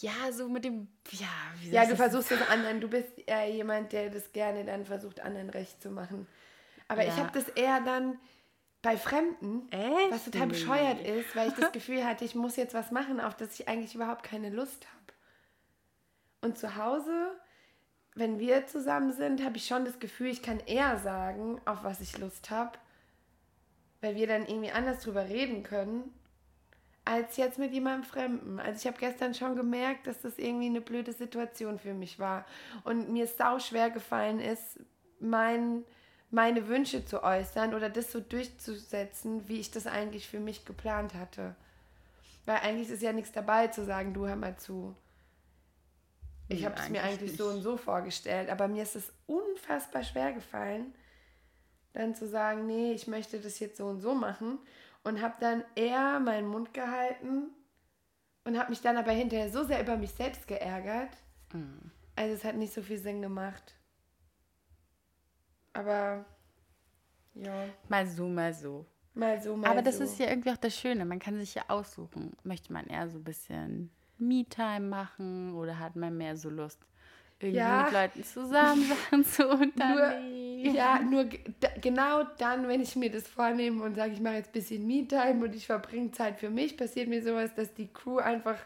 Ja, 0.00 0.32
so 0.32 0.48
mit 0.48 0.64
dem. 0.64 0.88
Ja, 1.10 1.28
wie 1.60 1.70
Ja, 1.70 1.82
ich 1.82 1.88
du 1.88 1.96
versuchst 1.96 2.30
es 2.30 2.48
anderen. 2.48 2.80
Du 2.80 2.88
bist 2.88 3.18
eher 3.26 3.48
jemand, 3.50 3.92
der 3.92 4.10
das 4.10 4.32
gerne 4.32 4.64
dann 4.64 4.84
versucht, 4.84 5.20
anderen 5.20 5.50
recht 5.50 5.82
zu 5.82 5.90
machen. 5.90 6.26
Aber 6.86 7.02
ich 7.06 7.16
Ja. 7.16 7.24
habe 7.24 7.30
das 7.32 7.48
eher 7.48 7.80
dann 7.80 8.18
bei 8.80 8.96
Fremden, 8.96 9.70
Echt? 9.70 10.10
was 10.10 10.24
total 10.24 10.46
bescheuert 10.46 11.00
ist, 11.00 11.34
weil 11.34 11.48
ich 11.48 11.54
das 11.54 11.72
Gefühl 11.72 12.04
hatte, 12.04 12.24
ich 12.24 12.34
muss 12.34 12.56
jetzt 12.56 12.74
was 12.74 12.90
machen, 12.92 13.20
auf 13.20 13.36
das 13.36 13.58
ich 13.58 13.68
eigentlich 13.68 13.94
überhaupt 13.94 14.22
keine 14.22 14.50
Lust 14.50 14.86
habe. 14.86 15.12
Und 16.40 16.56
zu 16.56 16.76
Hause, 16.76 17.32
wenn 18.14 18.38
wir 18.38 18.66
zusammen 18.66 19.12
sind, 19.12 19.44
habe 19.44 19.56
ich 19.56 19.66
schon 19.66 19.84
das 19.84 19.98
Gefühl, 19.98 20.28
ich 20.28 20.42
kann 20.42 20.60
eher 20.60 20.98
sagen, 20.98 21.60
auf 21.64 21.82
was 21.82 22.00
ich 22.00 22.16
Lust 22.18 22.50
habe, 22.50 22.78
weil 24.00 24.14
wir 24.14 24.28
dann 24.28 24.46
irgendwie 24.46 24.70
anders 24.70 25.00
drüber 25.00 25.24
reden 25.28 25.64
können, 25.64 26.14
als 27.08 27.38
jetzt 27.38 27.58
mit 27.58 27.72
jemandem 27.72 28.04
Fremden. 28.04 28.60
Also 28.60 28.78
ich 28.80 28.86
habe 28.86 28.98
gestern 28.98 29.34
schon 29.34 29.56
gemerkt, 29.56 30.06
dass 30.06 30.20
das 30.20 30.38
irgendwie 30.38 30.66
eine 30.66 30.82
blöde 30.82 31.12
Situation 31.12 31.78
für 31.78 31.94
mich 31.94 32.18
war. 32.18 32.44
Und 32.84 33.10
mir 33.10 33.26
sau 33.26 33.58
schwer 33.58 33.90
gefallen 33.90 34.40
ist, 34.40 34.78
mein, 35.18 35.84
meine 36.30 36.68
Wünsche 36.68 37.06
zu 37.06 37.22
äußern 37.22 37.74
oder 37.74 37.88
das 37.88 38.12
so 38.12 38.20
durchzusetzen, 38.20 39.48
wie 39.48 39.58
ich 39.60 39.70
das 39.70 39.86
eigentlich 39.86 40.28
für 40.28 40.38
mich 40.40 40.66
geplant 40.66 41.14
hatte. 41.14 41.56
Weil 42.44 42.58
eigentlich 42.58 42.90
ist 42.90 43.02
ja 43.02 43.12
nichts 43.12 43.32
dabei 43.32 43.68
zu 43.68 43.84
sagen, 43.84 44.12
du 44.12 44.26
hör 44.26 44.36
mal 44.36 44.56
zu. 44.58 44.94
Ich 46.48 46.60
Nee, 46.60 46.64
habe 46.64 46.76
es 46.76 46.88
mir 46.88 47.02
eigentlich 47.02 47.02
eigentlich 47.02 47.36
so 47.36 47.46
nicht. 47.46 47.56
und 47.56 47.62
so 47.62 47.76
vorgestellt, 47.76 48.50
aber 48.50 48.68
mir 48.68 48.82
ist 48.82 48.96
es 48.96 49.12
unfassbar 49.26 50.02
schwer 50.02 50.32
gefallen, 50.32 50.94
dann 51.92 52.14
zu 52.14 52.26
sagen, 52.28 52.66
nee, 52.66 52.92
ich 52.92 53.06
möchte 53.06 53.40
das 53.40 53.58
jetzt 53.60 53.78
so 53.78 53.86
und 53.86 54.00
so 54.00 54.14
machen 54.14 54.58
und 55.08 55.20
habe 55.22 55.34
dann 55.40 55.64
eher 55.74 56.20
meinen 56.20 56.46
Mund 56.48 56.72
gehalten 56.74 57.50
und 58.44 58.58
habe 58.58 58.70
mich 58.70 58.80
dann 58.80 58.96
aber 58.96 59.12
hinterher 59.12 59.50
so 59.50 59.64
sehr 59.64 59.80
über 59.80 59.96
mich 59.96 60.12
selbst 60.12 60.46
geärgert. 60.46 61.10
Mhm. 61.52 61.90
Also 62.16 62.34
es 62.34 62.44
hat 62.44 62.56
nicht 62.56 62.72
so 62.74 62.82
viel 62.82 62.98
Sinn 62.98 63.22
gemacht. 63.22 63.74
Aber 65.72 66.24
ja, 67.34 67.64
Mal 67.88 68.06
so, 68.06 68.28
mal 68.28 68.52
so. 68.52 68.84
mal 69.14 69.40
so, 69.40 69.56
mal 69.56 69.70
Aber 69.70 69.82
das 69.82 69.98
so. 69.98 70.04
ist 70.04 70.18
ja 70.18 70.26
irgendwie 70.28 70.50
auch 70.50 70.56
das 70.56 70.76
Schöne. 70.76 71.04
Man 71.04 71.18
kann 71.20 71.38
sich 71.38 71.54
ja 71.54 71.62
aussuchen. 71.68 72.32
Möchte 72.42 72.72
man 72.72 72.86
eher 72.86 73.08
so 73.08 73.18
ein 73.18 73.24
bisschen 73.24 73.90
Me-Time 74.18 74.80
machen 74.88 75.54
oder 75.54 75.78
hat 75.78 75.94
man 75.94 76.16
mehr 76.16 76.36
so 76.36 76.50
Lust, 76.50 76.80
irgendwie 77.38 77.58
Ja. 77.60 77.84
mit 77.84 77.92
Leuten 77.92 78.24
zusammen 78.24 78.84
Sachen 78.88 79.24
zu 79.24 79.48
unternehmen? 79.48 80.47
Ja, 80.62 81.00
nur 81.00 81.24
ge- 81.24 81.40
da, 81.60 81.68
genau 81.80 82.24
dann, 82.38 82.68
wenn 82.68 82.80
ich 82.80 82.96
mir 82.96 83.10
das 83.10 83.28
vornehme 83.28 83.82
und 83.84 83.94
sage, 83.94 84.12
ich 84.12 84.20
mache 84.20 84.34
jetzt 84.36 84.48
ein 84.50 84.52
bisschen 84.52 84.86
Me-Time 84.86 85.44
und 85.44 85.54
ich 85.54 85.66
verbringe 85.66 86.10
Zeit 86.12 86.38
für 86.38 86.50
mich, 86.50 86.76
passiert 86.76 87.08
mir 87.08 87.22
sowas, 87.22 87.54
dass 87.54 87.74
die 87.74 87.88
Crew 87.92 88.18
einfach 88.18 88.56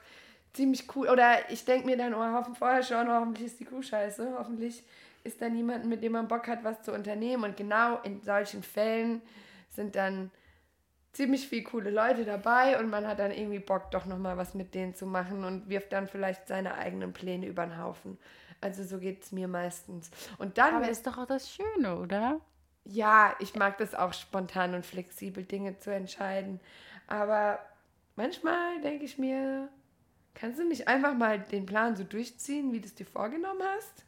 ziemlich 0.54 0.86
cool, 0.96 1.08
oder 1.08 1.50
ich 1.50 1.64
denke 1.64 1.86
mir 1.86 1.96
dann, 1.96 2.14
oh, 2.14 2.32
hoffen 2.32 2.54
vorher 2.54 2.82
schon, 2.82 3.08
hoffentlich 3.10 3.46
ist 3.46 3.60
die 3.60 3.64
Crew 3.64 3.82
scheiße, 3.82 4.34
hoffentlich 4.38 4.82
ist 5.24 5.40
da 5.40 5.48
niemand, 5.48 5.84
mit 5.86 6.02
dem 6.02 6.12
man 6.12 6.28
Bock 6.28 6.48
hat, 6.48 6.64
was 6.64 6.82
zu 6.82 6.92
unternehmen 6.92 7.44
und 7.44 7.56
genau 7.56 8.00
in 8.02 8.20
solchen 8.22 8.62
Fällen 8.62 9.22
sind 9.70 9.94
dann 9.96 10.30
ziemlich 11.12 11.48
viele 11.48 11.64
coole 11.64 11.90
Leute 11.90 12.24
dabei 12.24 12.78
und 12.80 12.88
man 12.90 13.06
hat 13.06 13.18
dann 13.18 13.30
irgendwie 13.32 13.58
Bock, 13.58 13.90
doch 13.90 14.06
nochmal 14.06 14.36
was 14.36 14.54
mit 14.54 14.74
denen 14.74 14.94
zu 14.94 15.06
machen 15.06 15.44
und 15.44 15.68
wirft 15.68 15.92
dann 15.92 16.08
vielleicht 16.08 16.48
seine 16.48 16.74
eigenen 16.74 17.12
Pläne 17.12 17.46
über 17.46 17.66
den 17.66 17.78
Haufen. 17.78 18.18
Also 18.62 18.84
so 18.84 18.98
geht 18.98 19.24
es 19.24 19.32
mir 19.32 19.48
meistens. 19.48 20.10
Und 20.38 20.56
dann, 20.56 20.76
Aber 20.76 20.88
ist 20.88 21.06
doch 21.06 21.18
auch 21.18 21.26
das 21.26 21.50
Schöne, 21.50 21.98
oder? 21.98 22.40
ja, 22.84 23.36
ich 23.38 23.54
mag 23.54 23.78
das 23.78 23.94
auch 23.94 24.12
spontan 24.12 24.74
und 24.74 24.84
flexibel 24.84 25.44
Dinge 25.44 25.78
zu 25.78 25.92
entscheiden. 25.94 26.60
Aber 27.06 27.60
manchmal 28.16 28.80
denke 28.80 29.04
ich 29.04 29.18
mir, 29.18 29.68
kannst 30.34 30.58
du 30.58 30.66
nicht 30.66 30.88
einfach 30.88 31.14
mal 31.14 31.38
den 31.38 31.66
Plan 31.66 31.96
so 31.96 32.04
durchziehen, 32.04 32.72
wie 32.72 32.80
du 32.80 32.86
es 32.86 32.94
dir 32.94 33.06
vorgenommen 33.06 33.62
hast? 33.76 34.04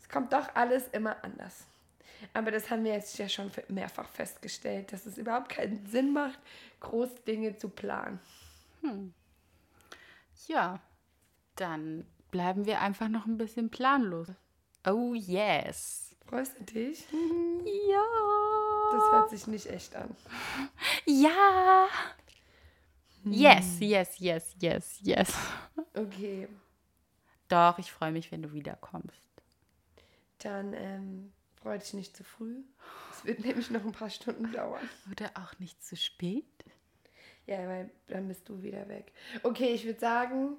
Es 0.00 0.08
kommt 0.08 0.32
doch 0.32 0.54
alles 0.54 0.88
immer 0.88 1.22
anders. 1.24 1.66
Aber 2.34 2.50
das 2.50 2.70
haben 2.70 2.84
wir 2.84 2.92
jetzt 2.92 3.16
ja 3.18 3.28
schon 3.28 3.50
mehrfach 3.68 4.08
festgestellt, 4.08 4.92
dass 4.92 5.06
es 5.06 5.18
überhaupt 5.18 5.48
keinen 5.50 5.86
Sinn 5.86 6.12
macht, 6.12 6.38
groß 6.80 7.24
Dinge 7.24 7.56
zu 7.56 7.68
planen. 7.68 8.20
Ja, 10.46 10.80
dann 11.56 12.06
bleiben 12.30 12.66
wir 12.66 12.80
einfach 12.80 13.08
noch 13.08 13.26
ein 13.26 13.38
bisschen 13.38 13.70
planlos. 13.70 14.28
Oh 14.86 15.14
yes. 15.14 16.14
Freust 16.26 16.58
du 16.58 16.64
dich? 16.64 17.04
Ja. 17.10 18.02
Das 18.92 19.12
hört 19.12 19.30
sich 19.30 19.46
nicht 19.46 19.66
echt 19.66 19.94
an. 19.96 20.14
Ja. 21.06 21.86
Yes, 23.24 23.78
yes, 23.80 24.18
yes, 24.18 24.54
yes, 24.60 24.98
yes. 25.02 25.34
Okay, 25.94 26.48
Doch, 27.48 27.78
ich 27.78 27.90
freue 27.92 28.12
mich, 28.12 28.30
wenn 28.30 28.42
du 28.42 28.52
wiederkommst. 28.52 29.28
dann 30.38 30.72
ähm, 30.74 31.32
freu 31.60 31.76
dich 31.78 31.92
nicht 31.94 32.16
zu 32.16 32.24
früh. 32.24 32.62
Es 33.12 33.24
wird 33.24 33.40
nämlich 33.44 33.70
noch 33.70 33.84
ein 33.84 33.92
paar 33.92 34.10
Stunden 34.10 34.52
dauern. 34.52 34.88
Oder 35.10 35.30
auch 35.34 35.58
nicht 35.58 35.82
zu 35.84 35.96
spät? 35.96 36.44
Ja, 37.46 37.66
weil 37.66 37.90
dann 38.06 38.28
bist 38.28 38.48
du 38.48 38.62
wieder 38.62 38.86
weg. 38.88 39.12
Okay, 39.42 39.72
ich 39.74 39.84
würde 39.84 39.98
sagen, 39.98 40.56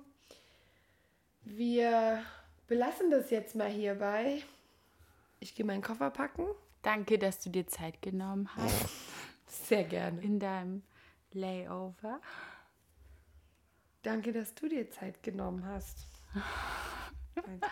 wir 1.58 2.24
belassen 2.68 3.10
das 3.12 3.30
jetzt 3.32 3.56
mal 3.56 3.70
hierbei. 3.70 4.44
Ich 5.40 5.56
gehe 5.56 5.66
meinen 5.66 5.82
Koffer 5.82 6.10
packen. 6.10 6.46
Danke, 6.82 7.18
dass 7.20 7.40
du 7.42 7.50
dir 7.50 7.68
Zeit 7.68 8.02
genommen 8.02 8.50
hast 8.56 8.90
Sehr 9.48 9.84
gerne. 9.84 10.22
in 10.22 10.40
deinem 10.40 10.84
Layover. 11.34 12.22
Danke, 14.04 14.32
dass 14.32 14.54
du 14.56 14.70
dir 14.70 14.90
Zeit 14.90 15.22
genommen 15.24 15.66
hast. 15.66 15.98
Danke. 17.36 17.68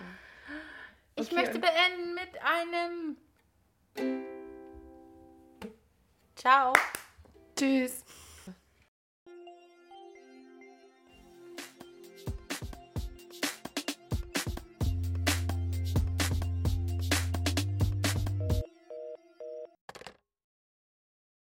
Ich 1.16 1.28
Okay, 1.28 1.36
möchte 1.36 1.56
und- 1.56 1.62
beenden 1.62 2.14
mit 2.16 2.42
einem. 2.44 3.18
Ciao. 6.36 6.74
Tschüss. 7.56 8.04